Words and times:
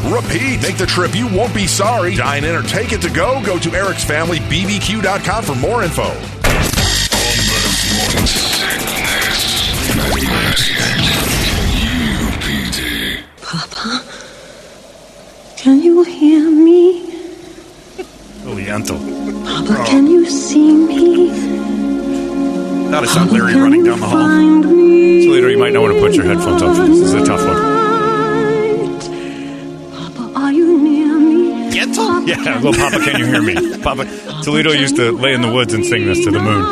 repeat. 0.00 0.62
Make 0.62 0.76
the 0.76 0.86
trip. 0.86 1.14
You 1.14 1.26
won't 1.28 1.54
be 1.54 1.66
sorry. 1.66 2.14
Dine 2.14 2.44
in 2.44 2.54
or 2.54 2.62
take 2.62 2.92
it 2.92 3.00
to 3.02 3.10
go. 3.10 3.42
Go 3.44 3.58
to 3.58 3.70
Eric's 3.72 4.04
Family 4.04 4.38
BBQ.com 4.38 5.44
for 5.44 5.54
more 5.56 5.82
info. 5.82 6.10
Papa, 13.40 14.02
can 15.56 15.82
you 15.82 16.02
hear 16.02 16.50
me? 16.50 17.04
Oh, 18.46 18.56
Oliento. 18.56 18.98
Papa, 19.44 19.80
oh. 19.80 19.84
can 19.86 20.06
you 20.06 20.26
see 20.26 20.72
me? 20.72 21.30
Thought 22.90 23.04
I 23.04 23.06
saw 23.06 23.24
Larry 23.24 23.54
running 23.54 23.84
down 23.84 24.00
the 24.00 24.06
hall. 24.06 24.28
me 24.28 25.24
So 25.24 25.30
later 25.30 25.50
you 25.50 25.58
might 25.58 25.72
not 25.72 25.82
want 25.82 25.94
to 25.94 26.00
put 26.00 26.14
your 26.14 26.24
headphones 26.24 26.62
on 26.62 26.90
this. 26.90 27.00
This 27.00 27.08
is 27.08 27.14
a 27.14 27.24
tough 27.24 27.44
one. 27.44 27.93
Me? 31.88 31.94
Papa, 31.96 32.24
Yeah, 32.26 32.54
little 32.60 32.72
Papa, 32.72 32.98
can 33.04 33.18
you 33.18 33.26
hear 33.26 33.42
me? 33.42 33.54
Papa 33.82 34.04
Toledo 34.42 34.72
used 34.72 34.96
to 34.96 35.12
lay 35.12 35.32
in 35.34 35.40
the 35.42 35.50
woods 35.52 35.72
and 35.74 35.84
sing 35.84 36.06
this 36.06 36.22
to 36.24 36.30
the 36.30 36.38
moon. 36.40 36.64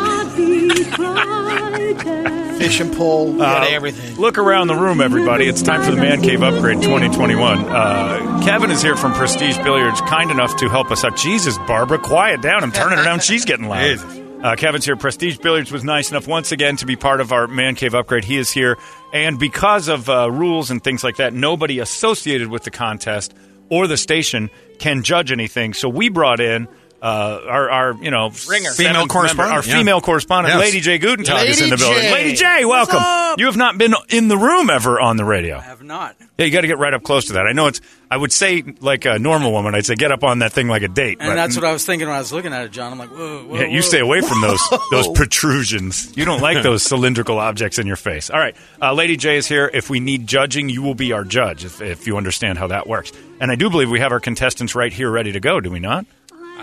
Fish 2.59 2.79
and 2.79 2.93
pole, 2.95 3.33
Uh, 3.41 3.45
got 3.45 3.67
everything. 3.71 4.15
Look 4.15 4.37
around 4.37 4.67
the 4.67 4.75
room, 4.75 5.01
everybody. 5.01 5.47
It's 5.47 5.61
time 5.61 5.83
for 5.83 5.91
the 5.91 5.97
Man 5.97 6.21
Cave 6.21 6.41
Upgrade 6.43 6.81
2021. 6.81 7.59
Uh, 7.59 8.41
Kevin 8.45 8.71
is 8.71 8.81
here 8.81 8.95
from 8.95 9.13
Prestige 9.13 9.57
Billiards, 9.57 9.99
kind 10.01 10.31
enough 10.31 10.55
to 10.57 10.69
help 10.69 10.89
us 10.89 11.03
out. 11.03 11.17
Jesus, 11.17 11.57
Barbara, 11.67 11.97
quiet 11.99 12.41
down. 12.41 12.63
I'm 12.63 12.71
turning 12.71 12.97
her 12.99 13.03
down. 13.03 13.19
She's 13.19 13.43
getting 13.43 13.67
loud. 13.67 13.99
Uh, 14.41 14.55
Kevin's 14.55 14.85
here. 14.85 14.95
Prestige 14.95 15.37
Billiards 15.39 15.71
was 15.71 15.83
nice 15.83 16.09
enough 16.11 16.27
once 16.27 16.51
again 16.51 16.75
to 16.77 16.85
be 16.85 16.95
part 16.95 17.19
of 17.21 17.31
our 17.31 17.47
Man 17.47 17.75
Cave 17.75 17.95
Upgrade. 17.95 18.23
He 18.25 18.37
is 18.37 18.51
here. 18.51 18.77
And 19.11 19.39
because 19.39 19.87
of 19.89 20.09
uh, 20.09 20.29
rules 20.31 20.69
and 20.71 20.81
things 20.83 21.03
like 21.03 21.17
that, 21.17 21.33
nobody 21.33 21.79
associated 21.79 22.47
with 22.49 22.63
the 22.63 22.71
contest 22.71 23.33
or 23.73 23.87
the 23.87 23.97
station 23.97 24.51
can 24.77 25.01
judge 25.01 25.31
anything. 25.31 25.73
So 25.73 25.89
we 25.89 26.09
brought 26.09 26.39
in. 26.39 26.67
Uh, 27.03 27.41
our, 27.49 27.69
our, 27.69 27.93
you 28.01 28.11
know, 28.11 28.29
Ringer. 28.47 28.69
seventh 28.69 28.77
Female 28.77 28.93
member- 28.93 29.11
correspondent, 29.11 29.57
our 29.57 29.63
yeah. 29.69 29.77
female 29.77 29.99
correspondent, 29.99 30.53
Yes. 30.55 30.61
Lady 30.61 30.79
J. 30.79 30.99
Gutentag, 30.99 31.47
is 31.47 31.59
in 31.59 31.69
the 31.69 31.75
Lady 31.75 31.83
building. 31.83 32.01
J. 32.01 32.11
Lady 32.13 32.33
J, 32.33 32.63
welcome. 32.63 33.35
You 33.37 33.47
have 33.47 33.57
not 33.57 33.77
been 33.77 33.93
in 34.07 34.29
the 34.29 34.37
room 34.37 34.69
ever 34.69 35.01
on 35.01 35.17
the 35.17 35.25
radio. 35.25 35.57
I 35.57 35.61
have 35.63 35.83
not. 35.83 36.15
Yeah, 36.37 36.45
you 36.45 36.51
got 36.53 36.61
to 36.61 36.67
get 36.67 36.77
right 36.77 36.93
up 36.93 37.03
close 37.03 37.25
to 37.25 37.33
that. 37.33 37.45
I 37.45 37.51
know 37.51 37.67
it's. 37.67 37.81
I 38.09 38.15
would 38.15 38.31
say 38.31 38.63
like 38.79 39.03
a 39.05 39.19
normal 39.19 39.51
woman. 39.51 39.75
I'd 39.75 39.85
say 39.85 39.95
get 39.95 40.11
up 40.13 40.23
on 40.23 40.39
that 40.39 40.53
thing 40.53 40.67
like 40.69 40.81
a 40.83 40.87
date. 40.87 41.17
And 41.19 41.29
but- 41.31 41.35
that's 41.35 41.57
what 41.57 41.65
I 41.65 41.73
was 41.73 41.85
thinking 41.85 42.07
when 42.07 42.15
I 42.15 42.19
was 42.19 42.31
looking 42.31 42.53
at 42.53 42.63
it, 42.63 42.71
John. 42.71 42.93
I'm 42.93 42.97
like, 42.99 43.09
whoa, 43.09 43.43
whoa. 43.47 43.55
yeah, 43.55 43.65
you 43.67 43.79
whoa. 43.79 43.81
stay 43.81 43.99
away 43.99 44.21
from 44.21 44.39
those 44.39 44.61
those 44.91 45.09
protrusions. 45.09 46.15
You 46.15 46.23
don't 46.23 46.41
like 46.41 46.63
those 46.63 46.83
cylindrical 46.83 47.37
objects 47.37 47.79
in 47.79 47.85
your 47.87 47.97
face. 47.97 48.29
All 48.29 48.39
right, 48.39 48.55
uh, 48.81 48.93
Lady 48.93 49.17
J 49.17 49.35
is 49.35 49.45
here. 49.47 49.69
If 49.73 49.89
we 49.89 49.99
need 49.99 50.25
judging, 50.25 50.69
you 50.69 50.81
will 50.81 50.95
be 50.95 51.11
our 51.11 51.25
judge. 51.25 51.65
If, 51.65 51.81
if 51.81 52.07
you 52.07 52.15
understand 52.15 52.59
how 52.59 52.67
that 52.67 52.87
works, 52.87 53.11
and 53.41 53.51
I 53.51 53.55
do 53.55 53.69
believe 53.69 53.89
we 53.89 53.99
have 53.99 54.13
our 54.13 54.21
contestants 54.21 54.73
right 54.73 54.93
here, 54.93 55.11
ready 55.11 55.33
to 55.33 55.41
go. 55.41 55.59
Do 55.59 55.69
we 55.69 55.79
not? 55.81 56.05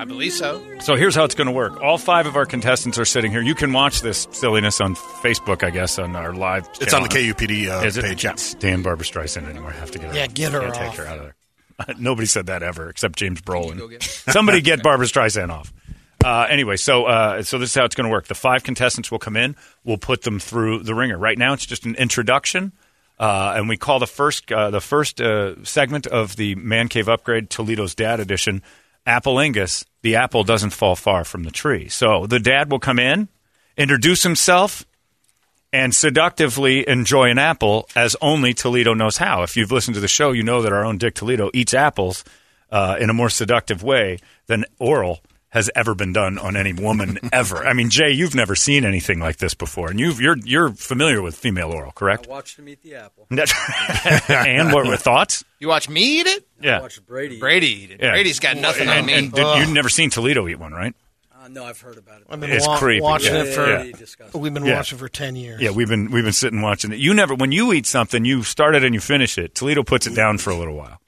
I 0.00 0.06
believe 0.06 0.32
so. 0.32 0.64
So 0.80 0.96
here's 0.96 1.14
how 1.14 1.24
it's 1.24 1.34
going 1.34 1.46
to 1.48 1.52
work. 1.52 1.78
All 1.82 1.98
five 1.98 2.24
of 2.24 2.34
our 2.34 2.46
contestants 2.46 2.98
are 2.98 3.04
sitting 3.04 3.30
here. 3.30 3.42
You 3.42 3.54
can 3.54 3.70
watch 3.70 4.00
this 4.00 4.26
silliness 4.30 4.80
on 4.80 4.94
Facebook, 4.94 5.62
I 5.62 5.68
guess, 5.68 5.98
on 5.98 6.16
our 6.16 6.32
live. 6.32 6.66
It's 6.80 6.94
on 6.94 7.02
the. 7.02 7.10
KUPD 7.10 7.68
uh, 7.68 7.84
Is 7.84 7.98
it? 7.98 8.04
page. 8.06 8.24
Yeah. 8.24 8.32
It's 8.32 8.54
Dan 8.54 8.80
Barbra 8.80 9.04
Streisand 9.04 9.46
anymore. 9.46 9.72
I 9.72 9.74
have 9.74 9.90
to 9.90 9.98
get 9.98 10.08
her. 10.08 10.16
Yeah, 10.16 10.22
out. 10.22 10.32
get 10.32 10.52
her 10.52 10.60
Can't 10.60 10.74
take 10.74 10.94
her 10.94 11.06
out 11.06 11.18
of 11.18 11.24
there. 11.24 11.94
Nobody 11.98 12.24
said 12.24 12.46
that 12.46 12.62
ever, 12.62 12.88
except 12.88 13.16
James 13.16 13.42
Brolin. 13.42 14.02
Somebody 14.32 14.62
get 14.62 14.82
Barbra 14.82 15.06
Streisand 15.06 15.50
off. 15.50 15.70
Uh, 16.24 16.46
anyway, 16.48 16.76
so 16.76 17.04
uh, 17.04 17.42
so 17.42 17.58
this 17.58 17.68
is 17.68 17.74
how 17.74 17.84
it's 17.84 17.94
going 17.94 18.06
to 18.06 18.10
work. 18.10 18.26
The 18.26 18.34
five 18.34 18.64
contestants 18.64 19.10
will 19.10 19.18
come 19.18 19.36
in. 19.36 19.54
We'll 19.84 19.98
put 19.98 20.22
them 20.22 20.38
through 20.38 20.82
the 20.84 20.94
ringer. 20.94 21.18
Right 21.18 21.36
now, 21.36 21.52
it's 21.52 21.66
just 21.66 21.84
an 21.84 21.94
introduction, 21.96 22.72
uh, 23.18 23.52
and 23.54 23.68
we 23.68 23.76
call 23.76 23.98
the 23.98 24.06
first 24.06 24.50
uh, 24.50 24.70
the 24.70 24.80
first 24.80 25.20
uh, 25.20 25.62
segment 25.62 26.06
of 26.06 26.36
the 26.36 26.54
Man 26.54 26.88
Cave 26.88 27.10
Upgrade 27.10 27.50
Toledo's 27.50 27.94
Dad 27.94 28.18
Edition. 28.18 28.62
Apple-ingus, 29.06 29.84
the 30.02 30.16
apple 30.16 30.44
doesn't 30.44 30.70
fall 30.70 30.96
far 30.96 31.24
from 31.24 31.42
the 31.42 31.50
tree. 31.50 31.88
So 31.88 32.26
the 32.26 32.40
dad 32.40 32.70
will 32.70 32.78
come 32.78 32.98
in, 32.98 33.28
introduce 33.76 34.22
himself, 34.22 34.84
and 35.72 35.94
seductively 35.94 36.88
enjoy 36.88 37.30
an 37.30 37.38
apple 37.38 37.88
as 37.94 38.16
only 38.20 38.54
Toledo 38.54 38.94
knows 38.94 39.18
how. 39.18 39.42
If 39.42 39.56
you've 39.56 39.72
listened 39.72 39.94
to 39.94 40.00
the 40.00 40.08
show, 40.08 40.32
you 40.32 40.42
know 40.42 40.62
that 40.62 40.72
our 40.72 40.84
own 40.84 40.98
Dick 40.98 41.14
Toledo 41.14 41.50
eats 41.54 41.74
apples 41.74 42.24
uh, 42.70 42.96
in 42.98 43.10
a 43.10 43.14
more 43.14 43.30
seductive 43.30 43.82
way 43.82 44.18
than 44.46 44.64
oral 44.78 45.20
has 45.50 45.68
ever 45.74 45.94
been 45.94 46.12
done 46.12 46.38
on 46.38 46.56
any 46.56 46.72
woman 46.72 47.18
ever. 47.32 47.66
I 47.66 47.72
mean, 47.72 47.90
Jay, 47.90 48.10
you've 48.12 48.34
never 48.34 48.54
seen 48.54 48.84
anything 48.84 49.18
like 49.20 49.36
this 49.38 49.52
before, 49.54 49.90
and 49.90 49.98
you've, 50.00 50.20
you're 50.20 50.36
you're 50.38 50.70
familiar 50.70 51.20
with 51.22 51.36
female 51.36 51.72
oral, 51.72 51.92
correct? 51.92 52.26
I 52.28 52.30
watched 52.30 52.58
him 52.58 52.68
eat 52.68 52.82
the 52.82 52.94
apple. 52.96 53.26
and 53.30 54.72
what 54.72 54.86
were 54.86 54.96
thoughts? 54.96 55.44
You 55.58 55.68
watch 55.68 55.88
me 55.88 56.20
eat 56.20 56.26
it? 56.26 56.46
Yeah. 56.60 56.78
I 56.78 56.80
watched 56.82 57.04
Brady. 57.06 57.38
Brady 57.38 57.84
eat 57.84 57.90
it. 57.92 58.00
Yeah. 58.00 58.10
Brady's 58.12 58.38
got 58.40 58.56
nothing 58.56 58.88
and, 58.88 59.00
on 59.00 59.06
me. 59.06 59.14
and 59.14 59.32
did, 59.32 59.58
you've 59.58 59.72
never 59.72 59.88
seen 59.88 60.10
Toledo 60.10 60.46
eat 60.48 60.58
one, 60.58 60.72
right? 60.72 60.94
Uh, 61.42 61.48
no, 61.48 61.64
I've 61.64 61.80
heard 61.80 61.96
about 61.98 62.20
it. 62.20 62.26
I've 62.28 62.38
been 62.38 62.50
It's 62.50 62.66
wa- 62.66 62.78
creepy. 62.78 63.00
watching 63.02 63.34
Yeah. 63.34 63.42
it 63.44 63.54
for. 63.54 63.66
Yeah. 63.66 63.92
disgusting. 63.96 64.40
We've 64.40 64.52
been 64.52 64.64
Yeah. 64.64 64.76
watching 64.76 64.98
for 64.98 65.08
ten 65.08 65.36
years. 65.36 65.60
Yeah, 65.60 65.70
we've 65.70 65.88
been 65.88 66.10
we've 66.10 66.24
been 66.24 66.32
sitting 66.32 66.60
watching 66.60 66.92
it. 66.92 66.98
You 66.98 67.14
never 67.14 67.34
when 67.34 67.50
you 67.50 67.72
eat 67.72 67.86
something, 67.86 68.24
you 68.24 68.42
start 68.42 68.74
it 68.74 68.84
and 68.84 68.94
you 68.94 69.00
finish 69.00 69.38
it. 69.38 69.54
Toledo 69.54 69.82
puts 69.82 70.06
it 70.06 70.14
down 70.14 70.38
for 70.38 70.50
a 70.50 70.54
little 70.56 70.76
while. 70.76 71.00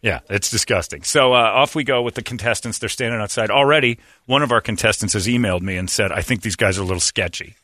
Yeah, 0.00 0.20
it's 0.30 0.50
disgusting. 0.50 1.02
So 1.02 1.32
uh, 1.32 1.36
off 1.38 1.74
we 1.74 1.82
go 1.84 2.02
with 2.02 2.14
the 2.14 2.22
contestants. 2.22 2.78
They're 2.78 2.88
standing 2.88 3.20
outside 3.20 3.50
already. 3.50 3.98
One 4.26 4.42
of 4.42 4.52
our 4.52 4.60
contestants 4.60 5.14
has 5.14 5.26
emailed 5.26 5.62
me 5.62 5.76
and 5.76 5.90
said, 5.90 6.12
"I 6.12 6.22
think 6.22 6.42
these 6.42 6.56
guys 6.56 6.78
are 6.78 6.82
a 6.82 6.84
little 6.84 7.00
sketchy." 7.00 7.54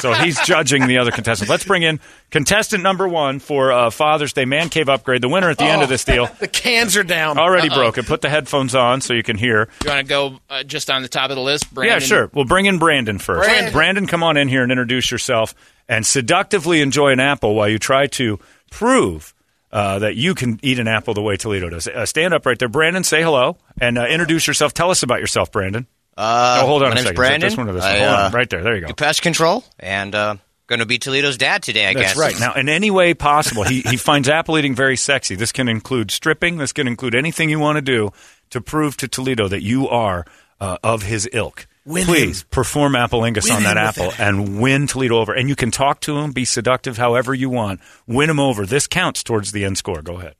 so 0.00 0.12
he's 0.12 0.38
judging 0.46 0.86
the 0.86 0.98
other 0.98 1.10
contestants. 1.10 1.50
Let's 1.50 1.64
bring 1.64 1.82
in 1.82 1.98
contestant 2.30 2.82
number 2.82 3.08
one 3.08 3.40
for 3.40 3.72
uh, 3.72 3.90
Father's 3.90 4.32
Day 4.32 4.44
Man 4.44 4.68
Cave 4.68 4.88
upgrade. 4.88 5.22
The 5.22 5.28
winner 5.28 5.50
at 5.50 5.58
the 5.58 5.64
end 5.64 5.82
of 5.82 5.88
this 5.88 6.04
deal 6.04 6.26
The 6.38 6.46
cans 6.46 6.96
are 6.96 7.02
down. 7.02 7.36
already 7.38 7.68
broken. 7.68 8.04
Put 8.04 8.20
the 8.20 8.28
headphones 8.28 8.74
on 8.74 9.00
so 9.00 9.12
you 9.12 9.22
can 9.22 9.36
hear. 9.36 9.68
You 9.82 9.90
want 9.90 10.06
to 10.06 10.08
go 10.08 10.40
uh, 10.48 10.62
just 10.62 10.88
on 10.88 11.02
the 11.02 11.08
top 11.08 11.30
of 11.30 11.36
the 11.36 11.42
list? 11.42 11.72
Brandon? 11.74 11.94
Yeah, 11.94 11.98
sure. 11.98 12.30
We'll 12.32 12.44
bring 12.44 12.66
in 12.66 12.78
Brandon 12.78 13.18
first. 13.18 13.46
Brandon. 13.48 13.72
Brandon, 13.72 14.06
come 14.06 14.22
on 14.22 14.36
in 14.36 14.46
here 14.48 14.62
and 14.62 14.70
introduce 14.70 15.10
yourself 15.10 15.54
and 15.88 16.06
seductively 16.06 16.80
enjoy 16.80 17.10
an 17.10 17.20
apple 17.20 17.54
while 17.54 17.68
you 17.68 17.78
try 17.78 18.06
to 18.08 18.38
prove 18.70 19.34
uh, 19.72 20.00
that 20.00 20.16
you 20.16 20.34
can 20.34 20.58
eat 20.62 20.78
an 20.78 20.88
apple 20.88 21.14
the 21.14 21.22
way 21.22 21.36
Toledo 21.36 21.68
does. 21.70 21.86
Uh, 21.86 22.06
stand 22.06 22.34
up 22.34 22.46
right 22.46 22.58
there, 22.58 22.68
Brandon. 22.68 23.04
Say 23.04 23.22
hello 23.22 23.56
and 23.80 23.98
uh, 23.98 24.06
introduce 24.06 24.46
yourself. 24.46 24.74
Tell 24.74 24.90
us 24.90 25.02
about 25.02 25.20
yourself, 25.20 25.52
Brandon. 25.52 25.86
Uh, 26.16 26.60
oh, 26.62 26.66
hold 26.66 26.82
on 26.82 26.88
my 26.88 26.92
a 26.92 26.94
name's 26.96 27.04
second. 27.04 27.16
Brandon. 27.16 27.48
This 27.48 27.56
one 27.56 27.68
of 27.68 27.74
this 27.74 27.84
I. 27.84 27.98
Hold 27.98 28.10
uh, 28.10 28.22
on, 28.26 28.32
right 28.32 28.50
there. 28.50 28.62
There 28.62 28.74
you 28.74 28.86
go. 28.86 28.92
pest 28.92 29.22
control, 29.22 29.64
and 29.78 30.14
uh, 30.14 30.36
going 30.66 30.80
to 30.80 30.86
be 30.86 30.98
Toledo's 30.98 31.36
dad 31.36 31.62
today. 31.62 31.86
I 31.86 31.94
That's 31.94 32.14
guess. 32.14 32.18
right. 32.18 32.38
Now, 32.38 32.54
in 32.54 32.68
any 32.68 32.90
way 32.90 33.14
possible, 33.14 33.64
he, 33.64 33.80
he 33.82 33.96
finds 33.96 34.28
apple 34.28 34.58
eating 34.58 34.74
very 34.74 34.96
sexy. 34.96 35.34
This 35.34 35.52
can 35.52 35.68
include 35.68 36.10
stripping. 36.10 36.58
This 36.58 36.72
can 36.72 36.86
include 36.86 37.14
anything 37.14 37.50
you 37.50 37.58
want 37.58 37.76
to 37.76 37.82
do 37.82 38.12
to 38.50 38.60
prove 38.60 38.96
to 38.98 39.08
Toledo 39.08 39.48
that 39.48 39.62
you 39.62 39.88
are 39.88 40.24
uh, 40.60 40.78
of 40.82 41.02
his 41.02 41.28
ilk. 41.32 41.66
Win 41.90 42.04
Please 42.06 42.42
him. 42.42 42.48
perform 42.50 42.94
apple 42.96 43.20
lingus 43.20 43.44
Win 43.44 43.52
on 43.54 43.62
that 43.64 43.76
apple 43.76 44.06
it. 44.10 44.20
and 44.20 44.60
win 44.60 44.86
Toledo 44.86 45.18
over. 45.18 45.32
And 45.34 45.48
you 45.48 45.56
can 45.56 45.70
talk 45.70 46.00
to 46.02 46.18
him, 46.18 46.32
be 46.32 46.44
seductive 46.44 46.96
however 46.96 47.34
you 47.34 47.50
want. 47.50 47.80
Win 48.06 48.30
him 48.30 48.38
over. 48.40 48.64
This 48.66 48.86
counts 48.86 49.22
towards 49.22 49.52
the 49.52 49.64
end 49.64 49.78
score. 49.78 50.00
Go 50.02 50.18
ahead. 50.18 50.34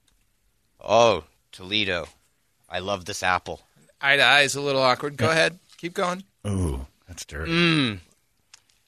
Oh, 0.83 1.25
Toledo, 1.53 2.07
I 2.69 2.79
love 2.79 3.05
this 3.05 3.23
apple. 3.23 3.61
Eye 4.01 4.17
to 4.17 4.23
eye 4.23 4.43
is 4.43 4.55
a 4.55 4.61
little 4.61 4.83
awkward. 4.83 5.17
Go 5.17 5.29
ahead. 5.31 5.59
Keep 5.79 5.95
going. 5.95 6.25
Ooh, 6.47 6.87
that's 7.07 7.25
dirty. 7.27 7.51
Mmm. 7.53 7.99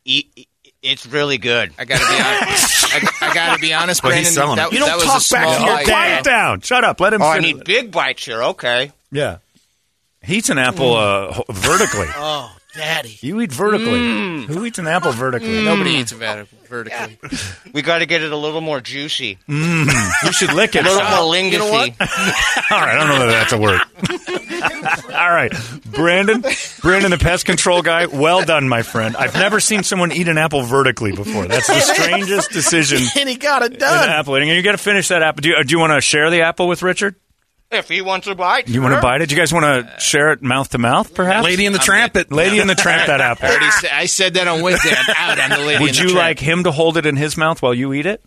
E- 0.04 0.24
e- 0.36 0.46
it's 0.82 1.06
really 1.06 1.38
good. 1.38 1.72
I 1.78 1.84
got 1.84 2.00
to 2.00 2.06
be 2.06 2.20
honest. 2.20 2.94
I, 3.22 3.28
I 3.30 3.34
got 3.34 3.54
to 3.54 3.60
be 3.60 3.72
honest, 3.72 4.02
But 4.02 4.08
Brandon. 4.08 4.24
he's 4.24 4.34
selling 4.34 4.56
that, 4.56 4.68
it. 4.68 4.72
You 4.72 4.78
don't 4.80 4.88
that 4.88 4.96
was 4.96 5.06
talk 5.06 5.22
a 5.22 5.32
back 5.46 5.58
to 5.58 5.64
your. 5.64 5.84
Quiet 5.84 6.24
down. 6.24 6.60
Shut 6.62 6.82
up. 6.84 6.98
Let 7.00 7.12
him 7.12 7.22
Oh, 7.22 7.26
I 7.26 7.36
finish. 7.40 7.54
need 7.54 7.64
big 7.64 7.92
bites 7.92 8.24
here. 8.24 8.42
Okay. 8.42 8.90
Yeah. 9.12 9.38
He 10.24 10.36
eats 10.36 10.50
an 10.50 10.58
apple 10.58 10.94
mm. 10.94 11.38
uh, 11.48 11.52
vertically. 11.52 12.06
Oh, 12.16 12.54
daddy. 12.74 13.18
You 13.20 13.40
eat 13.42 13.52
vertically. 13.52 13.86
Mm. 14.00 14.44
Who 14.46 14.64
eats 14.64 14.78
an 14.78 14.86
apple 14.86 15.12
vertically? 15.12 15.48
Mm. 15.48 15.64
Nobody 15.64 15.90
eats 15.90 16.12
a 16.12 16.14
vert- 16.16 16.48
vertically. 16.68 17.18
We 17.74 17.82
got 17.82 17.98
to 17.98 18.06
get 18.06 18.22
it 18.22 18.32
a 18.32 18.36
little 18.36 18.60
more 18.60 18.80
juicy, 18.80 19.38
You 19.48 19.86
should 20.32 20.52
lick 20.52 20.74
it. 20.76 20.84
a 20.84 20.88
little 20.88 20.98
more 21.08 21.08
All 21.18 21.32
lingusy. 21.32 21.98
right, 21.98 22.00
I 22.70 22.94
don't 22.98 23.08
know 23.08 23.26
that 23.26 23.26
that's 23.26 23.52
a 23.52 23.58
word. 23.58 23.80
All 25.14 25.30
right, 25.30 25.52
Brandon, 25.86 26.42
Brandon, 26.80 27.10
the 27.10 27.18
pest 27.18 27.44
control 27.46 27.82
guy. 27.82 28.06
Well 28.06 28.44
done, 28.44 28.68
my 28.68 28.82
friend. 28.82 29.16
I've 29.16 29.34
never 29.34 29.58
seen 29.60 29.82
someone 29.84 30.12
eat 30.12 30.28
an 30.28 30.38
apple 30.38 30.62
vertically 30.62 31.12
before. 31.12 31.46
That's 31.46 31.66
the 31.66 31.80
strangest 31.80 32.50
decision 32.50 33.00
And 33.18 33.28
he 33.28 33.36
got 33.36 33.62
it 33.62 33.72
in 33.74 33.78
done. 33.78 34.08
apple 34.10 34.36
eating. 34.36 34.50
And 34.50 34.56
you 34.56 34.62
got 34.62 34.72
to 34.72 34.78
finish 34.78 35.08
that 35.08 35.22
apple. 35.22 35.40
Do 35.42 35.48
you, 35.50 35.54
uh, 35.56 35.62
do 35.62 35.70
you 35.72 35.78
want 35.78 35.92
to 35.92 36.00
share 36.00 36.30
the 36.30 36.42
apple 36.42 36.68
with 36.68 36.82
Richard? 36.82 37.16
If 37.72 37.88
he 37.88 38.02
wants 38.02 38.26
a 38.26 38.34
bite, 38.34 38.68
You 38.68 38.82
want 38.82 38.92
to 38.92 38.96
sure. 38.96 39.02
bite 39.02 39.22
it? 39.22 39.28
Do 39.30 39.34
you 39.34 39.40
guys 39.40 39.52
want 39.52 39.64
to 39.64 39.92
uh, 39.94 39.98
share 39.98 40.32
it 40.32 40.42
mouth 40.42 40.68
to 40.70 40.78
mouth, 40.78 41.14
perhaps? 41.14 41.44
Lady 41.44 41.64
in 41.64 41.72
the 41.72 41.78
Tramp. 41.78 42.14
It. 42.16 42.30
Lady 42.30 42.58
in 42.60 42.66
the 42.66 42.74
tramp, 42.74 43.06
that 43.06 43.20
apple. 43.22 43.46
I, 43.46 43.50
already 43.50 43.70
said, 43.70 43.90
I 43.94 44.04
said 44.06 44.34
that 44.34 44.46
on 44.46 44.60
Wednesday. 44.60 44.90
I'm 44.94 45.14
out 45.16 45.38
on 45.40 45.58
the 45.58 45.66
lady. 45.66 45.82
Would 45.82 45.90
in 45.90 45.96
the 45.96 46.02
you 46.02 46.08
Tramp. 46.10 46.14
like 46.18 46.38
him 46.38 46.64
to 46.64 46.70
hold 46.70 46.98
it 46.98 47.06
in 47.06 47.16
his 47.16 47.36
mouth 47.38 47.62
while 47.62 47.72
you 47.72 47.92
eat 47.94 48.04
it? 48.06 48.22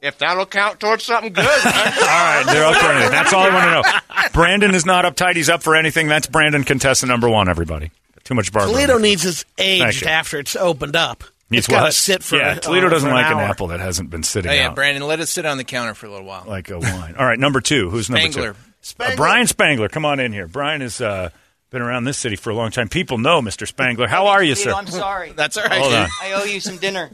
If 0.00 0.18
that'll 0.18 0.46
count 0.46 0.80
towards 0.80 1.04
something 1.04 1.32
good. 1.32 1.44
All 1.46 1.50
right, 1.52 2.42
they're 2.46 2.64
up 2.64 2.76
for 2.76 2.86
anything. 2.90 3.10
That's 3.10 3.32
all 3.32 3.40
I 3.44 3.48
want 3.54 3.84
to 3.84 3.90
know. 4.22 4.28
Brandon 4.34 4.74
is 4.74 4.84
not 4.84 5.04
uptight. 5.06 5.36
He's 5.36 5.48
up 5.48 5.62
for 5.62 5.74
anything. 5.76 6.08
That's 6.08 6.26
Brandon, 6.26 6.62
contestant 6.64 7.08
number 7.08 7.28
one. 7.28 7.48
Everybody, 7.48 7.90
too 8.22 8.34
much 8.34 8.52
barbara. 8.52 8.70
Toledo 8.72 8.98
needs 8.98 9.22
his 9.22 9.44
Thank 9.56 9.82
aged 9.88 10.02
you. 10.02 10.08
after 10.08 10.38
it's 10.38 10.56
opened 10.56 10.94
up. 10.94 11.24
Needs 11.50 11.66
it's 11.66 11.68
got 11.68 11.78
to 11.80 11.84
what? 11.86 11.94
sit 11.94 12.22
for 12.22 12.36
yeah. 12.36 12.48
uh, 12.52 12.54
Toledo 12.56 12.88
doesn't 12.88 13.08
for 13.08 13.14
like 13.14 13.30
an 13.30 13.38
apple 13.38 13.66
that 13.68 13.80
hasn't 13.80 14.10
been 14.10 14.22
sitting 14.22 14.50
Oh, 14.50 14.54
yeah, 14.54 14.68
out 14.68 14.74
Brandon, 14.74 15.06
let 15.06 15.20
it 15.20 15.26
sit 15.26 15.44
on 15.44 15.58
the 15.58 15.64
counter 15.64 15.94
for 15.94 16.06
a 16.06 16.10
little 16.10 16.26
while. 16.26 16.44
like 16.46 16.70
a 16.70 16.78
wine. 16.78 17.14
All 17.18 17.26
right, 17.26 17.38
number 17.38 17.60
two. 17.60 17.90
Who's 17.90 18.08
number 18.08 18.30
Spangler. 18.32 18.52
two? 18.54 19.02
Uh, 19.02 19.16
Brian 19.16 19.46
Spangler. 19.46 19.88
Come 19.88 20.04
on 20.04 20.20
in 20.20 20.32
here. 20.32 20.46
Brian 20.48 20.80
has 20.80 21.00
uh, 21.00 21.28
been 21.70 21.82
around 21.82 22.04
this 22.04 22.16
city 22.18 22.36
for 22.36 22.50
a 22.50 22.54
long 22.54 22.70
time. 22.70 22.88
People 22.88 23.18
know 23.18 23.40
Mr. 23.42 23.66
Spangler. 23.66 24.06
How 24.06 24.28
are 24.28 24.42
you, 24.42 24.54
sir? 24.54 24.72
I'm 24.72 24.86
sorry. 24.86 25.32
That's 25.32 25.56
all 25.56 25.64
right. 25.64 25.80
Hold 25.80 25.92
on. 25.94 26.08
I 26.22 26.32
owe 26.32 26.44
you 26.44 26.60
some 26.60 26.76
dinner. 26.78 27.10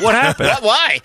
What 0.00 0.14
happened? 0.14 0.50
Why? 0.60 1.00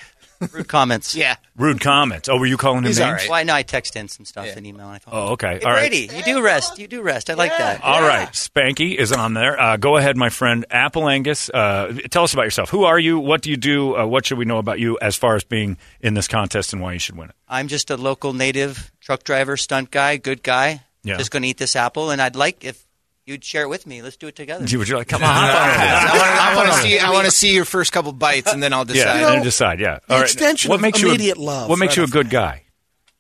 Rude 0.52 0.68
comments. 0.68 1.16
Yeah. 1.16 1.36
Rude 1.56 1.82
comments. 1.82 2.30
Oh, 2.30 2.38
were 2.38 2.46
you 2.46 2.58
calling 2.58 2.80
him 2.80 2.84
He's 2.86 3.00
names? 3.00 3.08
all 3.08 3.14
right. 3.14 3.30
Well, 3.30 3.40
I 3.40 3.44
know 3.44 3.56
I 3.56 3.64
text 3.64 3.96
in 3.96 4.08
some 4.08 4.26
stuff 4.26 4.56
in 4.56 4.66
email. 4.66 4.86
And 4.88 4.96
I 4.96 4.98
thought, 5.00 5.14
Oh, 5.14 5.32
okay. 5.34 5.58
hey, 5.60 5.66
All 5.66 5.72
right. 5.72 5.90
Brady, 5.90 6.10
you 6.16 6.24
do 6.24 6.42
rest. 6.44 6.78
You 6.78 6.88
do 6.88 7.02
rest. 7.02 7.30
I 7.30 7.34
like 7.34 7.58
that. 7.58 7.84
All 7.84 8.02
right, 8.02 8.30
Spanky 8.30 8.96
is 8.96 9.12
on 9.12 9.34
there. 9.34 9.60
Uh, 9.60 9.78
go 9.78 9.98
ahead, 9.98 10.16
my 10.18 10.30
friend. 10.30 10.66
Apple 10.70 11.10
Angus, 11.10 11.50
uh, 11.50 11.94
tell 12.12 12.24
us 12.24 12.34
about 12.34 12.44
yourself. 12.44 12.70
Who 12.70 12.84
are 12.84 13.00
you? 13.00 13.20
What 13.20 13.42
do 13.42 13.50
you 13.50 13.58
do? 13.58 13.96
Uh, 13.96 14.06
what 14.06 14.26
should 14.26 14.38
we 14.38 14.46
know 14.46 14.58
about 14.58 14.80
you 14.80 14.98
as 15.02 15.16
far 15.16 15.36
as 15.36 15.44
being 15.44 15.78
in 16.02 16.14
this 16.14 16.28
contest 16.28 16.74
and 16.74 16.82
why 16.82 16.94
you 16.94 17.00
should 17.00 17.18
win 17.18 17.30
it? 17.30 17.36
I'm 17.48 17.68
just 17.68 17.90
a 17.90 17.98
local 17.98 18.34
native 18.34 18.92
truck 19.02 19.24
driver, 19.24 19.58
stunt 19.58 19.92
guy, 19.92 20.18
good 20.18 20.44
guy. 20.44 20.82
Yeah. 21.04 21.18
Just 21.18 21.32
going 21.32 21.44
to 21.44 21.50
eat 21.50 21.58
this 21.58 21.76
apple, 21.76 22.10
and 22.10 22.22
I'd 22.22 22.36
like 22.36 22.64
if 22.66 22.84
you'd 23.28 23.44
share 23.44 23.62
it 23.64 23.68
with 23.70 23.86
me. 23.86 24.02
Let's 24.02 24.16
do 24.18 24.28
it 24.28 24.36
together. 24.36 24.62
Would 24.62 24.72
you, 24.72 24.80
would 24.80 24.88
you 24.90 24.98
like? 24.98 25.08
Come 25.10 25.22
on, 25.24 25.30
I 25.32 26.54
want, 26.56 26.70
to 26.70 26.74
see. 26.82 26.98
I 26.98 27.12
want 27.12 27.26
to 27.26 27.32
see 27.32 27.54
your 27.54 27.66
first 27.66 27.92
couple 27.92 28.12
bites, 28.14 28.52
and 28.52 28.64
then 28.64 28.74
I'll 28.74 28.86
decide. 28.86 29.04
Yeah, 29.06 29.16
You 29.16 29.22
know, 29.22 29.34
and 29.34 29.44
decide. 29.44 29.80
Yeah, 29.80 30.00
All 30.10 30.18
right. 30.18 30.24
extension 30.24 30.70
What 30.70 30.76
of 30.78 30.82
makes 30.82 31.02
you 31.02 31.08
a- 31.08 31.12
immediate 31.12 31.38
love 31.38 31.70
What 31.70 31.78
makes 31.78 31.92
right 31.92 31.98
you 31.98 32.04
a 32.06 32.08
good 32.08 32.30
guy? 32.30 32.64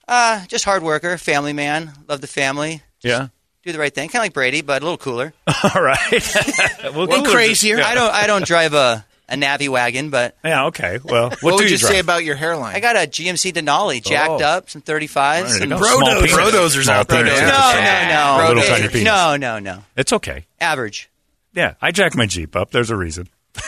Uh, 0.07 0.45
just 0.48 0.63
hard 0.65 0.81
worker, 0.83 1.18
family 1.18 1.51
man, 1.54 1.92
love 2.07 2.21
the 2.21 2.27
family, 2.27 2.81
Yeah. 3.01 3.27
do 3.63 3.74
the 3.74 3.80
right 3.80 3.94
thing. 3.94 4.07
Kind 4.07 4.21
of 4.21 4.24
like 4.24 4.33
Brady, 4.33 4.62
but 4.62 4.81
a 4.81 4.86
little 4.86 4.98
cooler. 4.98 5.33
All 5.75 5.81
right. 5.83 6.00
well, 6.83 6.94
Little 7.06 7.24
cool. 7.25 7.33
crazier. 7.33 7.77
Yeah. 7.80 7.88
I 7.88 7.94
don't. 7.95 8.13
I 8.13 8.25
don't 8.27 8.45
drive 8.45 8.74
a 8.74 9.06
a 9.29 9.35
Navi 9.35 9.68
wagon, 9.69 10.09
but 10.09 10.38
Yeah. 10.44 10.65
Okay. 10.68 11.00
Well, 11.03 11.29
what, 11.29 11.44
What, 11.44 11.51
do 11.51 11.56
would 11.57 11.63
you, 11.65 11.69
you 11.71 11.77
say 11.77 12.00
about 12.00 12.24
your 12.24 12.35
hairline? 12.35 12.75
I 12.75 12.79
got 12.79 12.95
a 12.95 13.00
GMC 13.00 13.53
Denali 13.53 14.03
jacked 14.03 14.29
Oh. 14.41 14.45
up, 14.45 14.69
some 14.69 14.81
35s. 14.81 15.41
There 15.41 15.50
some 15.50 15.62
you 15.63 15.68
go. 15.69 15.77
Bro 15.79 15.88
Small 15.97 16.09
dozers. 16.09 16.15
penis. 16.21 16.33
Bro 16.33 16.45
dozers 16.50 16.83
Small 16.83 16.95
out 16.95 17.07
there. 17.09 17.24
penis. 17.24 17.39
No, 17.41 17.47
no, 17.47 18.44
no. 18.44 18.47
Little 18.47 18.63
tiny 18.63 18.88
penis. 18.88 19.03
No, 19.03 19.35
no, 19.38 19.59
no. 19.59 19.83
It's 19.95 20.13
okay. 20.13 20.45
Average. 20.62 21.09
Yeah, 21.53 21.74
I 21.81 21.91
jack 21.91 22.15
my 22.15 22.25
Jeep 22.25 22.56
up. 22.56 22.71
There's 22.71 22.89
a 22.91 22.95
reason. 22.95 23.27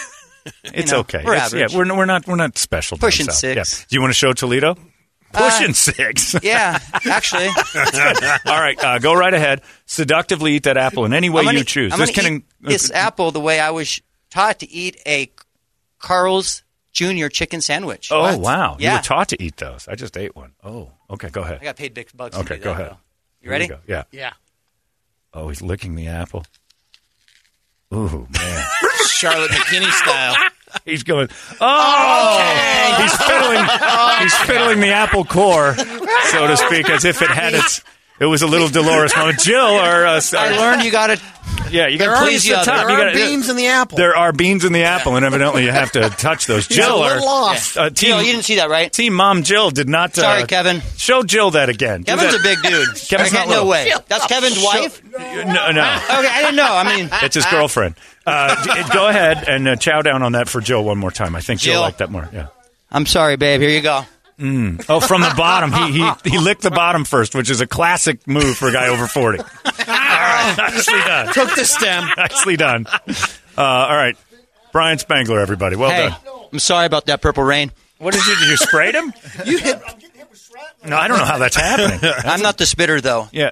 It's 0.64 0.92
know, 0.92 1.00
okay. 1.00 1.22
we're 1.24 1.34
It's- 1.34 1.54
average. 1.54 1.72
Yeah, 1.74 1.78
we're, 1.78 1.96
we're 1.96 2.06
not 2.06 2.26
we're 2.26 2.36
not 2.36 2.58
special. 2.58 2.98
Pushing 2.98 3.26
south. 3.28 3.36
six. 3.36 3.80
Yeah. 3.82 3.86
Do 3.90 3.96
you 3.96 4.02
want 4.02 4.12
to 4.12 4.18
show 4.18 4.34
Toledo? 4.34 4.72
Uh, 5.32 5.50
Pushing 5.50 5.74
six. 5.76 6.34
Yeah, 6.44 6.80
actually. 7.06 7.48
All 7.76 8.60
right, 8.60 8.76
uh, 8.84 8.98
go 9.00 9.14
right 9.14 9.34
ahead. 9.34 9.62
Seductively 9.86 10.54
eat 10.54 10.64
that 10.64 10.78
apple 10.78 11.06
in 11.06 11.14
any 11.14 11.30
way 11.30 11.42
I'm 11.42 11.46
gonna- 11.46 11.60
you 11.60 11.66
choose. 11.66 11.94
I'm 11.94 12.00
this 12.00 12.12
gonna 12.16 12.28
can 12.30 12.36
eat 12.38 12.44
this 12.62 12.90
apple 12.90 13.32
the 13.32 13.40
way 13.42 13.60
I 13.60 13.70
was 13.72 14.02
taught 14.32 14.60
to 14.60 14.70
eat 14.72 15.00
a 15.06 15.30
Carl's 16.00 16.64
Jr. 16.92 17.28
chicken 17.28 17.62
sandwich. 17.62 18.10
Oh 18.12 18.38
wow! 18.38 18.78
You 18.80 18.92
were 18.92 18.98
taught 19.00 19.30
to 19.30 19.42
eat 19.42 19.58
those. 19.58 19.88
I 19.88 19.96
just 19.96 20.18
ate 20.18 20.36
one. 20.36 20.54
Oh, 20.64 20.92
okay. 21.10 21.30
Go 21.30 21.42
ahead. 21.42 21.60
I 21.62 21.66
got 21.66 21.76
paid 21.76 21.94
big 21.94 22.10
bucks. 22.16 22.36
to 22.36 22.42
Okay, 22.42 22.56
do 22.58 22.64
go 22.64 22.74
that, 22.74 22.80
ahead. 22.82 22.92
though. 22.94 22.98
You 23.42 23.52
ready? 23.52 23.66
we 23.66 23.70
go. 23.70 23.80
Yeah. 23.88 24.04
Yeah. 24.12 24.34
Oh, 25.34 25.50
he's 25.50 25.62
licking 25.62 25.96
the 25.96 26.08
apple. 26.08 26.46
Ooh 27.94 28.28
man, 28.32 28.66
Charlotte 29.08 29.52
McKinney 29.52 29.90
style. 29.92 30.36
he's 30.86 31.04
going. 31.04 31.28
Oh, 31.62 32.96
he's 33.02 33.16
fiddling. 33.18 33.66
He's 34.20 34.36
fiddling 34.40 34.80
the 34.82 34.92
apple 34.92 35.24
core, 35.24 35.74
so 35.76 36.46
to 36.48 36.58
speak, 36.58 36.90
as 36.90 37.06
if 37.06 37.22
it 37.22 37.30
had 37.30 37.54
its. 37.54 37.82
It 38.20 38.26
was 38.26 38.42
a 38.42 38.48
little 38.48 38.68
Dolores 38.68 39.16
moment. 39.18 39.40
Jill, 39.40 39.60
or 39.66 40.06
uh, 40.06 40.22
I 40.34 40.58
learned 40.58 40.84
you 40.84 40.92
got 40.92 41.08
to. 41.08 41.22
yeah, 41.72 41.88
you 41.88 41.98
got 41.98 42.20
to 42.20 42.26
please 42.26 42.44
the 42.44 42.52
the 42.52 42.56
top. 42.64 42.66
there 42.66 42.90
You 42.90 42.96
are 42.96 43.06
gotta- 43.06 43.14
beans 43.18 43.50
in 43.50 43.56
the 43.56 43.68
apple. 43.68 43.98
There 43.98 44.16
are 44.16 44.32
beans 44.34 44.66
in 44.66 44.74
the 44.74 44.84
apple, 44.84 45.16
and 45.16 45.26
evidently 45.26 45.64
you 45.64 45.72
have 45.72 45.92
to 45.94 46.10
touch 46.10 46.46
those. 46.46 46.66
A 46.70 46.74
Jill, 46.74 47.00
little 47.00 47.28
off. 47.28 47.78
uh, 47.78 47.90
team, 47.90 48.10
Jill, 48.10 48.22
you 48.24 48.32
didn't 48.34 48.44
see 48.46 48.56
that, 48.58 48.70
right? 48.70 48.92
team 48.92 49.14
mom 49.14 49.44
Jill 49.44 49.70
did 49.72 49.88
not. 49.88 50.12
Uh, 50.18 50.22
Sorry, 50.22 50.44
Kevin. 50.46 50.82
Show 50.98 51.24
Jill 51.24 51.52
that 51.52 51.70
again. 51.70 52.04
Kevin's 52.04 52.34
that- 52.34 52.40
a 52.40 52.44
big 52.44 52.62
dude. 52.62 52.88
Kevin's 53.08 53.32
not 53.34 53.48
can't- 53.48 53.50
no 53.52 53.66
way. 53.66 53.92
That's 54.08 54.26
Kevin's 54.28 54.62
wife. 54.64 55.02
No, 55.14 55.72
no. 55.72 55.82
Okay, 55.82 56.28
I 56.28 56.42
didn't 56.42 56.56
know. 56.58 56.68
I 56.76 56.96
mean, 56.98 57.10
It's 57.24 57.36
his 57.36 57.46
girlfriend. 57.46 57.96
Uh, 58.26 58.90
go 58.94 59.08
ahead 59.08 59.46
and 59.48 59.68
uh, 59.68 59.76
chow 59.78 60.02
down 60.02 60.24
on 60.24 60.34
that 60.34 60.50
for 60.50 60.60
Jill 60.62 60.84
one 60.84 60.98
more 60.98 61.10
time. 61.12 61.36
I 61.36 61.42
think 61.42 61.62
Jill 61.62 61.74
Jill. 61.76 61.82
liked 61.82 61.98
that 62.00 62.12
more. 62.12 62.30
Yeah. 62.34 62.48
I'm 62.92 63.06
sorry, 63.06 63.38
babe. 63.38 63.62
Here 63.62 63.70
you 63.70 63.82
go. 63.82 64.04
Oh, 64.40 65.00
from 65.00 65.22
the 65.22 65.34
bottom. 65.36 65.72
He, 65.74 65.92
he 66.00 66.12
he 66.32 66.38
licked 66.40 66.62
the 66.62 66.72
bottom 66.72 67.04
first, 67.04 67.36
which 67.36 67.50
is 67.50 67.60
a 67.62 67.68
classic 67.68 68.26
move 68.28 68.58
for 68.58 68.70
a 68.70 68.72
guy 68.72 68.88
over 68.88 69.06
forty. 69.08 69.40
All 69.40 69.46
right, 69.66 70.56
nicely 70.58 71.00
done. 71.00 71.34
Took 71.34 71.56
the 71.56 71.66
stem. 71.66 72.08
Nicely 72.18 72.56
done. 72.56 72.86
Uh, 72.88 73.62
all 73.62 73.96
right, 73.96 74.16
Brian 74.72 74.98
Spangler, 74.98 75.40
everybody. 75.40 75.76
Well 75.76 75.90
Hey, 75.92 76.10
done. 76.10 76.20
I'm 76.54 76.60
sorry 76.60 76.86
about 76.86 77.08
that 77.08 77.22
purple 77.22 77.44
rain. 77.44 77.72
What 77.98 78.14
did 78.14 78.26
you? 78.26 78.36
Did 78.38 78.48
you 78.50 78.58
sprayed 78.58 78.96
him? 78.96 79.14
You 79.46 79.58
hit. 79.58 79.82
No, 80.86 80.96
I 80.96 81.08
don't 81.10 81.18
know 81.18 81.26
how 81.26 81.38
that's 81.38 81.58
happening. 81.58 82.00
I'm 82.24 82.42
not 82.42 82.58
the 82.58 82.66
spitter, 82.66 83.02
though. 83.02 83.28
Yeah. 83.34 83.52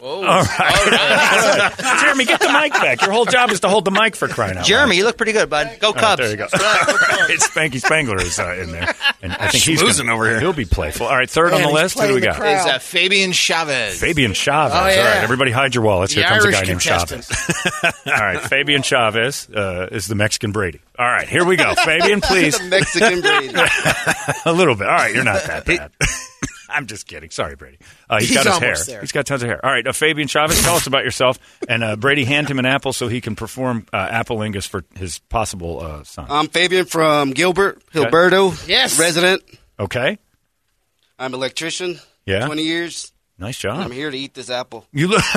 All 0.00 0.22
right. 0.22 1.72
Jeremy, 2.00 2.24
get 2.24 2.38
the 2.38 2.52
mic 2.52 2.72
back. 2.72 3.00
Your 3.02 3.10
whole 3.10 3.24
job 3.24 3.50
is 3.50 3.60
to 3.60 3.68
hold 3.68 3.84
the 3.84 3.90
mic 3.90 4.14
for 4.14 4.28
crying 4.28 4.56
out 4.56 4.64
Jeremy, 4.64 4.96
you 4.96 5.04
look 5.04 5.16
pretty 5.16 5.32
good, 5.32 5.50
bud. 5.50 5.76
Go 5.80 5.90
loud. 5.90 5.98
Cubs. 5.98 6.20
There 6.20 6.30
you 6.30 6.36
go. 6.36 6.44
it's 6.52 7.48
Spanky 7.48 7.80
Spangler 7.80 8.20
is 8.20 8.38
uh, 8.38 8.56
in 8.60 8.70
there, 8.70 8.94
and 9.22 9.32
I 9.32 9.48
think 9.48 9.64
he's 9.64 9.82
Schmoozing 9.82 10.02
gonna, 10.02 10.14
over 10.14 10.28
here. 10.28 10.38
He'll 10.38 10.52
be 10.52 10.66
playful. 10.66 11.06
All 11.06 11.16
right, 11.16 11.28
third 11.28 11.50
Man, 11.50 11.62
on 11.62 11.68
the 11.68 11.74
list. 11.74 11.98
Who 11.98 12.06
do 12.06 12.14
we 12.14 12.20
got? 12.20 12.36
Is 12.36 12.64
uh, 12.64 12.78
Fabian 12.78 13.32
Chavez. 13.32 13.98
Fabian 13.98 14.34
Chavez. 14.34 14.76
Oh, 14.76 14.86
yeah. 14.86 15.14
right, 15.16 15.24
everybody 15.24 15.50
hide 15.50 15.74
your 15.74 15.82
wallets. 15.82 16.12
Here 16.12 16.22
The 16.22 16.28
comes 16.28 16.44
a 16.44 16.46
Irish 16.46 16.60
guy 16.60 16.66
named. 16.66 16.80
Chavez. 16.80 17.30
All 18.06 18.12
right, 18.12 18.40
Fabian 18.40 18.82
Chavez 18.82 19.48
uh, 19.50 19.88
is 19.90 20.06
the 20.06 20.14
Mexican 20.14 20.52
Brady. 20.52 20.80
All 20.96 21.06
right, 21.06 21.28
here 21.28 21.44
we 21.44 21.56
go. 21.56 21.74
Fabian, 21.74 22.20
please. 22.20 22.62
Mexican 22.62 23.20
Brady. 23.20 23.52
a 24.46 24.52
little 24.52 24.76
bit. 24.76 24.86
All 24.86 24.94
right, 24.94 25.12
you're 25.12 25.24
not 25.24 25.42
that 25.44 25.64
bad. 25.64 25.90
I'm 26.72 26.86
just 26.86 27.06
kidding. 27.06 27.30
Sorry, 27.30 27.54
Brady. 27.56 27.78
Uh, 28.08 28.18
he's 28.20 28.28
He's 28.30 28.36
got 28.42 28.46
his 28.46 28.58
hair. 28.58 28.76
there. 28.94 29.00
He's 29.00 29.12
got 29.12 29.26
tons 29.26 29.42
of 29.42 29.48
hair. 29.48 29.64
All 29.64 29.70
right, 29.70 29.86
uh, 29.86 29.92
Fabian 29.92 30.28
Chavez, 30.28 30.62
tell 30.62 30.74
us 30.76 30.86
about 30.86 31.04
yourself. 31.04 31.38
And 31.68 31.84
uh, 31.84 31.96
Brady, 31.96 32.24
hand 32.24 32.48
him 32.48 32.58
an 32.58 32.66
apple 32.66 32.92
so 32.92 33.08
he 33.08 33.20
can 33.20 33.36
perform 33.36 33.86
uh, 33.92 34.08
Applelingus 34.08 34.66
for 34.66 34.84
his 34.96 35.18
possible 35.18 35.80
uh, 35.80 36.04
son. 36.04 36.26
I'm 36.30 36.48
Fabian 36.48 36.84
from 36.86 37.30
Gilbert, 37.32 37.82
Okay. 37.94 38.08
Gilberto. 38.08 38.68
Yes. 38.68 38.98
Resident. 38.98 39.42
Okay. 39.78 40.18
I'm 41.18 41.34
electrician. 41.34 41.98
Yeah? 42.26 42.46
20 42.46 42.62
years. 42.62 43.12
Nice 43.38 43.58
job. 43.58 43.78
I'm 43.80 43.90
here 43.90 44.10
to 44.10 44.16
eat 44.16 44.34
this 44.34 44.50
apple. 44.50 44.86
You 44.92 45.08
look. 45.08 45.22
this 45.32 45.34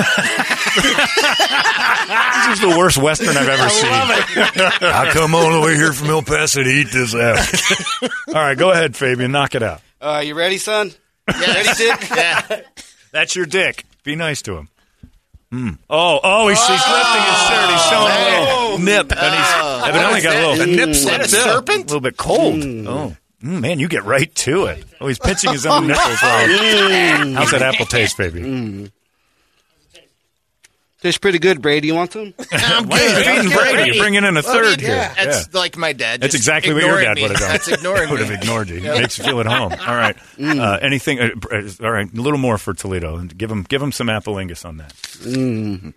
is 2.52 2.60
the 2.60 2.74
worst 2.78 2.98
Western 2.98 3.36
I've 3.36 3.48
ever 3.48 3.68
seen. 3.68 3.90
I 3.90 5.10
come 5.12 5.34
all 5.34 5.50
the 5.52 5.60
way 5.60 5.74
here 5.74 5.92
from 5.92 6.10
El 6.10 6.22
Paso 6.22 6.62
to 6.62 6.68
eat 6.68 6.88
this 6.92 7.14
apple. 7.14 8.08
all 8.28 8.34
right, 8.34 8.56
go 8.56 8.70
ahead, 8.70 8.94
Fabian. 8.96 9.32
Knock 9.32 9.54
it 9.54 9.62
out. 9.62 9.80
Uh, 10.00 10.22
you 10.24 10.34
ready, 10.34 10.58
son? 10.58 10.92
Ready, 11.28 11.68
Dick? 11.76 12.10
yeah. 12.10 12.60
That's 13.12 13.34
your 13.34 13.46
dick. 13.46 13.84
Be 14.04 14.14
nice 14.16 14.42
to 14.42 14.56
him. 14.58 14.68
Mm. 15.52 15.78
Oh, 15.88 16.20
oh, 16.22 16.48
he's, 16.48 16.58
he's 16.58 16.68
lifting 16.68 17.22
his 17.22 17.42
shirt. 17.48 17.70
He's 17.70 17.82
showing 17.86 18.12
a 18.12 18.40
little 18.40 18.78
nip, 18.78 19.12
and 19.12 19.34
he's 19.34 19.52
Oh. 19.56 19.84
evidently 19.86 20.20
got 20.20 20.36
a 20.36 20.48
little 20.48 20.66
The 20.66 20.66
nip 20.66 20.94
slipped 20.94 21.24
Is 21.26 21.30
that 21.32 21.40
up. 21.40 21.46
a 21.46 21.52
serpent? 21.52 21.78
A 21.84 21.86
little 21.86 22.00
bit 22.00 22.16
cold. 22.16 22.54
Oh, 22.86 23.16
Mm, 23.44 23.60
man, 23.60 23.78
you 23.78 23.86
get 23.86 24.02
right 24.04 24.34
to 24.36 24.64
it. 24.64 24.82
Oh, 25.00 25.06
he's 25.08 25.18
pinching 25.18 25.52
his 25.52 25.66
own 25.66 25.86
nipples. 25.88 26.16
Mm. 26.16 27.34
How's 27.36 27.50
that 27.50 27.60
apple 27.62 27.84
taste, 27.86 28.16
baby? 28.16 28.90
Mm. 31.06 31.08
Tastes 31.08 31.18
pretty 31.18 31.38
good, 31.38 31.62
Brady. 31.62 31.88
You 31.88 31.94
want 31.94 32.12
some? 32.12 32.34
I'm 32.52 32.88
Why 32.88 32.98
are 32.98 33.08
you 33.08 33.24
feeding 33.24 33.56
Brady? 33.56 33.90
You're 33.92 34.02
bringing 34.02 34.24
in 34.24 34.36
a 34.36 34.42
third 34.42 34.80
yeah. 34.82 35.14
here. 35.14 35.24
That's 35.26 35.48
Yeah. 35.52 35.58
like 35.60 35.76
my 35.76 35.92
dad. 35.92 36.20
That's 36.20 36.34
exactly 36.34 36.74
what 36.74 36.82
your 36.82 37.00
dad 37.00 37.16
me. 37.16 37.22
would 37.22 37.30
have 37.32 37.40
done. 37.40 37.50
That's 37.50 37.68
ignoring 37.68 38.10
would 38.10 38.20
have 38.20 38.30
ignored 38.30 38.68
you. 38.68 38.80
Yeah. 38.80 38.98
Makes 39.00 39.18
you 39.18 39.24
feel 39.24 39.40
at 39.40 39.46
home. 39.46 39.72
All 39.86 39.94
right. 39.94 40.16
Uh, 40.40 40.78
anything? 40.82 41.20
Uh, 41.20 41.30
all 41.80 41.90
right. 41.90 42.12
A 42.12 42.20
little 42.20 42.38
more 42.38 42.58
for 42.58 42.74
Toledo, 42.74 43.16
and 43.16 43.36
give 43.36 43.50
him 43.50 43.62
give 43.62 43.80
him 43.80 43.92
some 43.92 44.08
apple-lingus 44.08 44.64
on 44.64 44.78
that. 44.78 44.92
Mm. 44.94 45.94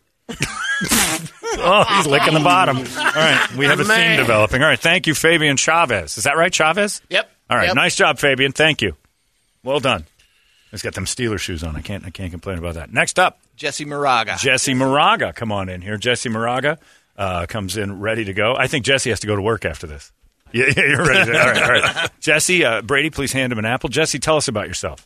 oh, 1.57 1.85
he's 1.97 2.07
licking 2.07 2.33
the 2.33 2.39
bottom. 2.39 2.77
All 2.77 2.83
right. 2.83 3.47
We 3.57 3.65
have 3.65 3.79
a 3.79 3.83
theme 3.85 4.17
developing. 4.17 4.61
All 4.61 4.69
right. 4.69 4.79
Thank 4.79 5.07
you, 5.07 5.15
Fabian 5.15 5.57
Chavez. 5.57 6.17
Is 6.17 6.25
that 6.25 6.37
right, 6.37 6.53
Chavez? 6.53 7.01
Yep. 7.09 7.29
All 7.49 7.57
right. 7.57 7.67
Yep. 7.67 7.75
Nice 7.75 7.95
job, 7.95 8.19
Fabian. 8.19 8.51
Thank 8.51 8.81
you. 8.81 8.95
Well 9.63 9.79
done. 9.79 10.05
He's 10.71 10.83
got 10.83 10.93
them 10.93 11.05
Steeler 11.05 11.39
shoes 11.39 11.63
on. 11.63 11.75
I 11.75 11.81
can't. 11.81 12.05
I 12.05 12.11
can't 12.11 12.31
complain 12.31 12.59
about 12.59 12.75
that. 12.75 12.93
Next 12.93 13.17
up. 13.17 13.39
Jesse 13.59 13.83
Moraga. 13.83 14.37
Jesse 14.37 14.73
Moraga, 14.73 15.33
come 15.33 15.51
on 15.51 15.67
in 15.67 15.81
here. 15.81 15.97
Jesse 15.97 16.29
Moraga 16.29 16.79
uh, 17.17 17.45
comes 17.45 17.75
in 17.75 17.99
ready 17.99 18.23
to 18.23 18.33
go. 18.33 18.55
I 18.57 18.67
think 18.67 18.85
Jesse 18.85 19.09
has 19.09 19.19
to 19.19 19.27
go 19.27 19.35
to 19.35 19.41
work 19.41 19.65
after 19.65 19.85
this. 19.85 20.13
Yeah, 20.53 20.67
yeah 20.67 20.83
you're 20.87 21.05
ready. 21.05 21.31
To, 21.33 21.37
all 21.37 21.51
right, 21.51 21.63
all 21.63 21.69
right. 21.69 22.11
Jesse, 22.21 22.63
uh, 22.63 22.81
Brady, 22.81 23.09
please 23.09 23.33
hand 23.33 23.51
him 23.51 23.59
an 23.59 23.65
apple. 23.65 23.89
Jesse, 23.89 24.17
tell 24.17 24.37
us 24.37 24.47
about 24.47 24.69
yourself. 24.69 25.05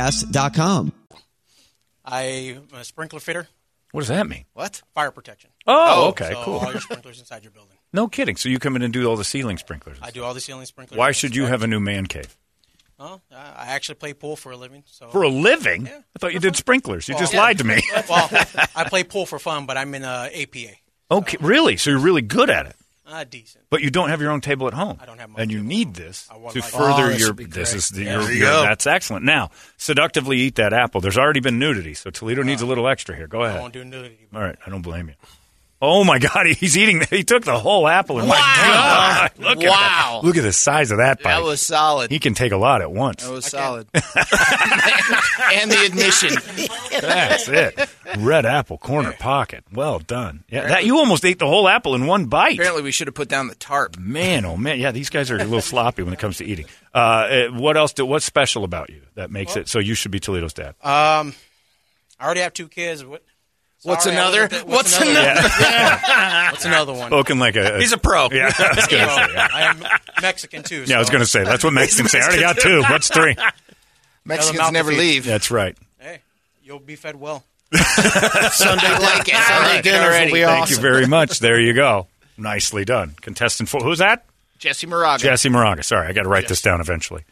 UAPpodcast.com. 0.00 0.92
I'm 2.04 2.62
a 2.74 2.84
sprinkler 2.84 3.20
fitter, 3.20 3.48
What 3.92 4.00
does 4.02 4.08
that 4.08 4.26
mean? 4.26 4.44
What? 4.54 4.82
fire 4.94 5.10
protection. 5.10 5.50
Oh, 5.66 6.08
okay, 6.08 6.30
so 6.32 6.42
cool. 6.44 6.54
All 6.58 6.72
your 6.72 6.80
sprinklers 6.80 7.18
inside 7.18 7.42
your 7.44 7.52
building. 7.52 7.76
No 7.92 8.08
kidding. 8.08 8.36
So 8.36 8.48
you 8.48 8.58
come 8.58 8.76
in 8.76 8.82
and 8.82 8.92
do 8.92 9.08
all 9.08 9.16
the 9.16 9.24
ceiling 9.24 9.58
sprinklers. 9.58 9.98
I 10.02 10.10
do 10.10 10.24
all 10.24 10.34
the 10.34 10.40
ceiling 10.40 10.64
sprinklers. 10.66 10.98
Why 10.98 11.12
should 11.12 11.36
you 11.36 11.46
have 11.46 11.62
a 11.62 11.66
new 11.66 11.80
man 11.80 12.06
cave? 12.06 12.36
Well, 12.98 13.22
I 13.32 13.36
I 13.36 13.66
actually 13.68 13.94
play 13.96 14.12
pool 14.12 14.36
for 14.36 14.52
a 14.52 14.56
living. 14.56 14.82
So 14.86 15.08
For 15.08 15.22
a 15.22 15.28
living? 15.28 15.88
I 15.88 16.02
thought 16.18 16.32
you 16.34 16.40
did 16.40 16.56
sprinklers. 16.56 17.08
You 17.08 17.16
just 17.18 17.32
Well, 17.32 17.42
lied 17.42 17.58
to 17.58 17.64
me. 17.64 17.82
well, 18.08 18.28
I 18.74 18.84
play 18.88 19.04
pool 19.04 19.26
for 19.26 19.38
fun, 19.38 19.66
but 19.66 19.76
I'm 19.76 19.94
in 19.94 20.04
uh, 20.04 20.28
APA. 20.34 20.74
Okay, 21.10 21.36
really? 21.40 21.76
So 21.76 21.90
you're 21.90 21.98
really 21.98 22.22
good 22.22 22.50
at 22.50 22.66
it. 22.66 22.76
Uh, 23.10 23.24
decent. 23.24 23.64
But 23.70 23.82
you 23.82 23.90
don't 23.90 24.08
have 24.10 24.20
your 24.20 24.30
own 24.30 24.40
table 24.40 24.68
at 24.68 24.72
home. 24.74 24.96
I 25.02 25.06
don't 25.06 25.18
have 25.18 25.30
my 25.30 25.40
And 25.42 25.50
you 25.50 25.62
need 25.64 25.94
this 25.94 26.28
to 26.52 26.62
further 26.62 27.04
Oh, 27.04 27.08
this 27.08 27.18
your. 27.20 27.28
would 27.30 27.36
be 27.36 27.44
This 27.46 27.70
great. 27.70 27.78
is 27.78 27.88
the, 27.88 28.04
Yeah. 28.04 28.12
your, 28.12 28.22
There 28.22 28.32
you 28.32 28.38
your- 28.38 28.46
go. 28.50 28.62
that's 28.62 28.86
excellent. 28.86 29.24
Now, 29.24 29.50
seductively 29.76 30.38
eat 30.38 30.54
that 30.56 30.72
apple. 30.72 31.00
There's 31.00 31.18
already 31.18 31.40
been 31.40 31.58
nudity, 31.58 31.94
so 31.94 32.10
Toledo 32.10 32.42
needs 32.42 32.62
a 32.62 32.66
little 32.66 32.86
extra 32.86 33.16
here. 33.16 33.26
Go 33.26 33.42
I 33.42 33.48
ahead. 33.48 33.60
won't 33.60 33.72
do 33.72 33.84
nudity. 33.84 34.28
All 34.34 34.40
right, 34.40 34.56
I 34.64 34.70
don't 34.70 34.82
blame 34.82 35.08
you. 35.08 35.14
Oh 35.82 36.04
my 36.04 36.18
God, 36.18 36.46
he's 36.58 36.76
eating. 36.76 37.00
He 37.08 37.24
took 37.24 37.44
the 37.44 37.58
whole 37.58 37.88
apple. 37.88 38.18
And 38.18 38.28
Wow. 38.28 38.36
God, 38.36 39.30
look 39.38 39.64
At 39.64 39.70
Wow. 39.70 40.20
Look 40.22 40.36
at 40.36 40.42
the 40.42 40.52
size 40.52 40.90
of 40.90 40.98
that 40.98 41.22
bite. 41.22 41.30
That 41.30 41.42
was 41.42 41.62
solid. 41.62 42.10
he 42.10 42.18
can 42.18 42.34
take 42.34 42.52
a 42.52 42.56
lot 42.56 42.82
at 42.82 42.92
once. 42.92 43.24
That 43.24 43.32
was 43.32 43.46
solid. 43.46 43.88
and 43.94 45.70
the 45.70 45.84
admission. 45.86 46.34
That's 47.00 47.48
it. 47.48 47.88
Red 48.18 48.44
apple 48.44 48.78
corner 48.78 49.12
pocket. 49.12 49.64
Well 49.72 49.98
done. 49.98 50.44
Yeah, 50.50 50.68
that 50.68 50.84
you 50.84 50.98
almost 50.98 51.24
ate 51.24 51.38
the 51.38 51.46
whole 51.46 51.66
apple 51.68 51.94
in 51.94 52.06
one 52.06 52.26
bite. 52.26 52.54
Apparently, 52.54 52.82
we 52.82 52.92
should 52.92 53.06
have 53.06 53.14
put 53.14 53.28
down 53.28 53.48
the 53.48 53.54
tarp. 53.54 53.98
Man, 53.98 54.44
oh 54.44 54.56
man, 54.56 54.78
yeah, 54.78 54.90
these 54.90 55.08
guys 55.10 55.30
are 55.30 55.36
a 55.36 55.44
little 55.44 55.60
sloppy 55.62 56.02
when 56.02 56.12
it 56.12 56.18
comes 56.18 56.38
to 56.38 56.44
eating. 56.44 56.66
Uh, 56.94 56.98
uh, 56.98 57.48
what 57.52 57.76
else? 57.76 57.92
Do, 57.92 58.04
what's 58.04 58.24
special 58.24 58.64
about 58.64 58.90
you 58.90 59.02
that 59.14 59.30
makes 59.30 59.56
it 59.56 59.68
so 59.68 59.78
you 59.78 59.94
should 59.94 60.10
be 60.10 60.20
Toledo's 60.20 60.52
dad? 60.52 60.74
Um, 60.82 61.34
I 62.18 62.24
already 62.24 62.40
have 62.40 62.52
two 62.52 62.68
kids. 62.68 63.04
What? 63.04 63.22
What's 63.82 64.04
Sorry, 64.04 64.16
I 64.16 64.20
another? 64.20 64.42
wasn't- 64.50 64.68
What's 64.68 64.96
another? 65.00 65.10
another? 65.30 65.48
Yeah. 65.60 66.50
What's 66.52 66.64
another 66.66 66.92
one? 66.92 67.08
Spoken 67.08 67.38
like 67.38 67.56
a. 67.56 67.78
He's 67.78 67.92
a 67.92 67.98
pro. 67.98 68.28
Yeah, 68.30 68.50
I 68.58 68.72
was 68.76 68.86
gonna 68.86 69.08
say. 69.08 69.32
Yeah, 69.32 69.48
I 69.52 69.62
am 69.62 69.84
Mexican 70.20 70.62
too. 70.62 70.84
Yeah, 70.86 70.96
I 70.96 70.98
was 70.98 71.08
going 71.08 71.20
to 71.20 71.26
say 71.26 71.44
that's 71.44 71.64
what 71.64 71.72
Mexicans 71.72 72.10
say. 72.12 72.18
I 72.20 72.24
already 72.24 72.40
got 72.42 72.58
two. 72.58 72.82
What's 72.82 73.08
three? 73.08 73.36
Mexicans 74.24 74.70
never 74.72 74.92
leave. 74.92 75.24
That's 75.24 75.50
right. 75.50 75.76
Hey, 75.98 76.18
you'll 76.62 76.78
be 76.78 76.96
fed 76.96 77.16
well. 77.16 77.42
Sunday 77.72 78.90
like 78.98 79.28
it. 79.28 79.34
Sunday 79.36 79.82
dinners 79.82 80.00
Already. 80.02 80.32
will 80.32 80.38
be 80.38 80.42
Thank 80.44 80.62
awesome. 80.62 80.74
you 80.76 80.80
very 80.82 81.06
much. 81.06 81.38
There 81.38 81.60
you 81.60 81.72
go. 81.72 82.06
Nicely 82.36 82.84
done. 82.84 83.14
Contestant 83.20 83.68
four. 83.68 83.80
Who's 83.80 83.98
that? 83.98 84.26
Jesse 84.58 84.86
Moraga. 84.86 85.22
Jesse 85.22 85.48
Moraga. 85.48 85.82
Sorry, 85.82 86.06
I 86.06 86.12
got 86.12 86.24
to 86.24 86.28
write 86.28 86.48
this 86.48 86.60
down 86.62 86.80
eventually. 86.80 87.22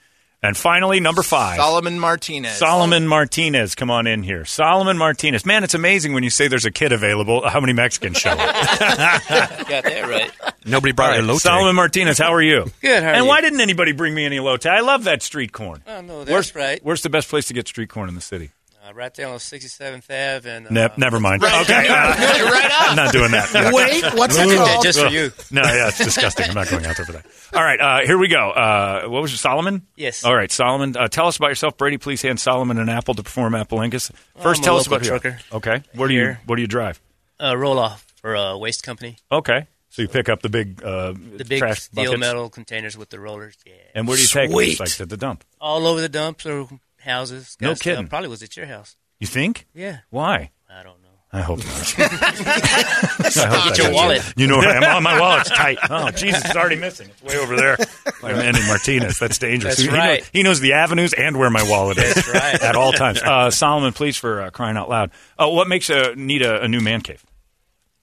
And 0.41 0.57
finally, 0.57 1.01
number 1.01 1.25
five. 1.25 1.57
Solomon 1.57 1.99
Martinez. 1.99 2.53
Solomon 2.53 3.09
Martinez, 3.09 3.75
come 3.75 3.91
on 3.91 4.07
in 4.07 4.23
here. 4.23 4.45
Solomon 4.45 4.97
Martinez. 4.97 5.45
Man, 5.45 5.65
it's 5.65 5.75
amazing 5.75 6.13
when 6.13 6.23
you 6.23 6.31
say 6.31 6.47
there's 6.47 6.65
a 6.65 6.71
kid 6.71 6.93
available, 6.93 7.49
how 7.49 7.59
many 7.59 7.73
Mexicans 7.73 8.19
show 8.19 8.31
up. 8.31 8.39
Got 8.39 9.85
that 9.85 10.07
right. 10.09 10.31
Nobody 10.65 10.93
brought 10.93 11.09
All 11.11 11.15
their 11.17 11.23
right, 11.23 11.31
elote. 11.37 11.41
Solomon 11.41 11.75
Martinez, 11.75 12.19
how 12.19 12.33
are 12.33 12.43
you? 12.43 12.67
Good, 12.81 13.03
how 13.03 13.09
are 13.09 13.13
and 13.15 13.25
you? 13.25 13.29
why 13.29 13.41
didn't 13.41 13.61
anybody 13.61 13.91
bring 13.91 14.15
me 14.15 14.27
any 14.27 14.39
elote? 14.39 14.67
I 14.67 14.81
love 14.81 15.05
that 15.05 15.23
street 15.23 15.51
corn. 15.51 15.83
Oh, 15.87 16.01
no, 16.03 16.19
that's 16.21 16.31
where's, 16.31 16.55
right. 16.55 16.81
Where's 16.85 17.03
the 17.03 17.11
best 17.11 17.29
place 17.29 17.47
to 17.49 17.55
get 17.55 17.67
street 17.67 17.89
corn 17.89 18.09
in 18.09 18.15
the 18.15 18.21
city? 18.21 18.51
Uh, 18.89 18.95
right 18.95 19.13
there 19.15 19.29
on 19.29 19.39
67th 19.39 20.05
Ave. 20.11 20.49
And, 20.51 20.67
uh, 20.67 20.71
Ne- 20.71 20.89
never 20.97 21.21
mind. 21.21 21.43
Right. 21.43 21.63
Okay, 21.63 21.89
uh, 21.89 21.93
Right 22.51 22.71
I'm 22.73 22.97
not 22.97 23.13
doing 23.13 23.31
that. 23.33 23.53
Yeah. 23.53 23.73
Wait, 23.73 24.05
what's 24.15 24.37
it 24.39 24.49
Ugh. 24.49 24.57
called? 24.57 24.85
Just 24.85 25.01
for 25.01 25.09
you. 25.09 25.31
No, 25.51 25.63
yeah, 25.63 25.89
it's 25.89 25.99
disgusting. 25.99 26.47
I'm 26.49 26.55
not 26.55 26.69
going 26.69 26.87
out 26.87 26.97
there 26.97 27.05
for 27.07 27.13
that. 27.13 27.27
All 27.53 27.63
right, 27.63 27.81
uh, 27.81 28.07
here 28.07 28.17
we 28.19 28.29
go. 28.29 28.51
Uh, 28.51 29.09
what 29.09 29.21
was 29.23 29.33
it, 29.33 29.39
Solomon? 29.39 29.87
Yes. 29.97 30.25
All 30.25 30.35
right, 30.35 30.51
Solomon. 30.51 30.97
Uh, 30.97 31.09
tell 31.09 31.27
us 31.27 31.37
about 31.37 31.49
yourself, 31.49 31.77
Brady. 31.77 31.99
Please 31.99 32.23
hand 32.23 32.41
Solomon 32.41 32.79
an 32.79 32.89
apple 32.89 33.15
to 33.15 33.23
perform 33.23 33.55
Apple 33.55 33.79
Lingus. 33.79 34.11
First, 34.39 34.61
I'm 34.61 34.63
a 34.63 34.65
tell 34.65 34.77
us 34.77 34.89
local 34.89 35.09
about 35.09 35.25
you. 35.25 35.31
trucker. 35.33 35.39
Okay. 35.53 35.83
Where 35.95 36.09
do 36.09 36.15
you 36.15 36.21
Here. 36.21 36.41
What 36.47 36.57
do 36.57 36.63
you 36.63 36.69
drive? 36.69 37.01
Uh, 37.41 37.57
roll 37.57 37.79
off 37.79 38.07
for 38.21 38.35
a 38.35 38.57
waste 38.57 38.83
company. 38.85 39.17
Okay. 39.31 39.67
So 39.91 40.03
you 40.03 40.09
pick 40.09 40.29
up 40.29 40.43
the 40.43 40.49
big 40.51 40.83
uh, 40.85 41.13
The 41.13 41.45
big 41.45 41.59
trash 41.61 41.81
steel 41.83 42.05
buckets. 42.05 42.21
metal 42.21 42.49
containers 42.51 42.97
with 42.97 43.09
the 43.11 43.19
rollers. 43.19 43.57
Yeah. 43.67 43.73
And 43.95 44.07
where 44.07 44.17
do 44.17 44.23
you 44.23 44.29
take 44.29 44.51
Sweet. 44.51 44.77
them? 44.79 44.85
Like 44.85 44.95
to 44.97 45.07
the 45.07 45.17
dump. 45.17 45.45
All 45.61 45.87
over 45.87 46.01
the 46.01 46.09
dumps 46.11 46.45
or 46.47 46.69
houses. 47.01 47.57
No 47.61 47.69
Got 47.69 47.77
stuff. 47.79 47.85
kidding. 47.85 48.09
Probably 48.09 48.29
was 48.29 48.43
at 48.43 48.57
your 48.57 48.67
house. 48.67 48.97
You 49.19 49.27
think? 49.27 49.67
Yeah. 49.75 49.99
Why? 50.11 50.51
I 50.71 50.83
don't 50.83 51.03
know. 51.03 51.09
I 51.31 51.43
hope 51.43 51.59
not. 51.59 51.95
I 51.99 53.47
hope 53.51 53.77
your 53.77 53.93
wallet. 53.93 54.33
You 54.37 54.47
know 54.47 54.59
where 54.59 54.71
I 54.71 54.77
am. 54.77 54.97
Oh, 54.97 55.01
my 55.01 55.21
wallet's 55.21 55.51
tight. 55.55 55.77
Oh, 55.91 56.11
Jesus, 56.11 56.43
it's 56.43 56.57
already 56.57 56.77
missing. 56.77 57.11
It's 57.11 57.23
way 57.23 57.37
over 57.37 57.55
there. 57.55 57.77
By 58.23 58.33
Manny 58.33 58.61
Martinez. 58.67 59.19
That's 59.19 59.37
dangerous. 59.37 59.77
That's 59.77 59.87
he, 59.87 59.91
he 59.91 59.95
right. 59.95 60.21
knows, 60.21 60.31
he 60.33 60.43
knows 60.43 60.61
the 60.61 60.73
avenues 60.73 61.13
and 61.13 61.37
where 61.37 61.51
my 61.51 61.69
wallet 61.69 61.99
is. 61.99 62.15
That's 62.15 62.29
right. 62.33 62.63
At 62.63 62.77
all 62.77 62.93
times. 62.93 63.23
Uh, 63.23 63.51
Solomon, 63.51 63.93
please, 63.93 64.17
for 64.17 64.41
uh, 64.41 64.51
crying 64.51 64.79
out 64.79 64.89
loud. 64.89 65.11
Uh, 65.39 65.49
what 65.49 65.69
makes 65.69 65.91
a 65.91 66.15
need 66.17 66.41
a, 66.41 66.63
a 66.63 66.69
new 66.69 66.81
man 66.81 67.03
cave? 67.03 67.23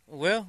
Well, 0.06 0.48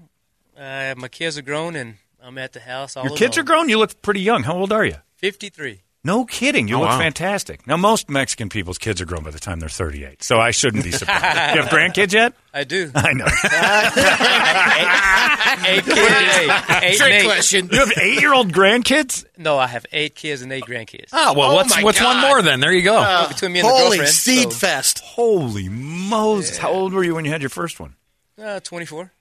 uh, 0.54 0.94
my 0.98 1.08
kids 1.08 1.38
are 1.38 1.42
grown 1.42 1.76
and 1.76 1.96
I'm 2.22 2.36
at 2.36 2.52
the 2.52 2.60
house 2.60 2.96
all 2.96 3.04
Your 3.04 3.16
kids 3.16 3.38
are 3.38 3.42
grown. 3.42 3.70
You 3.70 3.78
look 3.78 4.02
pretty 4.02 4.20
young. 4.20 4.42
How 4.42 4.54
old 4.54 4.70
are 4.70 4.84
you? 4.84 4.96
53. 5.16 5.82
No 6.06 6.24
kidding. 6.24 6.68
You 6.68 6.76
Oh, 6.76 6.80
look 6.80 6.90
wow. 6.90 6.98
fantastic. 6.98 7.66
Now, 7.66 7.76
most 7.76 8.08
Mexican 8.08 8.48
people's 8.48 8.78
kids 8.78 9.00
are 9.00 9.04
grown 9.06 9.24
by 9.24 9.30
the 9.30 9.40
time 9.40 9.58
they're 9.60 9.68
38, 9.68 10.22
so 10.22 10.38
I 10.40 10.50
shouldn't 10.52 10.84
be 10.84 10.92
surprised. 10.92 11.24
you 11.56 11.62
have 11.62 11.70
grandkids 11.70 12.12
yet? 12.12 12.32
I 12.54 12.64
do. 12.64 12.90
I 12.94 13.12
know. 13.12 13.26
eight 15.66 15.84
kids 15.84 15.98
and 15.98 16.50
eight. 16.50 16.82
Eight 16.84 16.96
Trick 16.98 17.12
eight. 17.12 17.24
question. 17.24 17.68
You 17.72 17.78
have 17.80 17.92
eight-year-old 18.00 18.52
grandkids? 18.52 19.24
No, 19.36 19.58
I 19.58 19.66
have 19.66 19.84
eight 19.92 20.14
kids 20.14 20.42
and 20.42 20.52
eight 20.52 20.64
grandkids. 20.64 21.08
Oh 21.12 21.34
well, 21.34 21.50
Oh, 21.50 21.54
what's 21.54 21.74
my 21.76 21.82
what's 21.82 22.00
one 22.00 22.20
more 22.20 22.42
then? 22.42 22.60
There 22.60 22.72
you 22.72 22.82
go. 22.82 22.96
Uh, 22.96 23.28
between 23.28 23.52
me 23.52 23.60
and 23.60 23.68
the 23.68 23.72
Holy 23.72 23.98
girlfriend. 23.98 24.08
seed 24.14 24.44
so, 24.44 24.50
fest. 24.58 25.00
Holy 25.00 25.68
Moses. 25.68 26.56
How 26.56 26.70
old 26.70 26.92
were 26.92 27.04
you 27.04 27.14
when 27.14 27.24
you 27.24 27.30
had 27.30 27.42
your 27.42 27.50
first 27.50 27.80
one? 27.80 27.94
uh, 28.42 28.60
24. 28.60 29.12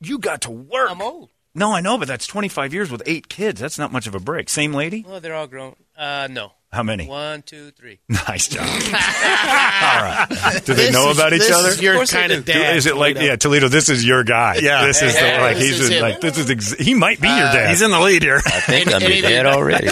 You 0.00 0.18
got 0.18 0.42
to 0.42 0.50
work. 0.50 0.90
I'm 0.90 1.00
old. 1.02 1.30
No, 1.54 1.72
I 1.72 1.80
know, 1.80 1.96
but 1.98 2.08
that's 2.08 2.26
25 2.26 2.74
years 2.74 2.90
with 2.90 3.02
eight 3.06 3.28
kids. 3.28 3.60
That's 3.60 3.78
not 3.78 3.92
much 3.92 4.06
of 4.08 4.14
a 4.14 4.18
break. 4.20 4.48
Same 4.48 4.72
lady? 4.74 5.04
Well, 5.06 5.20
they're 5.20 5.34
all 5.34 5.46
grown. 5.46 5.76
Uh, 5.96 6.28
no. 6.30 6.52
How 6.72 6.82
many? 6.82 7.06
One, 7.06 7.42
two, 7.42 7.70
three. 7.70 8.00
Nice 8.08 8.48
job. 8.48 8.66
All 8.66 8.70
right. 8.72 10.26
Do 10.64 10.74
they 10.74 10.86
This 10.86 10.92
know 10.92 11.10
is- 11.10 11.16
about 11.18 11.32
each 11.32 11.42
this 11.42 11.52
other? 11.52 11.68
is 11.68 11.80
your 11.80 11.92
Of 11.92 11.98
course 11.98 12.10
they 12.10 12.18
kind 12.18 12.32
do. 12.32 12.38
of 12.38 12.44
dad. 12.46 12.76
is 12.76 12.86
it 12.86 12.96
like 12.96 13.14
Toledo. 13.14 13.30
yeah, 13.30 13.36
Toledo? 13.36 13.68
This 13.68 13.88
is 13.88 14.04
your 14.04 14.24
guy. 14.24 14.56
Yeah. 14.60 14.84
this 14.86 15.00
is 15.00 15.14
the, 15.14 15.20
Yeah, 15.20 15.40
like 15.40 15.56
this 15.56 15.64
he's 15.68 15.78
is 15.80 15.86
in- 15.90 15.92
him. 15.96 16.02
like 16.02 16.20
this 16.20 16.36
is 16.36 16.50
ex- 16.50 16.72
he 16.74 16.94
might 16.94 17.20
be 17.20 17.28
your 17.28 17.36
dad. 17.36 17.70
He's 17.70 17.80
in 17.82 17.92
the 17.92 18.00
lead 18.00 18.22
here. 18.24 18.40
I 18.44 18.60
think 18.60 18.92
I'm 18.92 19.02
your 19.02 19.22
dad 19.22 19.46
already. 19.46 19.88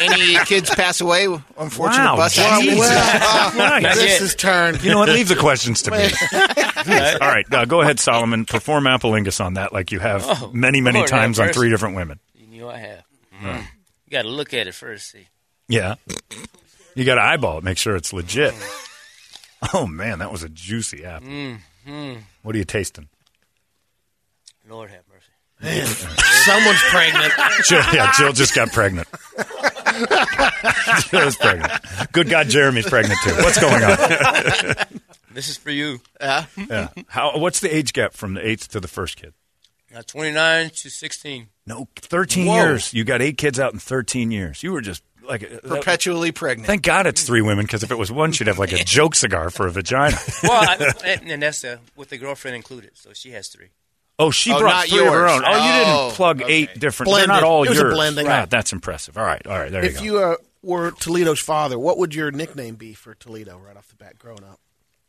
Any 0.00 0.36
kids 0.44 0.68
pass 0.74 1.00
away? 1.00 1.28
Unfortunate 1.56 2.04
Wow, 2.04 2.16
bus 2.16 2.34
Jesus. 2.34 2.50
accidents? 2.90 3.56
Nice. 3.56 3.82
Not 3.82 3.94
This 3.94 4.20
is 4.20 4.34
turned. 4.34 4.84
You 4.84 4.90
know 4.90 4.98
what? 4.98 5.08
Leave 5.08 5.28
the 5.28 5.36
questions 5.36 5.80
to 5.82 5.92
me. 5.92 5.96
All 7.22 7.28
right, 7.28 7.46
uh, 7.54 7.64
go 7.64 7.80
ahead, 7.80 7.98
Solomon. 8.00 8.44
Perform 8.44 8.84
Apolingus 8.84 9.42
on 9.42 9.54
that, 9.54 9.72
like 9.72 9.92
you 9.92 9.98
have 10.00 10.24
Oh, 10.26 10.50
many, 10.52 10.82
many 10.82 10.98
Lord 10.98 11.08
have 11.10 11.18
times 11.20 11.40
on 11.40 11.46
mercy. 11.46 11.58
three 11.58 11.70
different 11.70 11.96
women. 11.96 12.20
You 12.34 12.60
know 12.62 12.68
I 12.68 12.78
have. 12.78 13.66
You 14.16 14.22
got 14.22 14.28
to 14.30 14.34
look 14.34 14.54
at 14.54 14.66
it 14.66 14.72
first. 14.72 15.10
See. 15.10 15.28
Yeah, 15.68 15.96
you 16.94 17.04
got 17.04 17.16
to 17.16 17.20
eyeball 17.20 17.58
it, 17.58 17.64
make 17.64 17.76
sure 17.76 17.96
it's 17.96 18.14
legit. 18.14 18.54
Oh 19.74 19.86
man, 19.86 20.20
that 20.20 20.32
was 20.32 20.42
a 20.42 20.48
juicy 20.48 21.04
apple. 21.04 21.28
Mm. 21.28 22.22
What 22.40 22.54
are 22.54 22.58
you 22.58 22.64
tasting? 22.64 23.10
Lord 24.66 24.88
have 24.88 25.02
mercy. 25.12 25.86
Someone's 26.46 26.82
pregnant. 26.84 27.30
Jill, 27.66 27.82
yeah, 27.92 28.10
Jill 28.16 28.32
just 28.32 28.54
got 28.54 28.72
pregnant. 28.72 29.06
Jill 31.10 31.28
is 31.28 31.36
pregnant. 31.36 31.72
Good 32.12 32.30
God, 32.30 32.48
Jeremy's 32.48 32.88
pregnant 32.88 33.18
too. 33.22 33.34
What's 33.34 33.60
going 33.60 33.84
on? 33.84 33.98
This 35.30 35.50
is 35.50 35.58
for 35.58 35.70
you. 35.70 36.00
Yeah. 36.22 36.46
yeah. 36.56 36.88
How? 37.08 37.36
What's 37.36 37.60
the 37.60 37.74
age 37.74 37.92
gap 37.92 38.14
from 38.14 38.32
the 38.32 38.48
eighth 38.48 38.68
to 38.68 38.80
the 38.80 38.88
first 38.88 39.16
kid? 39.16 39.34
Now, 39.92 40.00
29 40.02 40.70
to 40.70 40.90
16. 40.90 41.48
No, 41.66 41.88
thirteen 41.96 42.46
Whoa. 42.46 42.54
years. 42.54 42.94
You 42.94 43.04
got 43.04 43.20
eight 43.22 43.38
kids 43.38 43.58
out 43.58 43.72
in 43.72 43.78
thirteen 43.80 44.30
years. 44.30 44.62
You 44.62 44.70
were 44.72 44.80
just 44.80 45.02
like 45.28 45.42
uh, 45.42 45.48
that- 45.48 45.62
Perpetually 45.64 46.30
pregnant. 46.30 46.66
Thank 46.68 46.82
God 46.82 47.06
it's 47.06 47.24
three 47.24 47.42
women 47.42 47.64
because 47.66 47.82
if 47.82 47.90
it 47.90 47.98
was 47.98 48.12
one, 48.12 48.30
she'd 48.30 48.46
have 48.46 48.58
like 48.58 48.72
a 48.72 48.84
joke 48.84 49.16
cigar 49.16 49.50
for 49.50 49.66
a 49.66 49.70
vagina. 49.72 50.16
Well, 50.44 50.52
I, 50.52 50.92
and, 51.04 51.28
and 51.30 51.42
that's 51.42 51.64
uh, 51.64 51.78
with 51.96 52.10
the 52.10 52.18
girlfriend 52.18 52.56
included. 52.56 52.92
So 52.94 53.12
she 53.14 53.30
has 53.32 53.48
three. 53.48 53.68
Oh, 54.18 54.30
she 54.30 54.52
Oh, 54.52 54.60
brought 54.60 54.70
not 54.70 54.88
three 54.88 55.06
of 55.06 55.12
her 55.12 55.26
own. 55.28 55.42
Oh, 55.44 55.50
you 55.50 55.56
Oh, 55.58 56.04
didn't 56.04 56.16
plug 56.16 56.42
okay. 56.42 56.52
eight 56.52 56.78
different. 56.78 57.08
Blended. 57.10 57.28
They're 57.30 57.34
not 57.36 57.42
all 57.42 57.64
It 57.64 57.70
was 57.70 57.80
a 57.80 57.84
blending. 57.90 58.26
Right, 58.26 58.48
that's 58.48 58.72
impressive. 58.72 59.18
All 59.18 59.24
right, 59.24 59.44
all 59.46 59.58
right. 59.58 59.70
There 59.72 59.84
you 59.84 59.90
go. 59.90 59.96
If 59.98 60.02
you 60.04 60.18
uh, 60.18 60.36
were 60.62 60.92
Toledo's 60.92 61.40
father, 61.40 61.78
what 61.78 61.98
would 61.98 62.14
your 62.14 62.30
nickname 62.30 62.76
be 62.76 62.94
for 62.94 63.14
Toledo 63.14 63.58
right 63.58 63.76
off 63.76 63.88
the 63.88 63.96
bat 63.96 64.18
growing 64.18 64.44
up? 64.44 64.60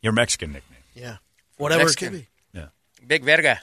Your 0.02 0.12
Mexican 0.12 0.52
nickname. 0.52 0.78
Yeah. 0.94 1.16
Whatever 1.56 1.84
Mexican. 1.84 2.08
it 2.08 2.10
could 2.10 2.18
be. 2.52 2.58
Yeah. 2.58 2.66
Big 3.06 3.24
verga. 3.24 3.60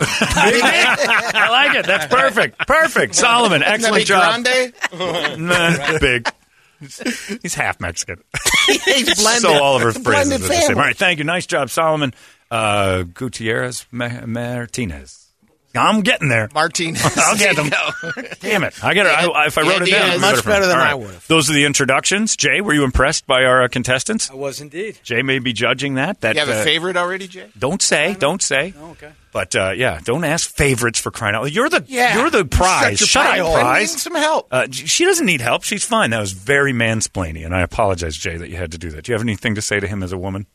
I 0.00 1.48
like 1.50 1.76
it. 1.76 1.86
That's 1.86 2.06
perfect. 2.06 2.58
Perfect. 2.66 3.14
Solomon, 3.14 3.62
excellent 3.62 4.06
job. 4.06 4.44
Grande? 4.44 5.38
Nah, 5.40 5.98
big. 5.98 6.28
He's 6.80 7.54
half 7.54 7.80
Mexican. 7.80 8.22
He's 8.66 9.20
blended. 9.20 9.42
so 9.42 9.62
all 9.62 9.76
of 9.76 9.82
her 9.82 9.92
phrases 9.92 10.32
are 10.34 10.38
the 10.38 10.46
same. 10.46 10.76
All 10.76 10.82
right, 10.82 10.96
thank 10.96 11.18
you. 11.18 11.24
Nice 11.24 11.46
job, 11.46 11.70
Solomon. 11.70 12.14
Uh, 12.50 13.02
Gutierrez 13.02 13.86
Martinez. 13.90 15.27
I'm 15.74 16.00
getting 16.00 16.28
there. 16.28 16.48
Martinez. 16.54 17.02
I'll 17.16 17.36
get 17.36 17.56
them. 17.56 17.70
Damn 18.40 18.64
it! 18.64 18.82
I 18.82 18.94
get 18.94 19.06
it. 19.06 19.10
I, 19.10 19.46
if 19.46 19.58
I 19.58 19.62
wrote 19.62 19.82
it 19.82 19.90
down, 19.90 20.00
yeah, 20.00 20.08
it'd 20.08 20.20
much 20.20 20.36
for 20.40 20.48
better 20.48 20.66
than 20.66 20.76
All 20.78 20.82
I 20.82 20.94
would've. 20.94 21.26
Those 21.28 21.50
are 21.50 21.52
the 21.52 21.64
introductions. 21.66 22.36
Jay, 22.36 22.60
were 22.60 22.72
you 22.72 22.84
impressed 22.84 23.26
by 23.26 23.44
our 23.44 23.62
uh, 23.64 23.68
contestants? 23.68 24.30
I 24.30 24.34
was 24.34 24.60
indeed. 24.60 24.98
Jay 25.02 25.22
may 25.22 25.38
be 25.38 25.52
judging 25.52 25.94
that. 25.96 26.22
That 26.22 26.34
You 26.34 26.40
have 26.40 26.48
a 26.48 26.60
uh, 26.60 26.64
favorite 26.64 26.96
already, 26.96 27.28
Jay? 27.28 27.50
Don't 27.58 27.82
say. 27.82 28.14
Don't 28.18 28.42
say. 28.42 28.74
Oh, 28.80 28.90
okay. 28.92 29.12
But 29.30 29.54
uh, 29.54 29.72
yeah, 29.76 30.00
don't 30.02 30.24
ask 30.24 30.50
favorites 30.50 30.98
for 30.98 31.10
crying 31.10 31.34
out. 31.34 31.52
You're 31.52 31.68
the 31.68 31.84
Yeah. 31.86 32.16
you're 32.16 32.30
the 32.30 32.46
prize. 32.46 32.98
Shut 32.98 33.08
Shut 33.08 33.26
up, 33.38 33.46
pie. 33.46 33.52
I 33.52 33.60
prize. 33.60 33.92
need 33.92 34.00
some 34.00 34.14
help. 34.14 34.48
Uh, 34.50 34.66
she 34.70 35.04
doesn't 35.04 35.26
need 35.26 35.42
help. 35.42 35.64
She's 35.64 35.84
fine. 35.84 36.10
That 36.10 36.20
was 36.20 36.32
very 36.32 36.72
mansplaining, 36.72 37.44
and 37.44 37.54
I 37.54 37.60
apologize, 37.60 38.16
Jay, 38.16 38.36
that 38.38 38.48
you 38.48 38.56
had 38.56 38.72
to 38.72 38.78
do 38.78 38.90
that. 38.92 39.04
Do 39.04 39.12
you 39.12 39.14
have 39.14 39.22
anything 39.22 39.54
to 39.56 39.62
say 39.62 39.78
to 39.80 39.86
him 39.86 40.02
as 40.02 40.12
a 40.12 40.18
woman? 40.18 40.46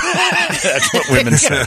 That's 0.62 0.92
what 0.94 1.10
women 1.10 1.34
say. 1.36 1.64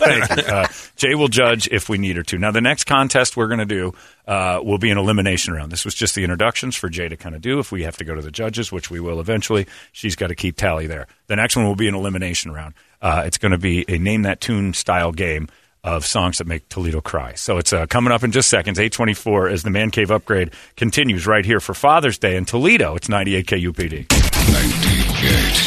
Uh, 0.47 0.67
Jay 0.95 1.15
will 1.15 1.27
judge 1.27 1.67
if 1.71 1.89
we 1.89 1.97
need 1.97 2.15
her 2.15 2.23
to. 2.23 2.37
Now, 2.37 2.51
the 2.51 2.61
next 2.61 2.85
contest 2.85 3.37
we're 3.37 3.47
going 3.47 3.59
to 3.59 3.65
do 3.65 3.93
uh, 4.27 4.59
will 4.63 4.77
be 4.77 4.89
an 4.89 4.97
elimination 4.97 5.53
round. 5.53 5.71
This 5.71 5.85
was 5.85 5.93
just 5.93 6.15
the 6.15 6.23
introductions 6.23 6.75
for 6.75 6.89
Jay 6.89 7.07
to 7.07 7.17
kind 7.17 7.35
of 7.35 7.41
do. 7.41 7.59
If 7.59 7.71
we 7.71 7.83
have 7.83 7.97
to 7.97 8.03
go 8.05 8.15
to 8.15 8.21
the 8.21 8.31
judges, 8.31 8.71
which 8.71 8.89
we 8.89 8.99
will 8.99 9.19
eventually, 9.19 9.67
she's 9.91 10.15
got 10.15 10.27
to 10.27 10.35
keep 10.35 10.57
tally 10.57 10.87
there. 10.87 11.07
The 11.27 11.35
next 11.35 11.55
one 11.55 11.65
will 11.65 11.75
be 11.75 11.87
an 11.87 11.95
elimination 11.95 12.51
round. 12.51 12.73
Uh, 13.01 13.23
it's 13.25 13.37
going 13.37 13.51
to 13.51 13.57
be 13.57 13.85
a 13.87 13.97
name 13.97 14.23
that 14.23 14.41
tune 14.41 14.73
style 14.73 15.11
game 15.11 15.47
of 15.83 16.05
songs 16.05 16.37
that 16.37 16.47
make 16.47 16.69
Toledo 16.69 17.01
cry. 17.01 17.33
So 17.33 17.57
it's 17.57 17.73
uh, 17.73 17.85
coming 17.87 18.13
up 18.13 18.23
in 18.23 18.31
just 18.31 18.49
seconds. 18.49 18.79
824 18.79 19.49
as 19.49 19.63
the 19.63 19.69
Man 19.69 19.91
Cave 19.91 20.11
upgrade 20.11 20.51
continues 20.77 21.27
right 21.27 21.43
here 21.45 21.59
for 21.59 21.73
Father's 21.73 22.17
Day 22.17 22.37
in 22.37 22.45
Toledo. 22.45 22.95
It's 22.95 23.09
98 23.09 23.45
KUPD. 23.47 24.05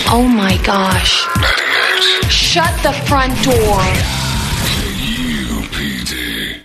Oh 0.09 0.27
my 0.27 0.57
gosh. 0.65 1.56
Shut 2.29 2.73
the 2.83 2.93
front 3.07 3.35
door. 3.45 3.81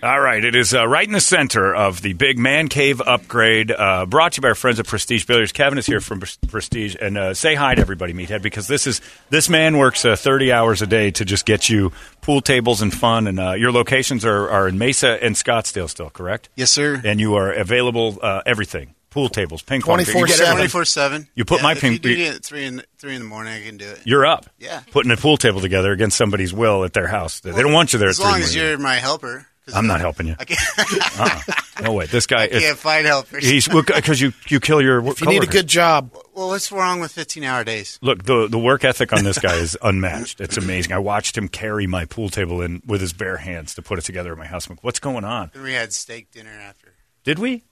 All 0.04 0.20
right, 0.20 0.44
it 0.44 0.56
is 0.56 0.74
uh, 0.74 0.88
right 0.88 1.06
in 1.06 1.13
the 1.13 1.20
center 1.22 1.76
of 1.76 2.02
the 2.02 2.13
big 2.13 2.39
man 2.39 2.70
cave 2.70 3.00
upgrade, 3.02 3.70
uh, 3.70 4.08
brought 4.08 4.32
to 4.32 4.38
you 4.38 4.41
by 4.41 4.48
our 4.48 4.56
friends 4.56 4.80
at 4.80 4.88
Prestige 4.88 5.26
Billiards. 5.26 5.52
Kevin 5.52 5.78
is 5.78 5.86
here 5.86 6.02
from 6.02 6.24
Prestige, 6.48 6.96
and 7.00 7.20
uh, 7.20 7.36
say 7.36 7.54
hi 7.54 7.76
to 7.76 7.82
everybody, 7.82 8.12
Meathead, 8.12 8.41
because 8.41 8.67
this 8.67 8.88
is 8.88 9.00
this 9.30 9.48
man 9.48 9.78
works 9.78 10.04
uh, 10.04 10.15
thirty 10.15 10.52
hours 10.52 10.82
a 10.82 10.88
day 10.88 11.12
to 11.12 11.24
just 11.24 11.46
get 11.46 11.70
you 11.70 11.91
pool 12.22 12.41
tables 12.41 12.82
and 12.82 12.91
fun. 12.91 13.28
And 13.28 13.39
uh, 13.39 13.52
your 13.52 13.72
locations 13.72 14.26
are, 14.26 14.50
are 14.50 14.67
in 14.67 14.80
Mesa 14.80 15.24
and 15.24 15.36
Scottsdale, 15.36 15.88
still 15.88 16.10
correct? 16.10 16.50
Yes, 16.56 16.72
sir. 16.72 17.00
And 17.06 17.20
you 17.20 17.36
are 17.36 17.52
available 17.52 18.17
uh, 18.24 18.41
everything: 18.44 18.96
pool 19.12 19.30
tables, 19.30 19.62
ping 19.62 19.82
pong. 19.82 20.00
24/7. 20.00 20.15
You. 20.39 20.54
Twenty 20.56 20.67
four 20.67 20.84
seven. 20.86 21.28
You 21.36 21.45
put 21.45 21.62
my 21.62 21.74
if 21.74 21.82
ping- 21.82 21.93
You 21.93 22.00
do 22.00 22.10
it 22.10 22.36
at 22.38 22.43
three 22.43 22.65
in 22.65 22.82
three 22.97 23.13
in 23.13 23.21
the 23.21 23.28
morning. 23.28 23.54
I 23.54 23.63
can 23.63 23.78
do 23.78 23.88
it. 23.88 24.00
You're 24.06 24.26
up. 24.26 24.50
Yeah. 24.58 24.82
putting 24.89 25.12
a 25.12 25.17
pool 25.17 25.38
table 25.38 25.62
together 25.62 25.91
against 25.91 26.17
somebody's 26.17 26.54
will 26.54 26.84
at 26.84 26.93
their 26.93 27.08
house. 27.08 27.39
They 27.41 27.52
don't 27.52 27.74
want 27.74 27.93
you 27.93 28.00
there. 28.00 28.10
As 28.10 28.19
at 28.19 28.24
three 28.24 28.32
long 28.32 28.41
as 28.41 28.56
you're 28.56 28.78
my 28.80 28.95
helper. 28.95 29.45
'cause 29.67 29.76
I'm 29.76 29.86
not 29.86 30.00
helping 30.00 30.26
you. 30.26 30.36
Uh-uh. 30.80 31.39
No 31.84 31.93
way. 31.93 32.08
This 32.08 32.26
guy. 32.26 32.43
I 32.43 32.47
can't 32.47 32.78
find 32.78 33.06
helpers. 33.06 33.45
He's 33.47 33.67
because 33.67 34.19
you 34.19 34.34
you 34.47 34.60
kill 34.60 34.82
your. 34.82 35.06
If 35.08 35.21
you 35.21 35.28
need 35.28 35.43
a 35.43 35.47
good 35.47 35.67
job, 35.67 36.12
well, 36.34 36.47
what's 36.50 36.71
wrong 36.71 37.00
with 37.00 37.12
fifteen 37.12 37.43
hour 37.43 37.63
days? 37.63 38.00
Look, 38.02 38.24
the 38.24 38.47
the 38.47 38.58
work 38.58 38.84
ethic 38.84 39.13
on 39.13 39.24
this 39.24 39.38
guy 39.39 39.56
is 39.56 39.78
unmatched. 39.84 40.41
It's 40.41 40.58
amazing. 40.58 40.93
I 40.93 40.97
watched 41.00 41.38
him 41.38 41.47
carry 41.47 41.86
my 41.86 42.06
pool 42.06 42.30
table 42.30 42.62
in 42.62 42.82
with 42.88 43.02
his 43.02 43.13
bare 43.13 43.38
hands 43.38 43.76
to 43.76 43.82
put 43.84 44.00
it 44.00 44.04
together 44.04 44.32
at 44.32 44.38
my 44.38 44.45
house. 44.47 44.67
I'm 44.67 44.76
like, 44.78 44.84
What's 44.84 45.00
going 45.00 45.24
on? 45.26 45.52
Then 45.54 45.63
we 45.63 45.74
had 45.74 45.93
steak 45.93 46.32
dinner 46.32 46.52
after. 46.52 46.93
Did 47.24 47.38
we? 47.38 47.63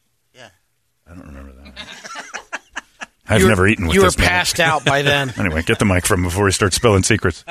I 1.10 1.15
don't 1.15 1.28
remember 1.28 1.52
that. 1.63 2.69
I've 3.28 3.43
were- 3.43 3.50
never 3.50 3.67
eaten 3.67 3.86
with 3.88 3.93
you 3.95 4.02
were 4.02 4.08
this 4.08 4.17
man. 4.17 4.28
passed 4.28 4.60
out 4.60 4.84
by 4.86 5.02
then. 5.04 5.32
anyway, 5.38 5.62
get 5.62 5.80
the 5.80 5.86
mic 5.86 6.06
from 6.06 6.22
him 6.22 6.26
before 6.26 6.48
he 6.48 6.52
starts 6.52 6.76
spilling 6.76 7.04
secrets. 7.04 7.45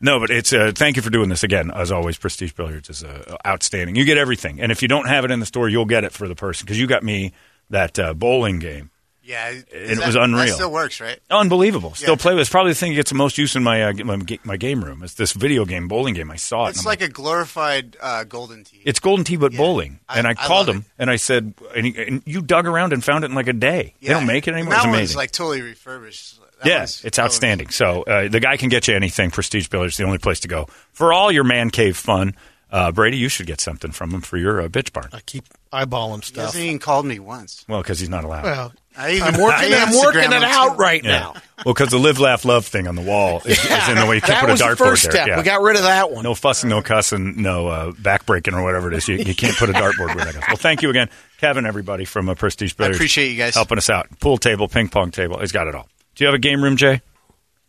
No, 0.00 0.18
but 0.18 0.30
it's 0.30 0.52
uh, 0.52 0.72
thank 0.74 0.96
you 0.96 1.02
for 1.02 1.10
doing 1.10 1.28
this 1.28 1.42
again. 1.42 1.70
As 1.70 1.90
always, 1.92 2.16
Prestige 2.18 2.52
Billiards 2.52 2.90
is 2.90 3.04
uh, 3.04 3.36
outstanding. 3.46 3.96
You 3.96 4.04
get 4.04 4.18
everything, 4.18 4.60
and 4.60 4.70
if 4.72 4.82
you 4.82 4.88
don't 4.88 5.06
have 5.08 5.24
it 5.24 5.30
in 5.30 5.40
the 5.40 5.46
store, 5.46 5.68
you'll 5.68 5.84
get 5.86 6.04
it 6.04 6.12
for 6.12 6.28
the 6.28 6.34
person 6.34 6.64
because 6.66 6.78
you 6.78 6.86
got 6.86 7.02
me 7.02 7.32
that 7.70 7.98
uh, 7.98 8.12
bowling 8.14 8.58
game. 8.58 8.90
Yeah, 9.26 9.48
And 9.48 9.64
is 9.72 9.90
it 9.92 9.98
that- 10.00 10.06
was 10.06 10.16
unreal. 10.16 10.44
That 10.46 10.52
still 10.54 10.70
works, 10.70 11.00
right? 11.00 11.18
Unbelievable. 11.30 11.94
Still 11.94 12.10
Yeah. 12.10 12.16
play 12.16 12.34
with. 12.34 12.42
It's 12.42 12.50
probably 12.50 12.72
the 12.72 12.78
thing 12.78 12.92
that 12.92 12.96
gets 12.96 13.10
the 13.10 13.16
most 13.16 13.38
use 13.38 13.56
in 13.56 13.62
my 13.62 13.82
uh, 13.82 13.92
my, 14.04 14.18
my 14.44 14.56
game 14.58 14.84
room. 14.84 15.02
It's 15.02 15.14
this 15.14 15.32
video 15.32 15.64
game, 15.64 15.88
bowling 15.88 16.12
game. 16.14 16.30
I 16.30 16.36
saw 16.36 16.66
it. 16.66 16.70
It's 16.70 16.80
I'm 16.80 16.84
like 16.84 17.00
a 17.00 17.08
glorified 17.08 17.96
uh, 18.00 18.24
golden 18.24 18.64
tee. 18.64 18.82
It's 18.84 19.00
Golden 19.00 19.24
Tee, 19.24 19.36
but 19.36 19.52
bowling. 19.56 20.00
I- 20.08 20.18
and 20.18 20.26
I, 20.26 20.30
I 20.30 20.34
called 20.34 20.66
love 20.68 20.76
him 20.76 20.84
and 20.98 21.10
I 21.10 21.16
said, 21.16 21.54
and, 21.74 21.86
he, 21.86 22.02
and 22.06 22.22
you 22.26 22.42
dug 22.42 22.66
around 22.66 22.92
and 22.92 23.02
found 23.02 23.24
it 23.24 23.30
in 23.30 23.34
like 23.34 23.48
a 23.48 23.52
day. 23.54 23.94
They 24.02 24.08
don't 24.08 24.26
make 24.26 24.46
it 24.46 24.52
anymore. 24.52 24.72
That 24.72 24.78
It's 24.80 24.86
one's 24.86 24.96
amazing. 24.96 25.16
like 25.16 25.30
totally 25.30 25.62
refurbished. 25.62 26.40
That 26.62 26.66
yeah, 26.68 26.82
it's 26.82 27.18
outstanding. 27.18 27.70
So 27.70 28.02
uh, 28.02 28.28
the 28.28 28.40
guy 28.40 28.56
can 28.56 28.68
get 28.68 28.88
you 28.88 28.94
anything. 28.94 29.30
Prestige 29.30 29.68
Billiards, 29.68 29.94
is 29.94 29.98
the 29.98 30.04
only 30.04 30.18
place 30.18 30.40
to 30.40 30.48
go 30.48 30.66
for 30.92 31.12
all 31.12 31.32
your 31.32 31.44
man 31.44 31.70
cave 31.70 31.96
fun. 31.96 32.34
Uh, 32.70 32.90
Brady, 32.90 33.16
you 33.18 33.28
should 33.28 33.46
get 33.46 33.60
something 33.60 33.92
from 33.92 34.10
him 34.10 34.20
for 34.20 34.36
your 34.36 34.60
uh, 34.60 34.66
bitch 34.68 34.92
barn. 34.92 35.08
I 35.12 35.20
keep 35.20 35.44
eyeballing 35.72 36.24
stuff. 36.24 36.26
He 36.26 36.32
stuff. 36.32 36.44
hasn't 36.46 36.64
even 36.64 36.78
called 36.80 37.06
me 37.06 37.20
once. 37.20 37.64
Well, 37.68 37.82
because 37.82 38.00
he's 38.00 38.08
not 38.08 38.24
allowed. 38.24 38.42
Well, 38.44 38.52
I 38.52 38.64
even, 38.66 38.72
I'm 38.96 39.40
working. 39.40 39.72
I 39.74 39.84
I'm 39.86 39.94
working 39.96 40.22
it 40.32 40.32
out 40.44 40.72
too. 40.74 40.78
right 40.78 41.04
Yeah. 41.04 41.10
now. 41.10 41.34
Well, 41.64 41.72
because 41.74 41.90
the 41.90 41.98
live, 41.98 42.18
laugh, 42.20 42.44
love 42.44 42.66
thing 42.66 42.86
on 42.88 42.94
the 42.96 43.02
wall 43.02 43.38
is, 43.44 43.58
is 43.64 43.88
in 43.88 43.96
the 43.96 44.06
way 44.06 44.16
you 44.16 44.20
can 44.20 44.30
that 44.30 44.40
put 44.40 44.48
a 44.50 44.52
was 44.52 44.60
the 44.60 44.66
dartboard 44.66 44.76
first 44.78 45.02
there. 45.04 45.12
step. 45.12 45.26
Yeah. 45.28 45.36
We 45.38 45.42
got 45.44 45.62
rid 45.62 45.76
of 45.76 45.82
that 45.82 46.10
one. 46.10 46.24
No 46.24 46.34
fussing, 46.34 46.68
no 46.68 46.82
cussing, 46.82 47.40
no 47.42 47.68
uh, 47.68 47.92
backbreaking 47.92 48.52
or 48.54 48.62
whatever 48.62 48.88
it 48.92 48.96
is. 48.96 49.06
You, 49.08 49.16
you 49.16 49.34
can't 49.34 49.56
put 49.56 49.70
a 49.70 49.72
dartboard 49.74 50.14
where 50.14 50.24
that 50.24 50.34
goes. 50.34 50.42
Well, 50.48 50.56
thank 50.56 50.82
you 50.82 50.90
again, 50.90 51.08
Kevin, 51.38 51.64
everybody 51.64 52.04
from 52.04 52.28
uh, 52.28 52.34
Prestige 52.34 52.74
Billiards. 52.74 52.98
appreciate 52.98 53.28
you 53.30 53.36
guys. 53.38 53.54
helping 53.54 53.78
us 53.78 53.88
out. 53.88 54.08
Pool 54.20 54.36
table, 54.36 54.68
ping 54.68 54.88
pong 54.88 55.10
table. 55.10 55.38
He's 55.38 55.52
got 55.52 55.68
it 55.68 55.74
all. 55.74 55.88
Do 56.16 56.24
you 56.24 56.26
have 56.28 56.34
a 56.34 56.38
game 56.38 56.62
room, 56.62 56.76
Jay? 56.76 57.00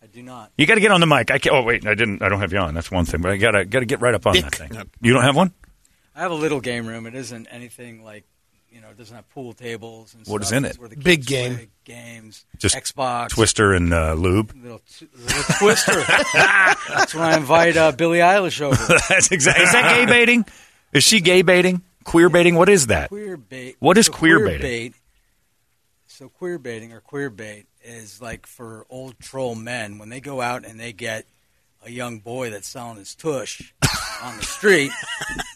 I 0.04 0.08
do 0.08 0.22
not. 0.24 0.52
You 0.58 0.66
got 0.66 0.76
to 0.76 0.82
get 0.82 0.92
on 0.92 1.00
the 1.00 1.08
mic. 1.08 1.30
I 1.32 1.38
can't. 1.40 1.56
Oh 1.56 1.62
wait, 1.64 1.86
I 1.86 1.94
didn't. 1.96 2.22
I 2.22 2.30
don't 2.30 2.40
have 2.40 2.52
you 2.54 2.60
on. 2.60 2.74
That's 2.74 2.90
one 2.92 3.06
thing. 3.06 3.22
But 3.22 3.32
I 3.34 3.38
got 3.38 3.52
to 3.52 3.66
got 3.66 3.80
to 3.82 3.86
get 3.86 4.02
right 4.02 4.14
up 4.16 4.26
on 4.28 4.34
that 4.36 4.56
thing. 4.56 4.72
You 5.02 5.14
don't 5.14 5.24
have 5.24 5.36
one? 5.36 5.54
I 6.16 6.22
have 6.22 6.32
a 6.32 6.36
little 6.36 6.60
game 6.62 6.88
room. 6.88 7.06
It 7.06 7.16
isn't 7.16 7.48
anything 7.52 8.04
like, 8.04 8.24
you 8.72 8.82
know, 8.82 8.90
it 8.90 8.98
doesn't 8.98 9.16
have 9.16 9.30
pool 9.30 9.54
tables 9.54 10.14
and 10.14 10.26
What 10.28 10.42
is 10.42 10.48
stuff. 10.50 10.58
in 10.58 10.66
It's 10.66 10.76
it? 10.76 10.80
where 10.80 10.90
the 10.90 10.98
Big 10.98 11.26
game. 11.26 11.56
play 11.56 11.68
Games. 11.86 12.46
Just 12.58 12.76
Xbox. 12.76 13.30
Twister 13.30 13.74
and 13.74 13.94
uh, 13.94 14.14
lube. 14.14 14.54
Little, 14.62 14.82
t- 14.98 15.08
little 15.16 15.44
twister. 15.60 15.94
That's 16.34 17.14
when 17.14 17.24
I 17.24 17.38
invite 17.38 17.78
uh, 17.78 17.92
Billie 17.92 18.20
Eilish 18.20 18.60
over. 18.62 18.76
That's 19.10 19.32
exactly. 19.32 19.64
Is 19.66 19.72
that 19.74 19.94
gay 19.96 20.06
baiting? 20.06 20.46
Is 20.94 21.04
she 21.04 21.22
gay 21.22 21.42
baiting? 21.44 21.84
Queer 22.04 22.30
baiting? 22.30 22.56
What 22.56 22.70
is 22.70 22.88
that? 22.88 23.10
Queer 23.10 23.38
bait. 23.38 23.76
What 23.80 23.98
is 23.98 24.08
So 24.08 24.14
queer 24.14 24.38
queer 24.38 24.48
baiting? 24.48 24.62
bait? 24.62 24.94
So 26.08 26.30
queer 26.30 26.58
baiting 26.58 26.92
or 26.94 27.02
queer 27.02 27.30
bait 27.30 27.66
is 27.84 28.22
like 28.22 28.48
for 28.48 28.86
old 28.90 29.20
troll 29.20 29.54
men 29.56 29.98
when 30.00 30.10
they 30.10 30.20
go 30.22 30.42
out 30.42 30.66
and 30.66 30.80
they 30.80 30.94
get 30.94 31.26
a 31.86 31.92
young 31.92 32.20
boy 32.20 32.50
that's 32.50 32.68
selling 32.68 32.98
his 32.98 33.14
tush 33.16 33.74
on 34.24 34.38
the 34.38 34.44
street. 34.44 34.92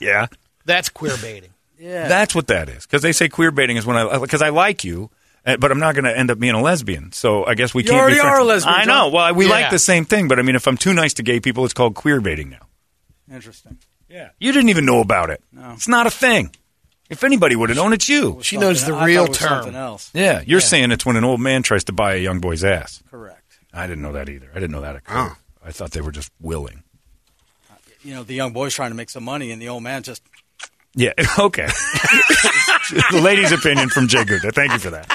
Yeah. 0.02 0.28
That's 0.66 0.90
queer 0.90 1.16
baiting. 1.22 1.52
Yeah. 1.80 2.08
That's 2.08 2.36
what 2.36 2.48
that 2.48 2.68
is. 2.70 2.86
Because 2.86 3.02
they 3.02 3.14
say 3.14 3.30
queer 3.30 3.52
baiting 3.52 3.78
is 3.78 3.86
when 3.86 3.96
I 3.98 4.18
because 4.20 4.42
I 4.42 4.50
like 4.50 4.84
you, 4.84 5.10
uh, 5.46 5.58
but 5.58 5.72
I'm 5.72 5.80
not 5.80 5.96
going 5.96 6.04
to 6.06 6.16
end 6.18 6.30
up 6.30 6.38
being 6.40 6.54
a 6.54 6.62
lesbian. 6.62 7.12
So 7.14 7.46
I 7.46 7.56
guess 7.56 7.74
we 7.74 7.84
You 7.84 7.90
can't. 7.90 8.02
already 8.02 8.16
be 8.18 8.20
are 8.22 8.40
a 8.40 8.44
lesbian, 8.44 8.76
I 8.76 8.84
know. 8.86 9.10
Well, 9.10 9.34
we 9.34 9.46
Yeah. 9.46 9.52
like 9.52 9.70
the 9.72 9.80
same 9.80 10.04
thing, 10.06 10.28
but 10.28 10.40
I 10.40 10.42
mean, 10.42 10.56
if 10.56 10.68
I'm 10.68 10.78
too 10.78 10.94
nice 10.94 11.14
to 11.16 11.24
gay 11.24 11.40
people, 11.40 11.64
it's 11.66 11.74
called 11.74 11.96
queer 11.96 12.20
baiting 12.22 12.50
now. 12.50 12.68
Interesting. 13.34 13.78
Yeah. 14.10 14.30
You 14.40 14.52
didn't 14.52 14.70
even 14.70 14.86
know 14.86 15.00
about 15.02 15.30
it. 15.30 15.42
No. 15.54 15.72
It's 15.72 15.88
not 15.88 16.06
a 16.08 16.10
thing. 16.12 16.54
If 17.10 17.24
anybody 17.24 17.56
would 17.56 17.70
have 17.70 17.78
known, 17.78 17.94
it's 17.94 18.08
you. 18.10 18.40
She 18.44 18.58
knows 18.58 18.86
the 18.86 18.94
I 18.94 19.06
real 19.06 19.24
it 19.26 19.30
was 19.30 19.38
term. 19.40 19.50
Something 19.64 19.76
else. 19.76 20.12
Yeah, 20.14 20.42
you're 20.46 20.60
saying 20.62 20.92
it's 20.92 21.06
when 21.06 21.16
an 21.16 21.24
old 21.24 21.40
man 21.42 21.64
tries 21.64 21.84
to 21.86 21.92
buy 21.92 22.14
a 22.16 22.18
young 22.18 22.40
boy's 22.40 22.64
ass. 22.64 23.02
Correct. 23.10 23.58
I 23.74 23.88
didn't 23.88 24.04
know 24.04 24.12
that 24.14 24.30
either. 24.30 24.50
I 24.52 24.56
didn't 24.56 24.72
know 24.72 24.82
that 24.82 24.96
occurred. 24.96 25.32
I 25.66 25.72
thought 25.72 25.92
they 25.92 26.02
were 26.02 26.12
just 26.12 26.32
willing. 26.40 26.84
You 28.04 28.14
know, 28.16 28.24
the 28.24 28.34
young 28.36 28.54
boy's 28.54 28.74
trying 28.76 28.92
to 28.92 28.96
make 28.96 29.10
some 29.10 29.24
money, 29.24 29.52
and 29.52 29.62
the 29.62 29.70
old 29.70 29.84
man 29.84 30.04
just 30.04 30.22
Yeah. 30.96 31.14
Okay. 31.40 31.68
the 33.12 33.22
lady's 33.24 33.52
opinion 33.52 33.90
from 33.90 34.08
Jay 34.08 34.24
Gupta. 34.26 34.52
Thank 34.52 34.74
you 34.74 34.80
for 34.80 34.90
that. 34.92 35.08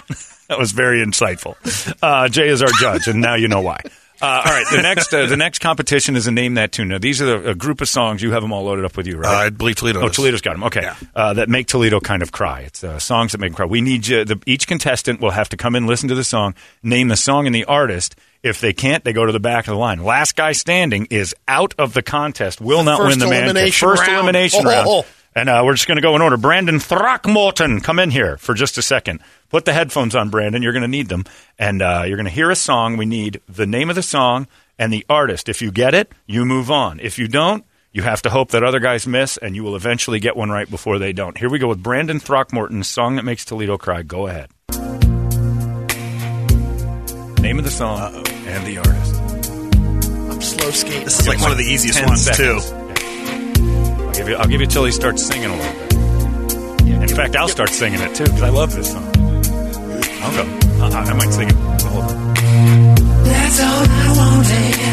That 0.49 0.59
was 0.59 0.73
very 0.73 1.05
insightful. 1.05 1.57
Uh, 2.03 2.29
Jay 2.29 2.49
is 2.49 2.63
our 2.63 2.71
judge, 2.81 3.09
and 3.09 3.21
now 3.21 3.35
you 3.35 3.49
know 3.49 3.61
why. 3.63 3.81
Uh, 4.23 4.27
all 4.27 4.53
right. 4.53 4.65
The 4.71 4.81
next 4.81 5.13
uh, 5.13 5.27
the 5.27 5.37
next 5.37 5.59
competition 5.59 6.15
is 6.17 6.27
a 6.27 6.31
name 6.31 6.55
that 6.55 6.71
tune. 6.73 6.89
Now 6.89 6.99
these 6.99 7.21
are 7.21 7.27
the, 7.41 7.51
a 7.51 7.55
group 7.55 7.81
of 7.81 7.89
songs. 7.89 8.23
You 8.23 8.31
have 8.33 8.43
them 8.43 8.53
all 8.53 8.63
loaded 8.65 8.85
up 8.85 8.97
with 8.97 9.07
you, 9.07 9.17
right? 9.19 9.29
Uh, 9.35 9.47
I 9.47 9.51
believe 9.51 9.77
Toledo 9.77 10.01
Oh. 10.03 10.09
Toledo's 10.09 10.41
got 10.41 10.53
them. 10.53 10.65
Okay. 10.65 10.89
Uh, 11.17 11.35
that 11.35 11.49
make 11.49 11.67
Toledo 11.67 11.99
kind 12.01 12.23
of 12.23 12.31
cry. 12.31 12.61
It's 12.61 12.85
uh, 12.85 12.99
songs 13.01 13.33
that 13.33 13.39
make 13.39 13.51
him 13.51 13.55
cry. 13.57 13.67
We 13.67 13.81
need 13.81 14.07
you. 14.07 14.25
The, 14.25 14.41
each 14.47 14.69
contestant 14.69 15.21
will 15.21 15.33
have 15.33 15.49
to 15.49 15.57
come 15.57 15.75
in, 15.75 15.87
listen 15.87 16.09
to 16.11 16.15
the 16.15 16.25
song, 16.25 16.55
name 16.83 17.09
the 17.09 17.17
song 17.17 17.47
and 17.47 17.55
the 17.55 17.65
artist. 17.65 18.15
If 18.43 18.61
they 18.61 18.73
can't, 18.75 19.03
they 19.05 19.13
go 19.15 19.25
to 19.27 19.33
the 19.33 19.41
back 19.41 19.67
of 19.67 19.73
the 19.73 19.79
line. 19.79 20.03
Last 20.05 20.37
guy 20.37 20.53
standing 20.53 21.07
is 21.11 21.35
out 21.49 21.75
of 21.79 21.93
the 21.95 22.03
contest. 22.03 22.61
Will 22.61 22.85
not 22.85 22.99
First 22.99 23.11
win 23.11 23.19
the 23.19 23.27
man. 23.31 23.45
elimination 23.45 23.89
First 23.89 24.03
round. 24.07 24.13
elimination 24.15 24.61
Oh. 24.67 24.71
round. 24.71 25.07
And 25.37 25.49
uh, 25.49 25.63
we're 25.65 25.75
just 25.75 25.89
going 25.89 25.97
to 25.97 26.03
go 26.03 26.15
in 26.15 26.23
order. 26.23 26.37
Brandon 26.37 26.79
Throckmorton, 26.79 27.81
come 27.81 27.99
in 27.99 28.11
here 28.11 28.37
for 28.37 28.55
just 28.55 28.79
a 28.79 28.83
second. 28.83 29.21
Put 29.51 29.65
the 29.65 29.73
headphones 29.73 30.15
on, 30.15 30.31
Brandon. 30.31 30.63
You're 30.63 30.73
going 30.73 30.83
to 30.83 30.89
need 30.89 31.09
them. 31.09 31.25
And 31.59 31.83
uh, 31.83 32.05
you're 32.07 32.17
going 32.17 32.27
to 32.27 32.33
hear 32.33 32.51
a 32.51 32.57
song. 32.57 32.97
We 32.97 33.07
need 33.07 33.41
the 33.49 33.67
name 33.67 33.91
of 33.91 33.97
the 33.97 34.03
song 34.03 34.47
and 34.79 34.93
the 34.93 35.05
artist. 35.09 35.49
If 35.49 35.61
you 35.61 35.73
get 35.73 35.93
it, 35.95 36.13
you 36.27 36.45
move 36.45 36.71
on. 36.71 37.01
If 37.01 37.19
you 37.19 37.27
don't, 37.27 37.65
you 37.93 38.03
have 38.03 38.23
to 38.23 38.31
hope 38.31 38.51
that 38.51 38.65
other 38.65 38.81
guys 38.81 39.07
miss, 39.07 39.37
and 39.37 39.55
you 39.55 39.63
will 39.63 39.77
eventually 39.77 40.19
get 40.19 40.37
one 40.37 40.51
right 40.51 40.69
before 40.69 40.99
they 40.99 41.13
don't. 41.13 41.39
Here 41.39 41.49
we 41.49 41.59
go 41.59 41.69
with 41.69 41.83
Brandon 41.83 42.19
Throckmorton's 42.19 42.89
song 42.89 43.17
that 43.17 43.25
makes 43.25 43.45
Toledo 43.45 43.77
cry. 43.79 44.03
Go 44.03 44.27
ahead. 44.27 44.51
Name 47.41 47.59
of 47.59 47.65
the 47.65 47.71
song 47.71 48.27
and 48.27 48.67
the 48.67 48.79
artist. 48.79 49.15
I'm 50.33 50.41
slow 50.43 50.71
skating. 50.71 51.05
This 51.05 51.21
is 51.21 51.29
like 51.29 51.41
one 51.41 51.53
of 51.53 51.59
the 51.59 51.65
easiest 51.65 52.05
ones 52.05 52.25
seconds. 52.25 52.71
too. 52.71 52.84
I'll 54.15 54.19
give 54.21 54.29
you. 54.29 54.37
I'll 54.37 54.47
give 54.49 54.61
you 54.61 54.67
till 54.69 54.85
he 54.85 54.93
starts 54.93 55.27
singing 55.27 55.51
a 55.51 55.57
little 55.57 55.87
bit. 55.89 57.03
In 57.11 57.17
fact, 57.17 57.35
I'll 57.37 57.49
start 57.49 57.71
singing 57.71 58.01
it 58.01 58.15
too 58.15 58.25
because 58.25 58.43
I 58.43 58.49
love 58.49 58.73
this 58.75 58.93
song. 58.93 59.05
I'll 60.23 60.33
go. 60.33 60.43
Uh, 60.85 60.91
I 60.91 61.13
might 61.15 61.33
sing 61.33 61.49
it. 61.49 61.53
the 61.55 61.89
whole 61.91 62.03
time. 62.03 62.35
That's 63.25 63.61
all 63.61 63.67
I 63.67 64.15
wanted. 64.17 64.75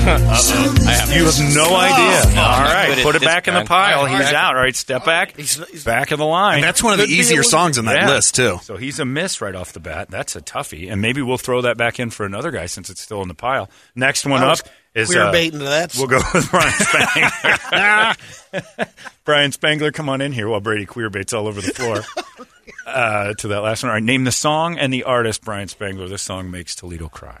Uh-oh. 0.00 0.74
I 0.88 0.92
have, 0.92 1.12
you 1.14 1.24
have 1.24 1.54
no 1.54 1.76
idea. 1.76 2.34
No, 2.34 2.40
All 2.42 2.48
I'm 2.48 2.64
not 2.64 2.72
right, 2.74 2.86
good 2.88 2.98
at 2.98 3.04
put 3.04 3.16
it 3.16 3.22
back 3.22 3.48
in 3.48 3.54
the 3.54 3.64
pile. 3.64 4.00
All 4.00 4.04
right, 4.06 4.10
He's 4.12 4.20
all 4.20 4.24
right. 4.26 4.34
out. 4.34 4.56
All 4.56 4.62
right, 4.62 4.74
step 4.76 5.04
back. 5.04 5.36
He's, 5.36 5.84
back 5.84 6.10
of 6.10 6.18
the 6.18 6.24
line. 6.26 6.56
And 6.56 6.64
that's 6.64 6.82
one 6.82 6.92
of 6.94 6.98
the 6.98 7.04
Could 7.04 7.10
be 7.10 7.16
easier 7.16 7.42
songs 7.42 7.78
on 7.78 7.84
that 7.84 7.96
Yeah. 7.96 8.08
list 8.10 8.34
too. 8.34 8.58
So 8.62 8.76
he's 8.76 8.98
a 8.98 9.04
miss 9.04 9.40
right 9.40 9.54
off 9.54 9.72
the 9.72 9.80
bat. 9.80 10.08
That's 10.10 10.36
a 10.36 10.40
toughie, 10.40 10.90
and 10.90 11.00
maybe 11.02 11.20
we'll 11.22 11.38
throw 11.38 11.60
that 11.62 11.76
back 11.76 12.00
in 12.00 12.10
for 12.10 12.24
another 12.24 12.50
guy 12.50 12.66
since 12.66 12.88
it's 12.90 13.00
still 13.00 13.20
in 13.22 13.28
the 13.28 13.34
pile. 13.34 13.68
Next 13.94 14.24
one 14.26 14.42
I 14.42 14.46
up 14.46 14.50
was 14.50 14.62
is 14.94 15.08
queer 15.08 15.22
uh, 15.24 15.32
baiting 15.32 15.60
to 15.60 15.64
that. 15.66 15.94
We'll 15.96 16.08
go 16.08 16.20
with 16.34 16.50
Brian 16.50 16.72
Spangler. 16.72 18.14
Brian 19.24 19.52
Spangler, 19.52 19.92
come 19.92 20.08
on 20.08 20.20
in 20.20 20.32
here 20.32 20.48
while 20.48 20.60
Brady 20.60 20.86
queer 20.86 21.10
baits 21.10 21.32
all 21.32 21.46
over 21.46 21.60
the 21.60 21.72
floor. 21.72 22.02
Uh, 22.86 23.34
to 23.34 23.48
that 23.48 23.60
last 23.60 23.82
one. 23.84 23.90
All 23.90 23.94
right, 23.94 24.02
name 24.02 24.24
the 24.24 24.32
song 24.32 24.76
and 24.78 24.92
the 24.92 25.04
artist, 25.04 25.44
Brian 25.44 25.68
Spangler. 25.68 26.08
This 26.08 26.22
song 26.22 26.50
makes 26.50 26.74
Toledo 26.74 27.08
cry. 27.08 27.40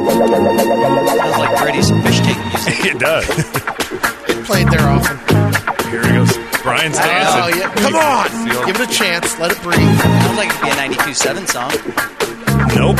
Sounds 0.00 1.36
like 1.38 1.58
Brady's 1.62 1.90
fish 1.90 2.20
tank 2.20 2.38
music. 2.54 2.84
it 2.86 2.98
does. 2.98 3.26
Played 4.46 4.68
there 4.68 4.88
often. 4.88 5.18
Here 5.90 6.02
he 6.06 6.12
goes. 6.12 6.32
Brian's 6.62 6.96
Oh, 6.98 7.02
dancing. 7.02 7.60
yeah. 7.60 7.74
Come 7.74 7.96
on. 7.96 8.66
Give 8.66 8.80
it 8.80 8.88
a 8.88 8.92
chance. 8.92 9.38
Let 9.38 9.52
it 9.52 9.60
breathe. 9.62 9.78
Sounds 10.00 10.36
like 10.36 10.48
it'd 10.50 10.62
be 10.62 10.70
a 10.70 10.74
92.7 11.04 11.48
song. 11.48 11.70
Nope. 12.76 12.96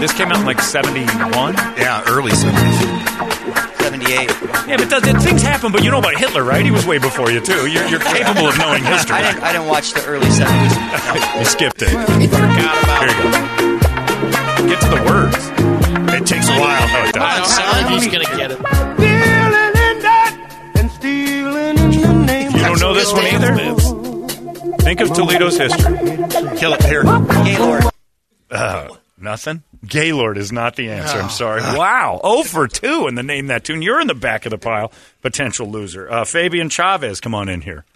This 0.00 0.12
came 0.12 0.28
out 0.32 0.40
in 0.40 0.46
like 0.46 0.60
71. 0.60 1.54
Yeah, 1.76 2.02
early 2.08 2.32
70s. 2.32 3.80
78. 3.80 4.28
Yeah, 4.68 4.76
but 4.76 4.88
th- 4.90 5.02
th- 5.02 5.16
things 5.22 5.42
happen, 5.42 5.72
but 5.72 5.82
you 5.84 5.90
know 5.90 5.98
about 5.98 6.16
Hitler, 6.16 6.42
right? 6.42 6.64
He 6.64 6.70
was 6.70 6.86
way 6.86 6.98
before 6.98 7.30
you, 7.30 7.40
too. 7.40 7.66
You're, 7.66 7.86
you're 7.86 8.00
capable 8.00 8.48
of 8.48 8.58
knowing 8.58 8.82
history. 8.84 9.16
I 9.18 9.22
didn't, 9.32 9.42
I 9.44 9.52
didn't 9.52 9.68
watch 9.68 9.92
the 9.92 10.04
early 10.06 10.26
70s. 10.26 11.38
You 11.38 11.44
skipped 11.44 11.82
it. 11.82 11.88
Here 11.90 11.98
you 12.20 12.28
go. 12.28 12.38
Get 14.68 14.80
to 14.80 14.88
the 14.88 15.02
words. 15.06 15.36
It 16.14 16.26
takes 16.26 16.48
a 16.48 16.58
while. 16.58 16.88
No, 16.88 17.08
it 17.08 17.12
Come 17.14 17.22
on, 17.22 17.38
does. 17.38 17.54
son. 17.54 17.92
He's 17.92 18.06
going 18.08 18.24
to 18.26 18.36
get 18.36 18.50
it. 18.52 18.58
You 22.54 22.60
don't 22.60 22.80
know 22.80 22.94
this 22.94 23.12
one 23.12 23.24
either? 23.26 24.03
Think 24.84 25.00
of 25.00 25.14
Toledo's 25.14 25.56
history. 25.56 25.96
Kill 26.58 26.74
it 26.74 26.84
here. 26.84 27.02
Gaylord. 27.02 27.84
Uh, 28.50 28.88
nothing? 29.18 29.62
Gaylord 29.86 30.36
is 30.36 30.52
not 30.52 30.76
the 30.76 30.90
answer. 30.90 31.18
I'm 31.18 31.30
sorry. 31.30 31.62
Wow. 31.62 32.20
0 32.22 32.42
for 32.42 32.68
2 32.68 33.08
in 33.08 33.14
the 33.14 33.22
name 33.22 33.46
that 33.46 33.64
tune. 33.64 33.80
You're 33.80 34.00
in 34.00 34.08
the 34.08 34.14
back 34.14 34.44
of 34.44 34.50
the 34.50 34.58
pile. 34.58 34.92
Potential 35.22 35.70
loser. 35.70 36.10
Uh, 36.10 36.24
Fabian 36.26 36.68
Chavez, 36.68 37.20
come 37.20 37.34
on 37.34 37.48
in 37.48 37.62
here. 37.62 37.86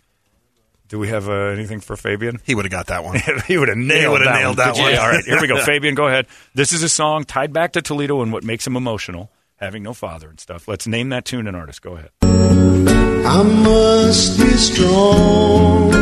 Do 0.89 0.99
we 0.99 1.09
have 1.09 1.29
uh, 1.29 1.33
anything 1.33 1.81
for 1.81 1.95
Fabian? 1.95 2.41
He 2.45 2.55
would 2.55 2.65
have 2.65 2.73
got 2.73 2.87
that 2.87 3.05
one. 3.05 3.21
he 3.47 3.59
would 3.59 3.69
have 3.69 3.77
nailed, 3.77 4.13
would've 4.13 4.27
that, 4.27 4.39
nailed 4.39 4.57
one. 4.57 4.67
that 4.67 4.75
one. 4.81 4.93
job. 4.95 5.03
All 5.03 5.11
right, 5.11 5.25
here 5.25 5.41
we 5.43 5.47
go. 5.47 5.61
Fabian, 5.65 5.95
go 5.95 6.07
ahead. 6.07 6.27
This 6.55 6.73
is 6.73 6.83
a 6.83 6.89
song 6.89 7.25
tied 7.25 7.53
back 7.53 7.75
to 7.75 7.83
Toledo 7.83 8.23
and 8.23 8.33
what 8.33 8.45
makes 8.45 8.67
him 8.67 8.77
emotional, 8.77 9.31
having 9.57 9.83
no 9.83 9.93
father 9.93 10.31
and 10.31 10.41
stuff. 10.41 10.67
Let's 10.67 10.87
name 10.87 11.11
that 11.11 11.27
tune 11.27 11.47
and 11.47 11.55
artist. 11.55 11.83
Go 11.83 11.97
ahead. 11.97 12.09
I 12.23 13.43
must 13.43 14.41
be 14.41 14.49
strong. 14.53 15.93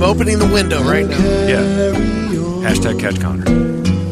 I'm, 0.00 0.02
I'm 0.02 0.10
opening 0.16 0.38
the 0.38 0.46
window 0.46 0.82
right 0.82 1.06
now. 1.06 1.18
Yeah. 1.46 2.68
Hashtag 2.68 2.98
catch 3.00 3.20
Connor. 3.20 3.44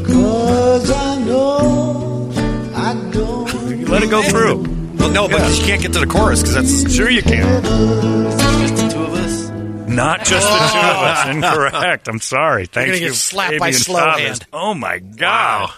Cause 0.05 0.91
I 0.91 1.19
know 1.25 2.31
I 2.75 3.11
don't. 3.13 3.89
Let 3.89 4.03
it 4.03 4.11
go 4.11 4.23
through. 4.23 4.63
Well, 4.99 5.11
no, 5.11 5.29
but 5.29 5.41
you 5.59 5.65
can't 5.65 5.81
get 5.81 5.93
to 5.95 6.01
the 6.01 6.07
chorus 6.07 6.43
because 6.43 6.55
that's 6.55 6.95
Sure 6.95 7.09
you 7.09 7.23
can. 7.23 7.63
Just 7.63 8.77
the 8.77 8.89
two 8.91 9.03
of 9.03 9.15
us. 9.15 9.49
Not 9.89 10.25
just 10.25 10.47
the 10.47 10.59
two 10.73 10.87
of 10.87 11.03
us. 11.03 11.27
Incorrect. 11.35 12.09
I'm 12.09 12.21
sorry. 12.21 12.67
Thank 12.67 12.89
gonna 12.89 12.99
you. 12.99 13.09
get 13.09 13.15
slapped 13.15 13.59
by 13.59 13.67
Fabian 13.73 13.81
slow 13.81 14.01
Chavez. 14.01 14.21
hand. 14.27 14.47
Oh 14.53 14.75
my 14.75 14.99
god. 14.99 15.71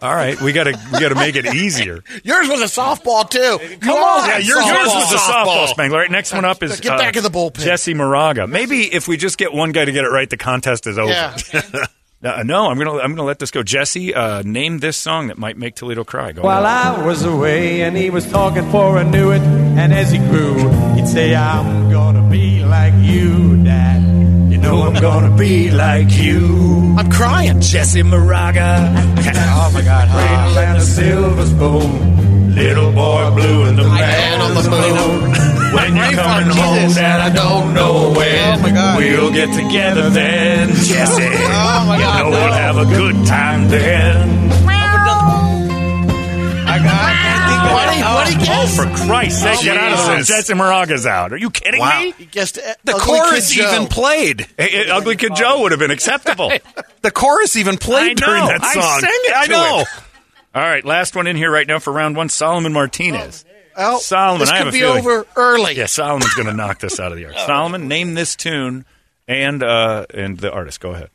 All 0.00 0.14
right, 0.14 0.40
we 0.40 0.52
gotta 0.52 0.78
we 0.92 1.00
gotta 1.00 1.16
make 1.16 1.34
it 1.34 1.46
easier. 1.54 2.04
Yours 2.22 2.48
was 2.48 2.60
a 2.60 2.80
softball 2.80 3.28
too. 3.28 3.58
Come 3.80 3.96
on, 3.98 4.28
Yeah, 4.28 4.38
yours, 4.38 4.64
yours 4.64 4.88
was 4.94 5.12
a 5.12 5.16
softball, 5.16 5.66
Spangler. 5.66 5.96
All 5.98 6.02
right, 6.02 6.10
next 6.10 6.32
one 6.32 6.44
up 6.44 6.62
is 6.62 6.78
Get 6.78 6.96
back 6.98 7.16
uh, 7.16 7.18
in 7.18 7.24
the 7.24 7.30
bullpen. 7.30 7.58
Jesse 7.64 7.94
Moraga. 7.94 8.46
Maybe 8.46 8.82
if 8.82 9.08
we 9.08 9.16
just 9.16 9.38
get 9.38 9.52
one 9.52 9.72
guy 9.72 9.84
to 9.84 9.90
get 9.90 10.04
it 10.04 10.08
right, 10.10 10.30
the 10.30 10.36
contest 10.36 10.86
is 10.86 10.98
over. 10.98 11.10
Yeah. 11.10 11.36
Uh, 12.20 12.42
no, 12.44 12.66
I'm 12.68 12.76
gonna 12.78 12.94
I'm 12.98 13.12
gonna 13.14 13.22
let 13.22 13.38
this 13.38 13.52
go. 13.52 13.62
Jesse, 13.62 14.12
uh, 14.12 14.42
name 14.42 14.78
this 14.80 14.96
song 14.96 15.28
that 15.28 15.38
might 15.38 15.56
make 15.56 15.76
Toledo 15.76 16.02
cry. 16.02 16.32
Go 16.32 16.42
While 16.42 16.64
ahead. 16.64 16.98
I 16.98 17.06
was 17.06 17.22
away 17.24 17.82
and 17.82 17.96
he 17.96 18.10
was 18.10 18.28
talking 18.28 18.68
for 18.72 18.98
I 18.98 19.04
knew 19.04 19.30
it. 19.30 19.40
And 19.40 19.92
as 19.94 20.10
he 20.10 20.18
grew, 20.18 20.68
he'd 20.96 21.06
say, 21.06 21.36
I'm 21.36 21.92
gonna 21.92 22.28
be 22.28 22.64
like 22.64 22.92
you, 22.96 23.62
Dad. 23.62 24.07
You 24.58 24.74
know 24.74 24.82
I'm 24.82 24.94
gonna 25.00 25.36
be 25.36 25.70
like 25.70 26.10
you. 26.18 26.94
I'm 26.98 27.10
crying. 27.10 27.60
Jesse 27.60 28.02
Moraga. 28.02 28.92
oh 28.96 29.70
my 29.72 29.82
God. 29.82 30.08
Cradle 30.10 30.58
and 30.58 30.78
a 30.78 30.80
silver 30.80 31.46
spoon. 31.46 32.54
Little 32.54 32.92
boy 32.92 33.30
blue 33.36 33.66
in 33.68 33.76
the 33.76 33.84
man 33.84 34.40
on 34.40 34.54
the 34.54 34.62
moon. 34.68 35.30
When 35.74 35.96
you're 35.96 36.12
coming 36.20 36.48
home, 36.50 36.92
Dad, 36.92 37.20
I 37.20 37.30
don't 37.34 37.72
know 37.72 38.12
when. 38.16 38.58
Oh 38.58 38.62
my 38.62 38.70
God. 38.70 38.98
We'll 38.98 39.32
get 39.32 39.54
together 39.54 40.10
then, 40.10 40.68
Jesse. 40.70 41.22
Oh 41.60 41.84
my 41.86 41.98
God, 42.00 42.18
You 42.18 42.24
know 42.24 42.30
no. 42.30 42.44
we'll 42.44 42.52
have 42.52 42.76
a 42.78 42.84
good 42.84 43.26
time 43.26 43.68
then. 43.68 44.47
What 48.28 48.38
do 48.38 48.44
you, 48.44 48.50
what 48.50 48.68
do 48.74 48.80
you 48.80 48.88
Oh, 48.90 48.96
for 48.96 49.06
Christ's 49.06 49.42
sake, 49.42 49.60
get 49.62 49.76
out 49.76 49.92
of 49.98 50.06
there. 50.06 50.22
Jesse 50.22 50.54
Moraga's 50.54 51.06
out. 51.06 51.32
Are 51.32 51.36
you 51.36 51.50
kidding 51.50 51.80
Wow. 51.80 52.00
me? 52.00 52.12
He 52.18 52.24
guessed 52.26 52.58
uh, 52.58 52.74
the 52.84 52.92
Ugly 52.96 53.04
chorus 53.20 53.52
Kid 53.54 53.62
Joe. 53.62 53.74
even 53.74 53.86
played. 53.88 54.40
Hey, 54.58 54.70
hey, 54.70 54.90
Ugly 54.90 55.16
Kid 55.16 55.34
Joe 55.36 55.62
would 55.62 55.72
have 55.72 55.80
been 55.80 55.90
acceptable. 55.90 56.52
The 57.00 57.12
chorus 57.12 57.54
even 57.56 57.76
played 57.78 58.20
know. 58.20 58.26
during 58.26 58.44
that 58.46 58.60
song. 58.64 58.82
I 58.82 58.98
sang 59.00 59.10
it 59.12 59.36
I 59.36 59.46
to 59.46 59.52
know. 59.52 59.78
him. 59.78 59.86
All 60.54 60.62
right, 60.62 60.84
last 60.84 61.14
one 61.14 61.28
in 61.28 61.36
here 61.36 61.48
right 61.50 61.66
now 61.66 61.78
for 61.78 61.92
round 61.92 62.16
one. 62.16 62.28
Solomon 62.28 62.72
Martinez. 62.72 63.44
Well, 63.76 64.00
Solomon, 64.00 64.40
this 64.40 64.50
I 64.50 64.56
have 64.56 64.64
could 64.64 64.68
a 64.70 64.72
be 64.72 64.80
feeling- 64.80 64.98
over 65.06 65.24
early. 65.36 65.74
Yeah, 65.76 65.86
Solomon's 65.86 66.34
going 66.34 66.48
to 66.48 66.54
knock 66.54 66.80
this 66.80 66.98
out 66.98 67.12
of 67.12 67.16
the 67.16 67.22
yard. 67.22 67.36
Solomon, 67.46 67.86
name 67.86 68.14
this 68.14 68.34
tune 68.34 68.84
and 69.28 69.62
uh, 69.62 70.06
and 70.12 70.36
the 70.38 70.50
artist. 70.50 70.80
Go 70.80 70.90
ahead. 70.90 71.10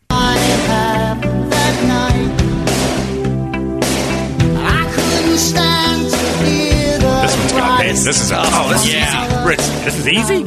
This 7.23 7.37
one's 7.37 7.51
got 7.53 7.79
this. 7.81 8.03
This 8.03 8.21
is 8.21 8.31
oh, 8.35 8.69
this 8.69 8.91
Yeah. 8.93 9.25
is 9.25 9.31
easy. 9.31 9.47
Rich, 9.47 9.57
this 9.85 9.97
is 9.99 10.07
easy. 10.09 10.43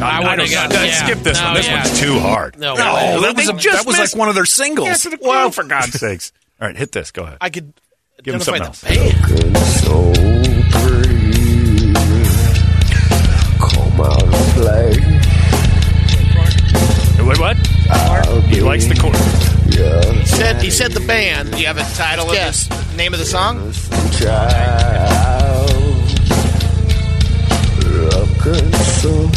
I, 0.00 0.02
I 0.02 0.20
would've 0.20 0.48
don't 0.50 0.70
got- 0.72 0.86
yeah. 0.86 1.04
skip 1.04 1.18
this 1.18 1.38
No, 1.38 1.44
one. 1.46 1.54
This 1.54 1.66
yeah. 1.66 1.82
one's 1.84 2.00
too 2.00 2.18
hard. 2.20 2.58
No, 2.58 2.74
No, 2.74 2.94
way. 2.94 3.20
that 3.20 3.36
was, 3.36 3.48
a, 3.48 3.52
just 3.54 3.84
that 3.84 3.86
was 3.86 3.98
like 3.98 4.16
one 4.16 4.28
of 4.28 4.34
their 4.34 4.46
singles. 4.46 4.88
Yeah, 4.88 4.94
to 5.10 5.18
well, 5.20 5.50
for 5.50 5.64
God's 5.64 5.98
sakes. 5.98 6.32
All 6.60 6.68
right, 6.68 6.76
hit 6.76 6.92
this. 6.92 7.10
Go 7.10 7.24
ahead. 7.24 7.36
I 7.40 7.50
could 7.50 7.74
Give 8.22 8.34
him 8.34 8.40
identify 8.40 8.72
something 8.72 9.02
the 9.02 9.48
else. 9.58 10.48
Come 13.58 14.00
out 14.00 14.22
and 14.22 14.32
play. 14.54 14.90
Wait, 17.26 17.38
what? 17.38 17.56
He 18.46 18.60
likes 18.62 18.86
the 18.86 18.94
chord. 18.94 19.14
Yeah. 19.74 20.12
He 20.12 20.26
said, 20.26 20.62
he 20.62 20.70
said 20.70 20.92
the 20.92 21.00
band. 21.06 21.52
Do 21.52 21.58
you 21.60 21.66
have 21.66 21.76
a 21.76 21.84
title 21.94 22.26
of 22.26 22.32
this 22.32 22.68
name 22.98 23.14
of 23.14 23.18
the 23.20 23.24
song? 23.24 23.72
Child. 24.12 25.70
Looking 27.86 28.72
so 28.72 29.28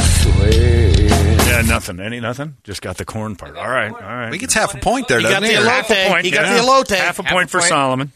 sweet. 0.00 1.10
Yeah, 1.46 1.62
nothing. 1.66 2.00
Any 2.00 2.20
nothing? 2.20 2.56
Just 2.64 2.82
got 2.82 2.96
the 2.98 3.04
corn 3.04 3.36
part. 3.36 3.56
All 3.56 3.68
right, 3.70 3.92
all 3.92 3.98
right. 4.00 4.32
He 4.32 4.38
gets 4.38 4.52
half 4.54 4.74
a 4.74 4.78
point 4.78 5.08
there, 5.08 5.18
He 5.18 5.24
doesn't 5.24 5.40
got 5.42 5.48
he? 5.48 5.54
the 5.56 5.62
Or- 5.62 5.68
half 5.70 5.90
a 5.90 5.94
elote. 5.94 6.08
point. 6.10 6.24
He 6.24 6.30
got 6.32 6.46
yeah. 6.46 6.54
the 6.56 6.60
elote. 6.62 6.90
Half 6.96 7.18
a 7.18 7.22
Half 7.22 7.32
point 7.32 7.50
for 7.50 7.58
point. 7.60 7.68
Solomon. 7.68 8.12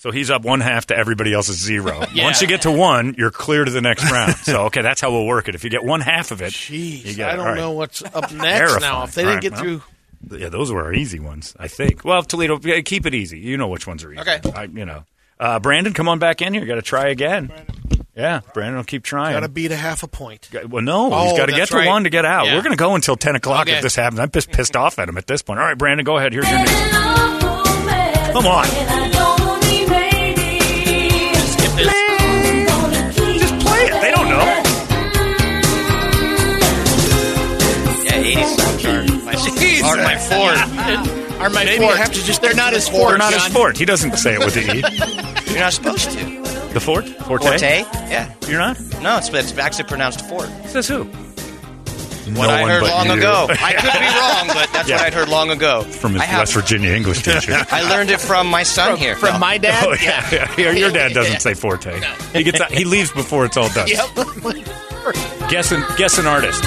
So 0.00 0.10
he's 0.12 0.30
up 0.30 0.42
one 0.42 0.60
half 0.60 0.86
to 0.86 0.96
everybody 0.96 1.32
else's 1.32 1.56
zero. 1.58 2.04
Yeah. 2.14 2.24
Once 2.24 2.40
you 2.42 2.46
get 2.48 2.62
to 2.62 2.70
one, 2.70 3.14
you're 3.18 3.30
clear 3.32 3.64
to 3.64 3.70
the 3.70 3.80
next 3.80 4.10
round. 4.10 4.34
So 4.36 4.66
okay, 4.66 4.82
that's 4.82 5.00
how 5.00 5.10
we'll 5.10 5.26
work 5.26 5.48
it. 5.48 5.54
If 5.56 5.64
you 5.64 5.70
get 5.70 5.82
one 5.84 6.00
half 6.00 6.30
of 6.30 6.40
it, 6.42 6.68
you 6.70 6.78
Jeez, 7.02 7.16
get 7.16 7.30
I 7.30 7.36
don't 7.36 7.40
All 7.40 7.46
right. 7.52 7.56
know 7.56 7.72
what's 7.72 8.02
up 8.02 8.30
next 8.32 8.58
Terrifying. 8.58 8.80
now. 8.82 9.02
If 9.04 9.14
they 9.14 9.24
All 9.24 9.30
didn't 9.30 9.34
right, 9.34 9.42
get 9.42 9.52
well. 9.52 9.60
through, 9.62 9.82
Yeah, 10.30 10.48
those 10.48 10.70
were 10.72 10.82
our 10.82 10.92
easy 10.92 11.18
ones, 11.20 11.54
I 11.58 11.68
think. 11.68 12.04
Well, 12.04 12.22
Toledo, 12.22 12.58
keep 12.82 13.06
it 13.06 13.14
easy. 13.14 13.38
You 13.38 13.56
know 13.56 13.68
which 13.68 13.86
ones 13.86 14.04
are 14.04 14.12
easy. 14.12 14.20
Okay. 14.20 14.40
I, 14.54 14.64
you 14.64 14.84
know, 14.84 15.04
uh, 15.40 15.58
Brandon, 15.60 15.92
come 15.92 16.08
on 16.08 16.18
back 16.18 16.42
in 16.42 16.54
here. 16.54 16.64
Got 16.66 16.76
to 16.76 16.82
try 16.82 17.08
again. 17.08 17.52
Yeah, 18.16 18.40
Brandon 18.52 18.76
will 18.78 18.84
keep 18.84 19.04
trying. 19.04 19.32
got 19.34 19.40
to 19.40 19.48
beat 19.48 19.70
a 19.70 19.76
half 19.76 20.02
a 20.02 20.08
point. 20.08 20.48
Well, 20.68 20.82
no, 20.82 21.12
Oh, 21.12 21.28
he's 21.28 21.38
got 21.38 21.46
to 21.46 21.52
get 21.52 21.68
to 21.68 21.76
right. 21.76 21.86
one 21.86 22.02
to 22.04 22.10
get 22.10 22.24
out. 22.24 22.46
Yeah. 22.46 22.56
We're 22.56 22.62
going 22.62 22.72
to 22.76 22.76
go 22.76 22.96
until 22.96 23.14
ten 23.16 23.36
o'clock 23.36 23.68
Okay. 23.68 23.76
if 23.76 23.82
this 23.82 23.94
happens. 23.94 24.18
I'm 24.18 24.30
just 24.32 24.50
pissed 24.50 24.74
off 24.74 24.98
at 24.98 25.08
him 25.08 25.16
at 25.16 25.26
this 25.28 25.40
point. 25.42 25.60
All 25.60 25.66
right, 25.66 25.78
Brandon, 25.78 26.04
go 26.04 26.16
ahead. 26.16 26.32
Here's 26.32 26.48
your 26.50 26.58
news. 26.58 26.68
Come 28.32 28.46
on, 28.46 28.64
Skip 31.48 31.72
just 33.38 33.58
play 33.64 33.82
it. 33.84 34.00
They 34.02 34.10
don't 34.10 34.28
know. 34.28 34.44
Yeah, 38.04 38.22
80s 38.22 38.77
chart. 39.94 39.98
My, 39.98 40.14
or 40.14 40.16
my 40.16 40.18
Ford. 40.18 41.40
Are 41.40 41.50
my 41.50 41.64
Maybe 41.64 41.84
Ford. 41.84 41.96
have 41.96 42.12
to 42.12 42.22
just- 42.24 42.42
They're 42.42 42.54
not 42.54 42.74
as 42.74 42.88
Ford. 42.88 43.10
They're 43.12 43.18
not 43.18 43.32
his 43.32 43.42
John. 43.44 43.52
fort. 43.52 43.76
He 43.76 43.84
doesn't 43.84 44.16
say 44.16 44.34
it 44.34 44.38
with 44.40 44.54
the 44.54 44.62
e. 44.76 45.52
You're 45.52 45.60
not 45.60 45.72
supposed 45.72 46.10
to. 46.10 46.24
The 46.74 46.80
fort, 46.80 47.06
forte. 47.08 47.44
Forte? 47.44 47.80
Yeah. 48.10 48.32
You're 48.46 48.58
not. 48.58 48.78
No, 49.02 49.16
it's, 49.18 49.28
it's 49.30 49.56
actually 49.56 49.84
pronounced 49.84 50.28
Ford. 50.28 50.48
Says 50.66 50.86
who? 50.88 51.04
What 51.04 52.46
No 52.46 52.50
I 52.50 52.60
one 52.60 52.70
heard 52.70 52.80
but 52.82 52.90
long 52.90 53.06
you. 53.06 53.12
ago. 53.14 53.46
I 53.48 53.72
could 53.72 53.92
be 53.92 53.98
wrong, 54.20 54.46
but 54.48 54.70
that's 54.72 54.86
Yeah. 54.88 54.96
what 54.96 55.06
I'd 55.06 55.14
heard 55.14 55.28
long 55.30 55.50
ago. 55.50 55.82
From 55.84 56.12
his 56.12 56.20
I 56.22 56.26
have- 56.26 56.40
West 56.40 56.52
Virginia 56.52 56.90
English 56.92 57.22
teacher. 57.22 57.56
I 57.70 57.88
learned 57.88 58.10
it 58.10 58.20
from 58.20 58.48
my 58.48 58.64
son 58.64 58.98
here. 58.98 59.16
From 59.16 59.40
my 59.40 59.56
dad? 59.56 59.82
Oh 59.86 59.94
yeah, 59.94 60.28
yeah. 60.30 60.56
Your- 60.60 60.74
Your 60.74 60.90
dad 60.90 61.14
doesn't 61.14 61.40
say 61.40 61.54
forte. 61.54 61.98
He 62.34 62.42
gets 62.42 62.60
out, 62.60 62.70
he 62.70 62.84
leaves 62.84 63.10
before 63.12 63.46
it's 63.46 63.56
all 63.56 63.70
done. 63.70 63.88
Yep. 63.88 64.08
Guess 65.48 65.72
an 65.72 65.82
guess 65.96 66.18
an 66.18 66.26
artist. 66.26 66.62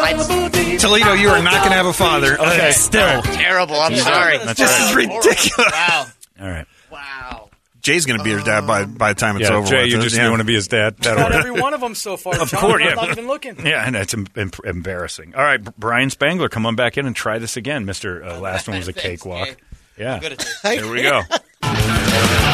I, 0.00 0.76
Toledo, 0.78 1.12
you 1.14 1.28
are 1.30 1.42
not 1.42 1.54
going 1.58 1.70
to 1.70 1.76
have 1.76 1.86
a 1.86 1.92
father. 1.92 2.38
Okay. 2.40 2.70
Still. 2.72 3.22
terrible. 3.22 3.76
I'm 3.76 3.94
sorry. 3.96 4.38
That's 4.38 4.58
This 4.60 4.70
right. 4.70 4.88
is 4.90 4.96
ridiculous. 4.96 5.72
Wow. 5.72 6.06
All 6.40 6.48
right. 6.48 6.66
Wow. 6.90 7.50
Jay's 7.80 8.06
going 8.06 8.18
to 8.18 8.24
be 8.24 8.30
his 8.30 8.44
dad 8.44 8.66
by, 8.66 8.84
by 8.84 9.12
the 9.12 9.20
time 9.20 9.36
it's 9.36 9.48
Yeah, 9.48 9.56
over. 9.56 9.66
Jay, 9.66 9.82
with. 9.84 9.92
you 9.92 10.00
just 10.00 10.16
Yeah. 10.16 10.28
want 10.28 10.40
to 10.40 10.44
be 10.44 10.54
his 10.54 10.68
dad. 10.68 10.96
That 10.98 11.16
Got 11.16 11.24
order. 11.32 11.38
every 11.38 11.50
one 11.60 11.74
of 11.74 11.80
them 11.80 11.94
so 11.94 12.16
far. 12.16 12.38
Of 12.40 12.50
John. 12.50 12.60
course, 12.60 12.82
I'm 12.82 12.88
yeah. 12.88 12.94
not 12.94 13.08
even 13.10 13.26
looking. 13.28 13.64
Yeah, 13.66 13.86
and 13.86 13.96
it's 13.96 14.12
em- 14.14 14.26
em- 14.36 14.50
embarrassing. 14.64 15.34
All 15.34 15.42
right, 15.42 15.62
Brian 15.78 16.10
Spangler, 16.10 16.48
come 16.48 16.66
on 16.66 16.74
back 16.76 16.98
in 16.98 17.06
and 17.06 17.14
try 17.16 17.38
this 17.38 17.56
again, 17.56 17.84
Mister. 17.86 18.22
Uh, 18.24 18.38
last 18.40 18.68
one 18.68 18.76
was 18.78 18.88
a 18.88 18.92
cakewalk. 18.94 19.56
Yeah, 19.96 20.18
Good 20.18 20.32
at 20.32 20.38
this. 20.38 20.60
there 20.62 20.88
we 20.90 21.02
go. 21.02 21.22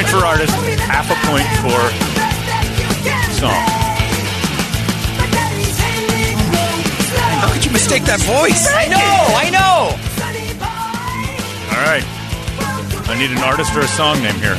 point 0.00 0.20
for 0.20 0.26
artist, 0.26 0.54
half 0.80 1.10
a 1.10 1.14
point 1.28 1.44
for 1.60 1.80
song. 3.36 3.50
How 7.40 7.52
could 7.52 7.64
you 7.64 7.70
mistake 7.70 8.04
that 8.04 8.20
voice? 8.20 8.68
I 8.72 8.88
know, 8.88 8.96
I 9.36 9.50
know. 9.50 9.92
All 11.76 11.84
right, 11.84 12.04
I 13.08 13.18
need 13.18 13.30
an 13.30 13.42
artist 13.44 13.74
or 13.76 13.80
a 13.80 13.88
song 13.88 14.22
name 14.22 14.36
here. 14.36 14.56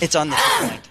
It's 0.00 0.16
on 0.16 0.30
this 0.30 0.40
point. 0.58 0.86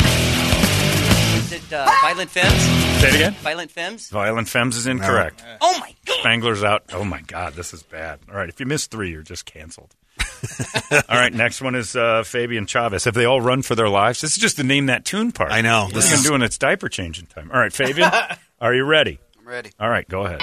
Is 1.38 1.53
it 1.53 1.73
uh, 1.73 1.89
Violent 2.01 2.30
Femmes? 2.30 3.01
Say 3.01 3.10
it 3.10 3.15
again. 3.15 3.34
Violent 3.41 3.71
Femmes? 3.71 4.10
Violent 4.10 4.47
Femmes 4.49 4.75
is 4.75 4.86
incorrect. 4.86 5.43
Oh 5.62 5.77
my 5.80 5.95
god. 6.06 6.17
Spangler's 6.19 6.63
out. 6.63 6.84
Oh 6.93 7.03
my 7.03 7.21
God, 7.21 7.53
this 7.53 7.73
is 7.73 7.82
bad. 7.84 8.19
All 8.30 8.36
right, 8.36 8.49
if 8.49 8.60
you 8.60 8.65
miss 8.65 8.86
three, 8.86 9.12
you're 9.12 9.23
just 9.23 9.45
canceled. 9.45 9.95
all 10.91 11.17
right, 11.17 11.34
next 11.34 11.62
one 11.62 11.76
is 11.76 11.95
uh, 11.95 12.23
Fabian 12.23 12.65
Chavez. 12.65 13.06
Have 13.06 13.13
they 13.13 13.26
all 13.26 13.41
run 13.41 13.62
for 13.62 13.76
their 13.76 13.89
lives? 13.89 14.21
This 14.21 14.32
is 14.32 14.38
just 14.38 14.58
the 14.58 14.63
name 14.63 14.88
that 14.88 15.06
tune 15.06 15.32
part. 15.32 15.52
I 15.52 15.62
know. 15.62 15.86
This 15.88 16.06
This 16.06 16.13
is 16.13 16.19
is- 16.21 16.26
doing 16.28 16.41
its 16.41 16.58
diaper 16.58 16.89
changing 16.89 17.26
time. 17.28 17.50
All 17.52 17.60
right, 17.60 17.73
Fabian, 17.73 18.10
are 18.62 18.73
you 18.73 18.84
ready? 18.86 19.19
I'm 19.39 19.47
ready. 19.47 19.71
All 19.80 19.89
right, 19.89 20.08
go 20.08 20.26
ahead. 20.26 20.41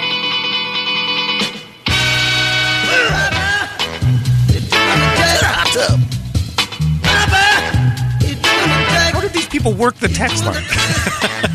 How 9.13 9.21
did 9.21 9.31
these 9.33 9.47
people 9.47 9.73
work 9.73 9.95
the 9.95 10.07
text 10.07 10.45
line? 10.45 10.63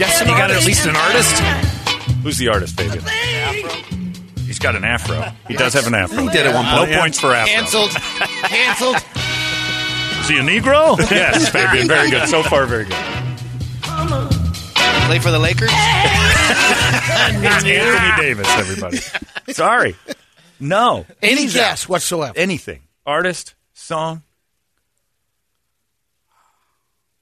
Yes, 0.00 0.20
you 0.20 0.26
got 0.28 0.50
at 0.50 0.64
least 0.64 0.86
an 0.86 0.96
artist. 0.96 1.38
Who's 2.22 2.38
the 2.38 2.48
artist, 2.48 2.74
Fabian? 2.80 3.04
He's 4.60 4.64
got 4.66 4.76
an 4.76 4.84
afro. 4.84 5.22
He 5.48 5.54
does 5.54 5.72
have 5.72 5.86
an 5.86 5.94
afro. 5.94 6.18
He 6.22 6.28
did 6.28 6.46
at 6.46 6.54
one 6.54 6.66
No 6.66 6.80
point, 6.80 6.90
yeah. 6.90 7.00
points 7.00 7.18
for 7.18 7.28
afro. 7.34 7.50
Canceled. 7.50 7.90
Canceled. 7.92 8.96
Is 8.96 10.28
he 10.28 10.36
a 10.36 10.42
Negro? 10.42 10.98
yes, 11.10 11.48
Fabian. 11.48 11.88
Very 11.88 12.10
good. 12.10 12.28
So 12.28 12.42
far, 12.42 12.66
very 12.66 12.84
good. 12.84 12.92
Play 15.06 15.18
for 15.18 15.30
the 15.30 15.38
Lakers? 15.38 15.70
It's 17.32 17.64
Anthony 17.64 18.22
Davis, 18.22 18.46
everybody. 18.50 18.98
Sorry. 19.52 19.96
No. 20.58 21.06
Any 21.22 21.42
He's 21.42 21.54
guess 21.54 21.84
out. 21.84 21.88
whatsoever. 21.88 22.34
Anything. 22.36 22.82
Artist, 23.06 23.54
song. 23.72 24.22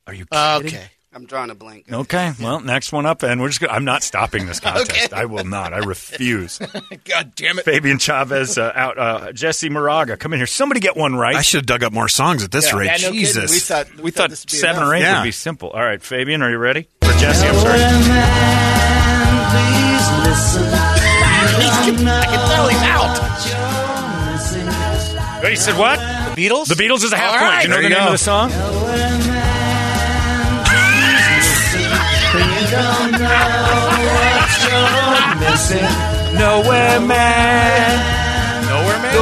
Are 0.08 0.12
you 0.14 0.24
kidding? 0.26 0.38
Uh, 0.38 0.60
Okay. 0.64 0.90
I'm 1.10 1.24
drawing 1.24 1.48
a 1.50 1.54
blank. 1.54 1.90
Okay. 1.90 2.32
Well, 2.40 2.60
next 2.64 2.92
one 2.92 3.06
up, 3.06 3.22
and 3.22 3.40
we're 3.40 3.48
just. 3.48 3.60
Gonna, 3.60 3.72
I'm 3.72 3.84
not 3.84 4.02
stopping 4.02 4.44
this 4.46 4.60
contest. 4.64 5.14
I 5.14 5.24
will 5.24 5.44
not. 5.44 5.72
I 5.72 5.78
refuse. 5.78 6.58
God 7.04 7.32
damn 7.34 7.58
it. 7.58 7.64
Fabian 7.64 7.98
Chavez 7.98 8.58
uh, 8.58 8.72
out. 8.74 8.98
Uh, 8.98 9.32
Jesse 9.32 9.70
Moraga, 9.70 10.16
come 10.18 10.32
in 10.34 10.38
here. 10.38 10.46
Somebody 10.46 10.80
get 10.80 10.96
one 10.96 11.14
right. 11.16 11.34
I 11.36 11.40
should 11.42 11.58
have 11.60 11.66
dug 11.66 11.82
up 11.82 11.92
more 11.94 12.08
songs 12.08 12.44
at 12.44 12.50
this 12.50 12.70
Yeah, 12.72 12.78
rate. 12.78 12.86
yeah, 12.86 12.92
no 12.92 12.98
kidding. 12.98 13.14
Jesus. 13.14 13.50
We 13.52 13.58
thought, 13.60 13.94
we 13.96 14.10
thought 14.10 14.30
this 14.30 14.44
seven 14.48 14.82
enough. 14.82 14.90
or 14.90 14.94
eight 14.96 15.00
Yeah. 15.00 15.20
would 15.20 15.24
be 15.24 15.32
simple. 15.32 15.70
All 15.70 15.80
right, 15.82 16.02
Fabian, 16.02 16.42
are 16.42 16.50
you 16.50 16.58
ready? 16.58 16.88
For 17.00 17.12
Jesse, 17.12 17.46
I'm 17.48 17.54
sorry. 17.54 17.80
I 21.00 22.24
can 22.26 22.38
tell 22.48 22.68
he's 22.68 22.82
out. 22.82 23.18
Wait, 25.42 25.50
you 25.50 25.56
said 25.56 25.78
what? 25.78 25.98
The 25.98 26.42
Beatles? 26.48 26.66
The 26.68 26.74
Beatles 26.74 27.04
is 27.04 27.12
a 27.12 27.16
half 27.16 27.32
All 27.34 27.38
point. 27.38 27.50
right, 27.52 27.62
Do 27.62 27.68
you 27.68 27.74
know 27.74 27.74
there 27.80 27.82
the 27.82 27.88
you 27.88 27.94
name 27.94 28.04
go. 28.04 28.06
of 28.06 28.12
the 28.12 28.18
song? 28.18 29.37
Nowhere 36.38 37.00
Man. 37.00 37.98
Nowhere, 38.66 38.98
man. 39.00 39.18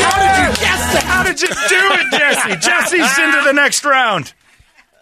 How 0.00 0.16
did 0.18 0.34
you 0.40 0.48
guess 0.60 0.82
that? 0.92 1.02
How 1.06 1.22
did 1.22 1.40
you 1.40 1.48
do 1.48 1.54
it, 1.54 2.10
Jesse? 2.18 2.56
Jesse's 2.56 3.18
into 3.18 3.42
the 3.44 3.52
next 3.52 3.84
round. 3.84 4.32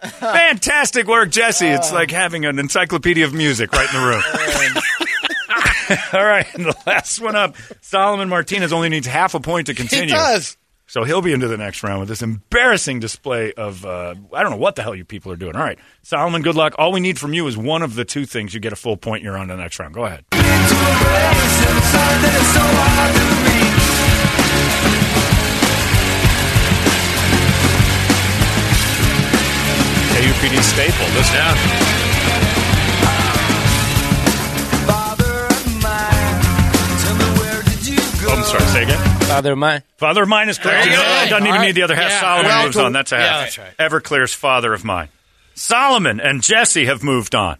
Fantastic 0.01 1.07
work, 1.07 1.31
Jesse. 1.31 1.67
It's 1.67 1.91
like 1.91 2.11
having 2.11 2.45
an 2.45 2.59
encyclopedia 2.59 3.25
of 3.25 3.33
music 3.33 3.71
right 3.71 3.87
in 3.93 4.01
the 4.01 4.07
room. 4.07 4.23
All 6.13 6.23
right, 6.25 6.45
and 6.53 6.65
the 6.65 6.75
last 6.85 7.19
one 7.19 7.35
up. 7.35 7.55
Solomon 7.81 8.29
Martinez 8.29 8.71
only 8.71 8.89
needs 8.89 9.07
half 9.07 9.33
a 9.33 9.39
point 9.39 9.67
to 9.67 9.73
continue. 9.73 10.13
does. 10.13 10.57
So 10.89 11.03
he'll 11.03 11.21
be 11.21 11.33
into 11.33 11.47
the 11.47 11.55
next 11.55 11.83
round 11.83 11.99
with 11.99 12.09
this 12.09 12.23
embarrassing 12.23 12.99
display 12.99 13.53
of 13.53 13.85
uh, 13.85 14.15
I 14.33 14.41
don't 14.41 14.49
know 14.49 14.57
what 14.57 14.75
the 14.75 14.81
hell 14.81 14.95
you 14.95 15.05
people 15.05 15.31
are 15.31 15.35
doing. 15.35 15.55
All 15.55 15.61
right, 15.61 15.77
Solomon, 16.01 16.41
good 16.41 16.55
luck. 16.55 16.73
All 16.79 16.91
we 16.91 16.99
need 16.99 17.19
from 17.19 17.31
you 17.31 17.45
is 17.45 17.55
one 17.55 17.83
of 17.83 17.93
the 17.93 18.03
two 18.03 18.25
things. 18.25 18.55
You 18.55 18.59
get 18.59 18.73
a 18.73 18.75
full 18.75 18.97
point. 18.97 19.21
You're 19.21 19.37
on 19.37 19.49
to 19.49 19.55
the 19.55 19.61
next 19.61 19.77
round. 19.77 19.93
Go 19.93 20.05
ahead. 20.05 20.25
KUPD 30.15 30.63
staple. 30.63 31.05
This 31.13 31.31
yeah. 31.31 31.53
Oh, 38.21 38.35
I'm 38.35 38.43
sorry. 38.43 38.63
Say 38.63 38.83
again. 38.83 39.18
Father 39.29 39.51
of 39.53 39.57
mine. 39.57 39.83
Father 39.97 40.23
of 40.23 40.29
mine 40.29 40.49
is 40.49 40.57
correct. 40.57 40.85
There 40.85 40.85
you 40.85 40.91
You 40.91 40.97
know, 40.97 41.03
go. 41.03 41.23
it 41.25 41.29
doesn't 41.29 41.47
even 41.47 41.59
All 41.59 41.65
need 41.65 41.71
the 41.75 41.83
other 41.83 41.95
half. 41.95 42.09
Yeah. 42.11 42.19
Solomon 42.21 42.45
Well, 42.47 42.65
moves 42.65 42.77
on. 42.77 42.93
That's 42.93 43.11
a 43.11 43.15
Yeah, 43.15 43.21
half. 43.21 43.55
that's 43.55 43.57
right. 43.57 43.77
Everclear's 43.77 44.33
father 44.33 44.73
of 44.73 44.83
mine. 44.83 45.09
Solomon 45.55 46.19
and 46.19 46.41
Jesse 46.41 46.85
have 46.85 47.03
moved 47.03 47.35
on. 47.35 47.57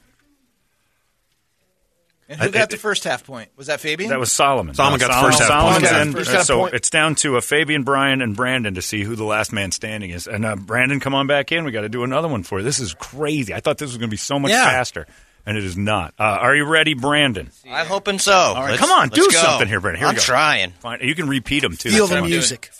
And 2.31 2.39
who 2.39 2.51
got 2.51 2.69
the 2.69 2.77
first 2.77 3.05
half 3.05 3.25
point? 3.25 3.49
Was 3.57 3.67
that 3.67 3.79
Fabian? 3.79 4.11
That 4.11 4.19
was 4.19 4.31
Solomon. 4.31 4.75
Solomon 4.75 4.99
No, 4.99 5.07
got 5.07 5.15
the 5.19 5.27
first 5.27 5.39
half 5.39 5.47
Solomon's 5.47 5.89
point. 5.89 6.01
in. 6.29 6.35
He's 6.35 6.45
so 6.45 6.59
point. 6.59 6.73
it's 6.75 6.91
down 6.91 7.15
to 7.15 7.37
a 7.37 7.41
Fabian, 7.41 7.81
Brian, 7.83 8.21
and 8.21 8.35
Brandon 8.35 8.75
to 8.75 8.83
see 8.83 9.03
who 9.03 9.15
the 9.15 9.23
last 9.23 9.51
man 9.51 9.71
standing 9.71 10.11
is. 10.11 10.27
And 10.27 10.45
uh, 10.45 10.55
Brandon, 10.55 10.99
come 10.99 11.15
on 11.15 11.25
back 11.25 11.51
in. 11.51 11.63
We 11.65 11.71
got 11.71 11.81
to 11.81 11.89
do 11.89 12.03
another 12.03 12.27
one 12.27 12.43
for 12.43 12.59
you. 12.59 12.63
This 12.63 12.79
is 12.79 12.93
crazy. 12.93 13.51
I 13.55 13.61
thought 13.61 13.79
this 13.79 13.87
was 13.89 13.97
going 13.97 14.09
to 14.09 14.13
be 14.13 14.17
so 14.17 14.37
much 14.37 14.51
Yeah. 14.51 14.65
faster, 14.69 15.07
and 15.45 15.57
it 15.57 15.63
is 15.63 15.77
not. 15.77 16.13
Uh, 16.19 16.23
are 16.23 16.55
you 16.55 16.65
ready, 16.65 16.93
Brandon? 16.93 17.49
I'm 17.69 17.85
hoping 17.87 18.19
so. 18.19 18.33
All 18.33 18.55
right, 18.55 18.71
Let's- 18.71 18.81
come 18.81 18.91
on, 18.91 19.09
do 19.09 19.21
go. 19.23 19.29
something 19.37 19.67
here, 19.67 19.79
Brandon. 19.79 19.99
Here 19.99 20.07
I'm 20.07 20.15
we 20.15 20.19
go. 20.19 20.23
trying. 20.23 20.71
Fine. 20.79 20.99
You 21.01 21.15
can 21.15 21.27
repeat 21.27 21.61
them 21.61 21.75
too. 21.75 21.89
Feel 21.91 22.07
the 22.07 22.21
music. 22.21 22.71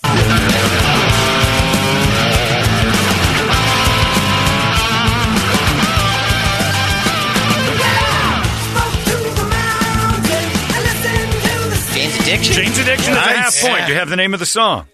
Jane's 11.93 12.15
Addiction? 12.22 12.54
Jane's 12.54 12.78
Addiction 12.78 13.12
is 13.13 13.17
a 13.17 13.22
half 13.22 13.45
Nice. 13.45 13.62
point. 13.67 13.86
Do 13.88 13.91
you 13.93 14.00
have 14.00 14.10
the 14.10 14.15
name 14.15 14.34
of 14.34 14.39
the 14.39 14.45
song? 14.45 14.86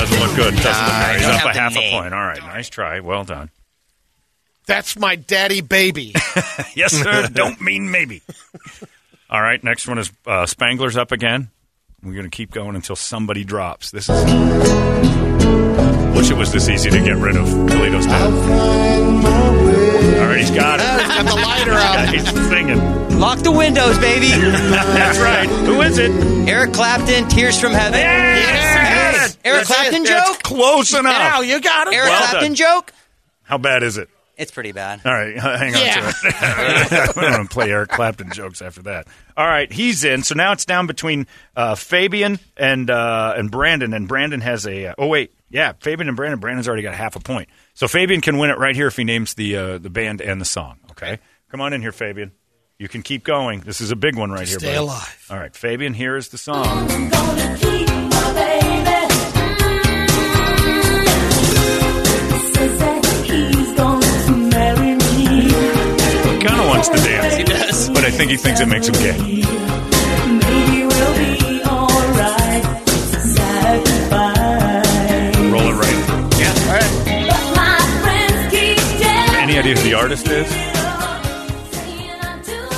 Doesn't 0.00 0.18
look 0.18 0.34
good. 0.36 0.54
Doesn't 0.56 0.84
look 0.86 1.06
good. 1.06 1.16
He's 1.16 1.26
up 1.26 1.42
a 1.42 1.52
the 1.52 1.60
half 1.60 1.76
a 1.76 1.90
point. 1.90 2.14
All 2.14 2.26
right, 2.26 2.40
nice 2.40 2.70
try. 2.70 3.00
Well 3.00 3.24
done. 3.24 3.50
That's 4.66 4.96
my 4.98 5.16
daddy 5.16 5.60
baby. 5.60 6.14
yes, 6.74 6.92
sir. 6.92 7.28
Don't 7.32 7.60
mean 7.60 7.90
maybe. 7.90 8.22
All 9.28 9.42
right, 9.42 9.62
next 9.62 9.86
one 9.86 9.98
is 9.98 10.10
uh, 10.26 10.46
Spangler's 10.46 10.96
up 10.96 11.12
again. 11.12 11.50
We're 12.02 12.12
going 12.14 12.24
to 12.24 12.30
keep 12.30 12.50
going 12.50 12.76
until 12.76 12.96
somebody 12.96 13.44
drops. 13.44 13.90
This 13.90 14.08
is. 14.08 14.24
Wish 16.16 16.30
it 16.30 16.36
was 16.36 16.50
this 16.52 16.68
easy 16.68 16.88
to 16.90 17.00
get 17.00 17.16
rid 17.16 17.36
of. 17.36 17.46
Toledo's 17.46 18.06
dead. 18.06 18.32
All 20.20 20.26
right, 20.26 20.38
he's 20.38 20.50
got 20.50 20.80
it. 20.80 20.84
got 20.84 21.26
the 21.26 21.34
lighter 21.34 21.72
out. 21.72 22.08
He's 22.14 22.48
singing. 22.48 23.18
Lock 23.18 23.40
the 23.40 23.52
windows, 23.52 23.98
baby. 23.98 24.28
That's 24.30 25.18
right. 25.18 25.48
Who 25.48 25.82
is 25.82 25.98
it? 25.98 26.10
Eric 26.48 26.72
Clapton, 26.72 27.28
Tears 27.28 27.60
from 27.60 27.72
Heaven. 27.72 28.00
Yes! 28.00 28.99
Eric 29.44 29.66
That's 29.66 29.68
Clapton 29.68 30.02
it. 30.02 30.08
That's 30.08 30.30
joke? 30.32 30.42
close 30.42 30.92
enough. 30.92 31.04
Now 31.04 31.40
you 31.40 31.60
got 31.60 31.88
it. 31.88 31.94
Eric 31.94 32.08
Well 32.10 32.18
Clapton 32.28 32.42
done. 32.50 32.54
joke? 32.54 32.92
How 33.42 33.58
bad 33.58 33.82
is 33.82 33.96
it? 33.98 34.08
It's 34.36 34.50
pretty 34.50 34.72
bad. 34.72 35.02
All 35.04 35.12
right, 35.12 35.36
hang 35.38 35.74
on 35.74 35.80
Yeah. 35.82 36.10
to 36.10 36.28
it. 36.28 36.34
I'm 37.18 37.30
going 37.32 37.46
to 37.46 37.52
play 37.52 37.70
Eric 37.70 37.90
Clapton 37.90 38.32
jokes 38.32 38.62
after 38.62 38.82
that. 38.84 39.06
All 39.36 39.46
right, 39.46 39.70
he's 39.70 40.02
in. 40.02 40.22
So 40.22 40.34
now 40.34 40.52
it's 40.52 40.64
down 40.64 40.86
between 40.86 41.26
uh, 41.56 41.74
Fabian 41.74 42.38
and 42.56 42.88
uh, 42.90 43.34
and 43.36 43.50
Brandon, 43.50 43.92
and 43.92 44.08
Brandon 44.08 44.40
has 44.40 44.66
a. 44.66 44.86
Uh, 44.86 44.94
oh 44.96 45.08
wait, 45.08 45.34
yeah, 45.50 45.72
Fabian 45.80 46.08
and 46.08 46.16
Brandon. 46.16 46.38
Brandon's 46.40 46.68
already 46.68 46.82
got 46.82 46.94
half 46.94 47.16
a 47.16 47.20
point, 47.20 47.50
so 47.74 47.86
Fabian 47.86 48.22
can 48.22 48.38
win 48.38 48.48
it 48.48 48.56
right 48.58 48.74
here 48.74 48.86
if 48.86 48.96
he 48.96 49.04
names 49.04 49.34
the 49.34 49.56
uh, 49.56 49.78
the 49.78 49.90
band 49.90 50.22
and 50.22 50.40
the 50.40 50.46
song. 50.46 50.78
Okay, 50.92 51.18
come 51.50 51.60
on 51.60 51.74
in 51.74 51.82
here, 51.82 51.92
Fabian. 51.92 52.32
You 52.78 52.88
can 52.88 53.02
keep 53.02 53.24
going. 53.24 53.60
This 53.60 53.82
is 53.82 53.90
a 53.90 53.96
big 53.96 54.16
one 54.16 54.30
right 54.30 54.48
here. 54.48 54.58
Stay 54.58 54.68
buddy. 54.68 54.78
alive. 54.78 55.26
All 55.28 55.38
right, 55.38 55.54
Fabian. 55.54 55.92
Here 55.92 56.16
is 56.16 56.28
the 56.28 56.38
song. 56.38 56.88
Wants 66.80 67.02
to 67.02 67.08
dance. 67.08 67.36
He 67.36 67.44
does, 67.44 67.90
but 67.90 68.04
I 68.04 68.10
think 68.10 68.30
he 68.30 68.36
thinks 68.36 68.60
it 68.60 68.68
makes 68.68 68.88
him 68.88 68.94
gay. 68.94 69.10
Roll 75.50 75.68
it 75.68 75.76
right. 75.76 76.00
Yeah. 76.38 76.54
All 76.68 76.76
right. 76.80 76.92
Any 79.42 79.58
idea 79.58 79.74
who 79.74 79.82
the 79.82 79.94
artist 79.94 80.28
is? 80.28 80.50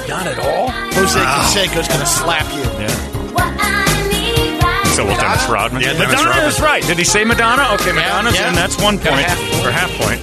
Not 0.09 0.27
at 0.27 0.39
all. 0.39 0.71
Jose 0.71 1.21
ah. 1.21 1.53
Canseco's 1.55 1.89
going 1.89 2.01
to 2.01 2.07
slap 2.07 2.47
you. 2.53 2.63
Yeah. 2.81 2.89
So 4.95 5.07
well, 5.07 5.19
Dennis 5.19 5.49
Rodman. 5.49 5.81
Yeah, 5.81 5.93
Dennis 5.95 6.09
Madonna 6.09 6.31
Rodman. 6.31 6.49
is 6.49 6.61
right. 6.61 6.83
Did 6.83 6.99
he 6.99 7.05
say 7.05 7.25
Madonna? 7.25 7.75
Okay, 7.75 7.93
Madonna's 7.93 8.35
yeah. 8.35 8.51
in. 8.51 8.55
That's 8.55 8.77
one 8.83 8.97
Got 8.99 9.07
a 9.07 9.11
point 9.11 9.27
half 9.27 9.65
or 9.65 9.71
half 9.71 9.91
point. 9.97 10.21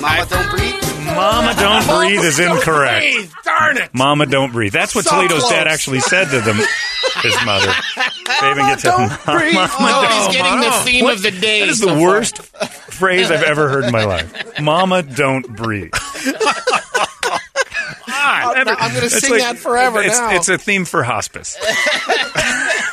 Mama, 0.00 0.26
don't 0.26 0.50
breathe. 0.50 0.61
Mama 1.16 1.54
Don't 1.58 1.86
Breathe 1.98 2.20
is 2.24 2.38
incorrect. 2.38 3.00
Breathe, 3.04 3.32
darn 3.44 3.76
it. 3.78 3.90
Mama 3.94 4.26
Don't 4.26 4.52
Breathe. 4.52 4.72
That's 4.72 4.94
what 4.94 5.04
So 5.04 5.10
Toledo's 5.12 5.48
dad 5.48 5.64
close. 5.64 5.72
actually 5.74 6.00
said 6.00 6.24
to 6.30 6.40
them. 6.40 6.56
His 7.22 7.36
mother. 7.44 7.70
Fabian 8.40 8.66
gets 8.68 8.84
it. 8.84 8.88
don't 8.88 9.08
breathe. 9.24 9.54
Mama 9.54 9.76
Nobody's 9.80 10.24
don't- 10.24 10.32
getting 10.32 10.60
the 10.60 10.70
theme 10.84 11.04
What? 11.04 11.14
of 11.16 11.22
the 11.22 11.30
day. 11.30 11.60
That 11.60 11.68
is 11.68 11.80
so 11.80 11.86
the 11.86 11.92
far. 11.92 12.00
worst 12.02 12.38
phrase 12.92 13.30
I've 13.30 13.42
ever 13.42 13.68
heard 13.68 13.84
in 13.84 13.92
my 13.92 14.04
life. 14.04 14.60
Mama 14.60 15.02
Don't 15.02 15.46
Breathe. 15.56 15.92
I'm, 18.06 18.68
I'm 18.68 18.90
going 18.92 19.00
to 19.00 19.04
It's 19.06 19.18
sing 19.20 19.30
like- 19.32 19.40
that 19.42 19.58
forever 19.58 20.00
it's, 20.00 20.18
now. 20.18 20.30
It's 20.34 20.48
a 20.48 20.58
theme 20.58 20.84
for 20.84 21.02
hospice. 21.02 21.56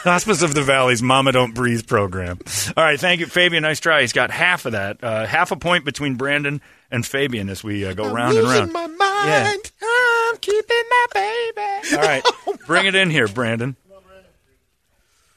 hospice 0.04 0.42
of 0.42 0.54
the 0.54 0.64
Valley's 0.64 1.02
Mama 1.02 1.32
Don't 1.32 1.54
Breathe 1.54 1.86
program. 1.88 2.40
All 2.76 2.84
right, 2.84 3.00
thank 3.00 3.20
you, 3.20 3.26
Fabian. 3.28 3.64
Nice 3.64 3.80
try. 3.80 4.02
He's 4.02 4.14
got 4.14 4.32
half 4.32 4.66
of 4.66 4.72
that. 4.74 5.04
Uh, 5.04 5.26
half 5.26 5.52
a 5.52 5.56
point 5.56 5.86
between 5.86 6.16
Brandon 6.16 6.62
and 6.92 7.06
Fabian 7.06 7.50
as 7.50 7.64
we 7.64 7.86
uh, 7.86 7.94
go 7.94 8.12
round 8.12 8.38
and 8.38 8.48
losing 8.48 8.72
round. 8.72 8.74
my 8.74 8.88
mind. 8.88 9.72
I'm 9.82 10.38
keeping 10.38 10.84
my 10.90 11.06
baby. 11.14 11.96
All 11.96 12.02
right, 12.02 12.24
bring 12.68 12.86
it 12.86 12.96
in 12.96 13.10
here, 13.10 13.28
Brandon. 13.28 13.76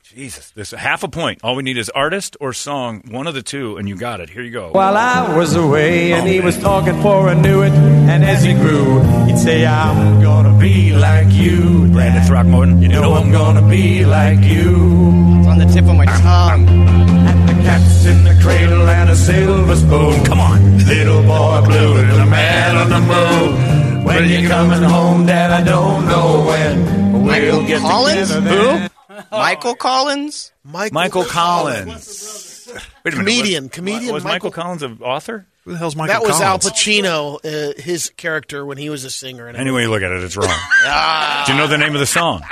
Jesus, 0.03 0.51
this 0.51 0.73
half 0.73 1.05
a 1.05 1.09
point. 1.09 1.41
All 1.43 1.57
we 1.57 1.62
need 1.62 1.79
is 1.79 1.88
artist 1.88 2.37
or 2.38 2.53
song, 2.53 3.03
one 3.11 3.27
of 3.27 3.33
the 3.33 3.41
two, 3.43 3.79
and 3.79 3.88
you 3.88 3.97
got 3.97 4.21
it. 4.21 4.29
Here 4.29 4.43
you 4.43 4.51
go. 4.51 4.71
While 4.73 4.95
I 4.95 5.35
was 5.35 5.57
away 5.57 6.12
and 6.12 6.29
he 6.29 6.41
was 6.41 6.59
talking 6.59 7.01
for 7.01 7.31
I 7.31 7.35
knew 7.35 7.62
it, 7.62 7.73
and 7.73 8.23
as 8.23 8.43
he 8.43 8.53
grew, 8.53 9.01
he'd 9.25 9.38
say, 9.38 9.65
I'm 9.65 10.21
gonna 10.21 10.59
be 10.61 10.93
like 10.95 11.29
you. 11.33 11.88
Brandon 11.93 12.23
Throckmorton. 12.25 12.83
You 12.83 12.88
know 12.88 13.15
I'm 13.15 13.33
gonna 13.33 13.67
be 13.67 14.05
like 14.05 14.41
you. 14.41 15.12
It's 15.38 15.49
on 15.49 15.57
the 15.57 15.65
tip 15.73 15.87
of 15.87 15.97
my 15.97 16.05
tongue. 16.05 16.69
And 16.69 17.49
the 17.49 17.55
cat's 17.62 18.05
in 18.05 18.23
the 18.25 18.38
cradle 18.43 18.87
and 18.87 19.09
a 19.09 19.17
silver 19.17 19.77
spoon. 19.77 20.25
Come 20.27 20.41
on. 20.41 20.62
Little 20.77 21.23
boy 21.23 21.63
blue 21.67 21.97
and 21.99 22.11
the 22.11 22.27
man 22.27 22.77
on 22.77 22.89
the 22.89 23.01
moon. 23.01 24.05
When 24.05 24.29
you're 24.29 24.49
coming 24.49 24.83
home, 24.83 25.27
Dad, 25.27 25.51
I 25.51 25.63
don't 25.65 26.07
know 26.07 26.45
when. 26.47 27.13
We'll 27.13 27.23
Michael 27.23 27.67
get 27.67 27.81
Collins? 27.81 28.29
together 28.29 28.41
then. 28.41 28.91
Michael 29.31 29.75
Collins? 29.75 30.53
Michael, 30.65 30.95
Michael 30.95 31.25
Collins. 31.25 32.69
Wait 33.05 33.15
a 33.15 33.17
minute. 33.17 33.19
Comedian, 33.19 33.65
was, 33.65 33.73
comedian 33.73 34.15
Was 34.15 34.25
Michael, 34.25 34.49
Michael- 34.49 34.51
Collins 34.63 34.83
an 34.83 34.99
author? 35.03 35.47
Who 35.65 35.73
the 35.73 35.79
hell's 35.79 35.95
Michael 35.95 36.15
that 36.21 36.27
was 36.27 36.41
Al 36.41 36.59
Pacino, 36.59 37.39
uh, 37.45 37.81
his 37.81 38.11
character 38.16 38.64
when 38.66 38.79
he 38.79 38.91
was 38.91 39.05
a 39.05 39.11
singer. 39.11 39.47
And 39.47 39.57
Any 39.57 39.70
way 39.70 39.83
you 39.83 39.91
look 39.91 40.03
at 40.03 40.11
it, 40.11 40.23
it's 40.25 40.37
wrong. 40.37 40.49
Do 41.47 41.53
you 41.53 41.59
know 41.59 41.68
the 41.68 41.79
name 41.79 41.95
of 41.95 42.01
the 42.01 42.07
song? 42.07 42.43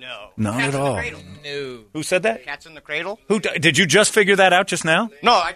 No. 0.00 0.30
Not 0.36 0.60
at 0.60 0.74
all. 0.74 1.00
No. 1.44 1.80
Who 1.92 2.02
said 2.02 2.24
that? 2.24 2.44
Cat's 2.44 2.66
in 2.66 2.74
the 2.74 2.80
cradle? 2.80 3.20
Who 3.28 3.38
did 3.38 3.78
you 3.78 3.86
just 3.86 4.12
figure 4.12 4.34
that 4.36 4.52
out 4.52 4.66
just 4.66 4.84
now? 4.84 5.10
No, 5.22 5.32
I. 5.32 5.54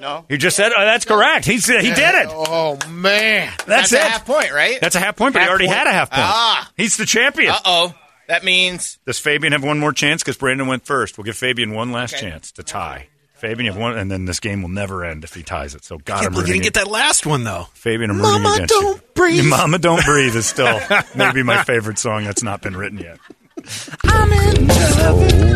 No. 0.00 0.24
You 0.28 0.38
just 0.38 0.56
said 0.56 0.72
oh, 0.76 0.80
that's 0.84 1.04
correct. 1.04 1.44
He 1.44 1.58
said 1.58 1.82
he 1.82 1.90
did 1.90 2.14
it. 2.14 2.28
Oh 2.30 2.78
man, 2.88 3.52
That's, 3.66 3.66
it. 3.66 3.66
That's 3.66 3.92
it. 3.92 3.98
a 3.98 4.02
half 4.02 4.26
point, 4.26 4.52
right? 4.52 4.80
That's 4.80 4.94
a 4.96 5.00
half 5.00 5.16
point, 5.16 5.34
but 5.34 5.42
he 5.42 5.48
already 5.48 5.66
point. 5.66 5.76
had 5.78 5.86
a 5.86 5.92
half 5.92 6.10
point. 6.10 6.22
Ah. 6.24 6.70
He's 6.76 6.96
the 6.96 7.06
champion. 7.06 7.50
Uh 7.52 7.58
oh. 7.64 7.94
That 8.28 8.44
means 8.44 8.98
Does 9.06 9.18
Fabian 9.18 9.52
have 9.52 9.62
one 9.64 9.78
more 9.80 9.92
chance? 9.92 10.22
Because 10.22 10.36
Brandon 10.36 10.66
went 10.68 10.86
first. 10.86 11.18
We'll 11.18 11.24
give 11.24 11.36
Fabian 11.36 11.72
one 11.74 11.90
last 11.92 12.14
Okay. 12.14 12.30
chance 12.30 12.52
to 12.52 12.62
tie. 12.62 13.08
Fabian, 13.34 13.64
you 13.66 13.72
have 13.72 13.80
one, 13.80 13.96
and 13.98 14.10
then 14.10 14.26
this 14.26 14.38
game 14.38 14.60
will 14.62 14.68
never 14.68 15.02
end 15.04 15.24
if 15.24 15.32
he 15.34 15.42
ties 15.42 15.74
it. 15.74 15.82
So 15.82 15.96
God, 15.98 16.24
I'm 16.26 16.34
rooting 16.34 16.52
didn't 16.52 16.62
get 16.64 16.74
that 16.74 16.86
last 16.88 17.24
one 17.26 17.42
though. 17.44 17.66
Fabian, 17.74 18.10
I'm 18.10 18.18
rooting 18.20 18.42
Mama, 18.42 18.54
against 18.54 18.72
don't 18.74 18.96
you. 18.96 19.02
breathe. 19.14 19.44
Mama 19.48 19.78
Don't 19.78 20.04
Breathe 20.04 20.36
is 20.36 20.46
still 20.46 20.78
maybe 21.14 21.42
my 21.42 21.62
favorite 21.64 21.98
song 21.98 22.24
that's 22.24 22.42
not 22.42 22.62
been 22.62 22.76
written 22.76 22.98
yet. 22.98 23.18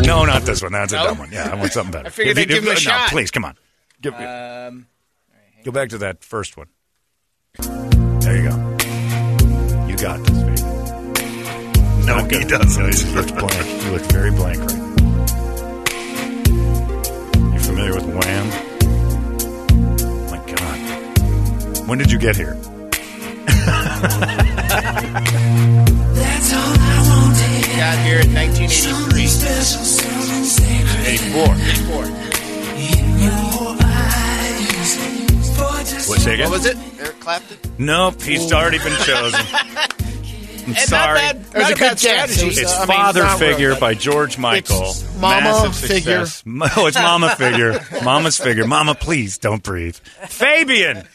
No, 0.05 0.23
not 0.25 0.43
this 0.43 0.61
one. 0.61 0.71
That's 0.73 0.93
a 0.93 0.97
No? 0.97 1.03
dumb 1.07 1.17
one. 1.19 1.31
Yeah, 1.31 1.49
I 1.51 1.55
want 1.55 1.71
something 1.73 1.91
better. 1.91 2.07
I 2.07 2.09
figured 2.09 2.37
If 2.37 2.41
you- 2.41 2.45
they'd 2.47 2.53
give 2.55 2.63
him 2.63 2.69
a 2.71 2.73
no, 2.73 2.79
shot. 2.79 3.09
Please, 3.09 3.31
come 3.31 3.45
on. 3.45 3.55
Give 4.01 4.13
me. 4.17 4.23
Um, 4.25 4.87
Go 5.63 5.71
back 5.71 5.89
to 5.89 5.97
that 5.99 6.23
first 6.23 6.57
one. 6.57 6.67
There 7.57 8.35
you 8.37 8.43
go. 8.49 8.55
You 9.87 9.95
got 9.97 10.19
this, 10.23 10.43
baby. 10.43 10.61
No, 12.05 12.17
Not 12.19 12.31
he 12.31 12.43
doesn't. 12.45 12.83
No, 12.83 12.89
you 12.89 13.05
look 13.15 13.27
blank. 13.39 13.83
You 13.83 13.91
look 13.91 14.03
very 14.11 14.31
blank 14.31 14.59
right 14.59 14.77
now. 14.77 14.85
You 17.53 17.59
familiar 17.59 17.93
with 17.95 18.05
Wham? 18.05 18.47
My 20.29 20.37
God. 20.53 20.79
When 21.87 21.97
did 21.97 22.11
you 22.11 22.19
get 22.19 22.35
here? 22.35 22.55
That's 26.15 26.53
all 26.53 26.75
I 26.77 26.79
wanted. 27.09 27.65
got 27.77 27.97
here 28.05 28.19
in 28.19 28.33
1983. 28.33 29.25
84. 31.07 31.55
84. 31.55 32.05
What, 36.07 36.19
say 36.19 36.33
again? 36.35 36.49
What 36.49 36.59
was 36.59 36.65
it? 36.65 36.77
Eric 36.99 37.19
Clapton? 37.19 37.57
Nope, 37.77 38.21
he's 38.21 38.51
already 38.53 38.77
been 38.79 38.95
chosen. 39.03 39.39
I'm 40.67 40.71
And 40.73 40.77
sorry. 40.77 41.21
Not 41.21 41.35
bad, 41.35 41.53
not 41.53 41.71
a 41.71 41.75
bad 41.75 41.99
strategy. 41.99 42.47
It's 42.47 42.75
I 42.75 42.79
mean, 42.79 42.87
Father 42.87 43.25
Figure 43.37 43.67
really. 43.69 43.79
by 43.79 43.93
George 43.93 44.37
Michael. 44.39 44.81
It's 44.81 45.15
Mama 45.19 45.41
Massive 45.41 45.75
Figure. 45.75 46.25
success. 46.25 46.43
Oh, 46.77 46.87
it's 46.87 46.97
Mama 46.97 47.35
Figure. 47.35 47.79
Mama's 48.03 48.37
Figure. 48.39 48.65
Mama, 48.65 48.95
please 48.95 49.37
don't 49.37 49.61
breathe. 49.61 49.95
Fabian, 49.95 51.07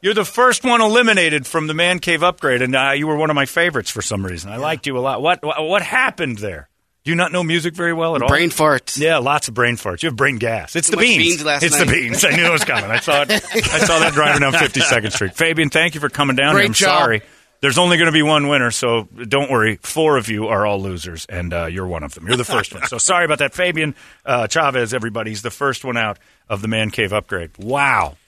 you're 0.00 0.14
the 0.14 0.24
first 0.24 0.64
one 0.64 0.80
eliminated 0.80 1.46
from 1.46 1.66
the 1.66 1.74
Man 1.74 1.98
Cave 1.98 2.22
upgrade, 2.22 2.62
and 2.62 2.74
uh, 2.74 2.92
you 2.94 3.06
were 3.06 3.16
one 3.16 3.28
of 3.28 3.34
my 3.36 3.44
favorites 3.46 3.90
for 3.90 4.00
some 4.00 4.24
reason. 4.24 4.50
I 4.50 4.56
liked 4.56 4.86
you 4.86 4.96
a 4.96 5.00
lot. 5.00 5.20
What, 5.20 5.44
what 5.44 5.62
what 5.62 5.82
happened 5.82 6.38
there? 6.38 6.68
Do 7.08 7.12
you 7.12 7.16
not 7.16 7.32
know 7.32 7.42
music 7.42 7.72
very 7.72 7.94
well 7.94 8.16
at 8.16 8.20
all? 8.20 8.28
Brain 8.28 8.50
farts. 8.50 9.00
Yeah, 9.00 9.16
lots 9.16 9.48
of 9.48 9.54
brain 9.54 9.76
farts. 9.76 10.02
You 10.02 10.10
have 10.10 10.16
brain 10.16 10.36
gas. 10.36 10.76
It's 10.76 10.90
Too 10.90 10.96
the 10.96 11.00
beans. 11.00 11.16
beans 11.16 11.42
last 11.42 11.62
it's 11.62 11.78
night. 11.78 11.86
the 11.86 11.90
beans. 11.90 12.22
I 12.22 12.32
knew 12.36 12.44
it 12.44 12.52
was 12.52 12.64
coming. 12.66 12.90
I 12.90 13.00
saw 13.00 13.22
it. 13.22 13.30
I 13.30 13.78
saw 13.78 13.98
that 14.00 14.12
driving 14.12 14.42
down 14.42 14.52
52nd 14.52 15.10
Street. 15.14 15.34
Fabian, 15.34 15.70
thank 15.70 15.94
you 15.94 16.02
for 16.02 16.10
coming 16.10 16.36
down. 16.36 16.52
Great 16.52 16.64
here. 16.64 16.68
I'm 16.68 16.74
job. 16.74 17.00
sorry. 17.00 17.22
There's 17.62 17.78
only 17.78 17.96
going 17.96 18.08
to 18.08 18.12
be 18.12 18.20
one 18.20 18.48
winner, 18.48 18.70
so 18.70 19.08
don't 19.26 19.50
worry. 19.50 19.76
Four 19.80 20.18
of 20.18 20.28
you 20.28 20.48
are 20.48 20.66
all 20.66 20.82
losers, 20.82 21.24
and 21.30 21.54
uh, 21.54 21.64
you're 21.64 21.86
one 21.86 22.02
of 22.02 22.12
them. 22.12 22.26
You're 22.26 22.36
the 22.36 22.44
first 22.44 22.74
one. 22.74 22.86
So 22.88 22.98
sorry 22.98 23.24
about 23.24 23.38
that, 23.38 23.54
Fabian 23.54 23.94
uh, 24.26 24.46
Chavez. 24.46 24.92
Everybody, 24.92 25.30
he's 25.30 25.40
the 25.40 25.50
first 25.50 25.86
one 25.86 25.96
out 25.96 26.18
of 26.50 26.60
the 26.60 26.68
man 26.68 26.90
cave 26.90 27.14
upgrade. 27.14 27.52
Wow, 27.56 28.18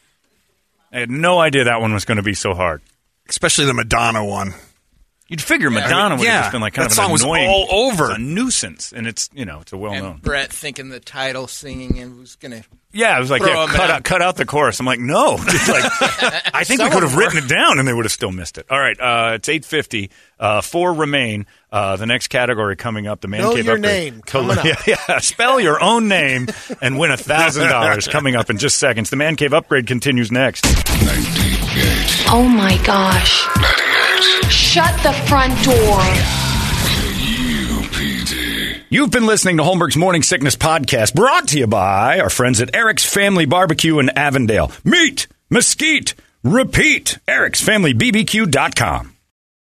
I 0.91 1.01
had 1.01 1.11
no 1.11 1.39
idea 1.39 1.65
that 1.65 1.83
one 1.83 1.93
was 1.93 2.07
going 2.07 2.17
to 2.17 2.23
be 2.23 2.33
so 2.33 2.55
hard. 2.55 2.81
Especially 3.29 3.67
the 3.67 3.75
Madonna 3.75 4.25
one. 4.25 4.55
You'd 5.31 5.41
figure 5.41 5.71
Madonna 5.71 6.17
would 6.17 6.27
have 6.27 6.43
just 6.43 6.53
been 6.53 6.61
like 6.61 6.75
kind 6.75 6.87
that 6.87 6.91
of 6.91 6.97
song 6.97 7.07
an 7.07 7.13
was 7.13 7.23
annoying, 7.23 7.49
all 7.49 7.69
over. 7.87 8.11
it's 8.11 8.19
a 8.19 8.21
nuisance, 8.21 8.93
and 8.93 9.07
it's 9.07 9.31
you 9.33 9.45
know 9.45 9.61
it's 9.61 9.73
a 9.73 9.77
well 9.77 9.93
known. 9.95 10.13
And 10.15 10.23
Brett 10.23 10.53
thinking 10.53 10.89
the 10.89 10.99
title, 11.01 11.47
singing, 11.47 11.99
and 12.01 12.19
was 12.19 12.35
gonna. 12.35 12.65
Yeah, 12.93 13.17
I 13.17 13.21
was 13.21 13.31
like, 13.31 13.41
Throw 13.43 13.53
yeah, 13.53 13.67
cut 13.69 13.81
out. 13.83 13.91
out, 13.91 14.03
cut 14.05 14.23
out 14.23 14.37
the 14.37 14.45
chorus. 14.45 14.81
I'm 14.81 14.87
like, 14.87 14.99
no, 14.99 15.37
Just 15.49 15.69
like, 15.69 15.85
I 16.53 16.65
think 16.65 16.83
we 16.83 16.91
could 16.91 17.05
have 17.05 17.15
written 17.15 17.39
it 17.39 17.49
down 17.49 17.79
and 17.79 17.87
they 17.87 17.93
would 17.93 18.05
have 18.05 18.11
still 18.11 18.33
missed 18.33 18.59
it. 18.59 18.67
All 18.69 18.81
right, 18.81 18.99
uh, 19.01 19.35
it's 19.37 19.49
eight 19.49 19.65
fifty. 19.65 20.11
Uh, 20.41 20.61
four 20.61 20.93
remain. 20.93 21.47
Uh, 21.71 21.95
the 21.95 22.07
next 22.07 22.27
category 22.27 22.75
coming 22.75 23.07
up, 23.07 23.21
the 23.21 23.29
man 23.29 23.43
Know 23.43 23.55
cave 23.55 23.67
your 23.67 23.77
upgrade. 23.77 24.15
name. 24.15 24.23
Coming 24.23 24.59
up. 24.59 24.65
yeah, 24.65 24.75
yeah, 24.85 25.19
spell 25.21 25.61
your 25.61 25.81
own 25.81 26.09
name 26.09 26.49
and 26.83 26.99
win 26.99 27.13
a 27.13 27.17
thousand 27.17 27.69
dollars. 27.69 28.09
Coming 28.09 28.35
up 28.35 28.51
in 28.51 28.59
just 28.59 28.79
seconds. 28.79 29.09
The 29.11 29.17
man 29.17 29.37
cave 29.37 29.55
upgrade 29.55 29.87
continues 29.87 30.33
next. 30.33 30.65
Oh 32.33 32.49
my 32.53 32.77
gosh. 32.85 33.47
Shut 34.51 34.95
the 35.03 35.13
front 35.27 35.55
door. 35.65 36.01
You've 38.93 39.11
been 39.13 39.27
listening 39.27 39.57
to 39.59 39.63
Holmberg's 39.63 39.97
Morning 39.97 40.23
Sickness 40.23 40.57
Podcast, 40.57 41.15
brought 41.15 41.49
to 41.49 41.59
you 41.59 41.67
by 41.67 42.19
our 42.21 42.31
friends 42.31 42.61
at 42.61 42.75
Eric's 42.75 43.05
Family 43.05 43.47
Barbecue 43.47 43.99
in 44.01 44.11
Avondale. 44.11 44.73
Meet, 44.85 45.29
mesquite, 45.49 46.15
repeat. 46.43 47.19
Eric'sFamilyBBQ.com. 47.29 49.15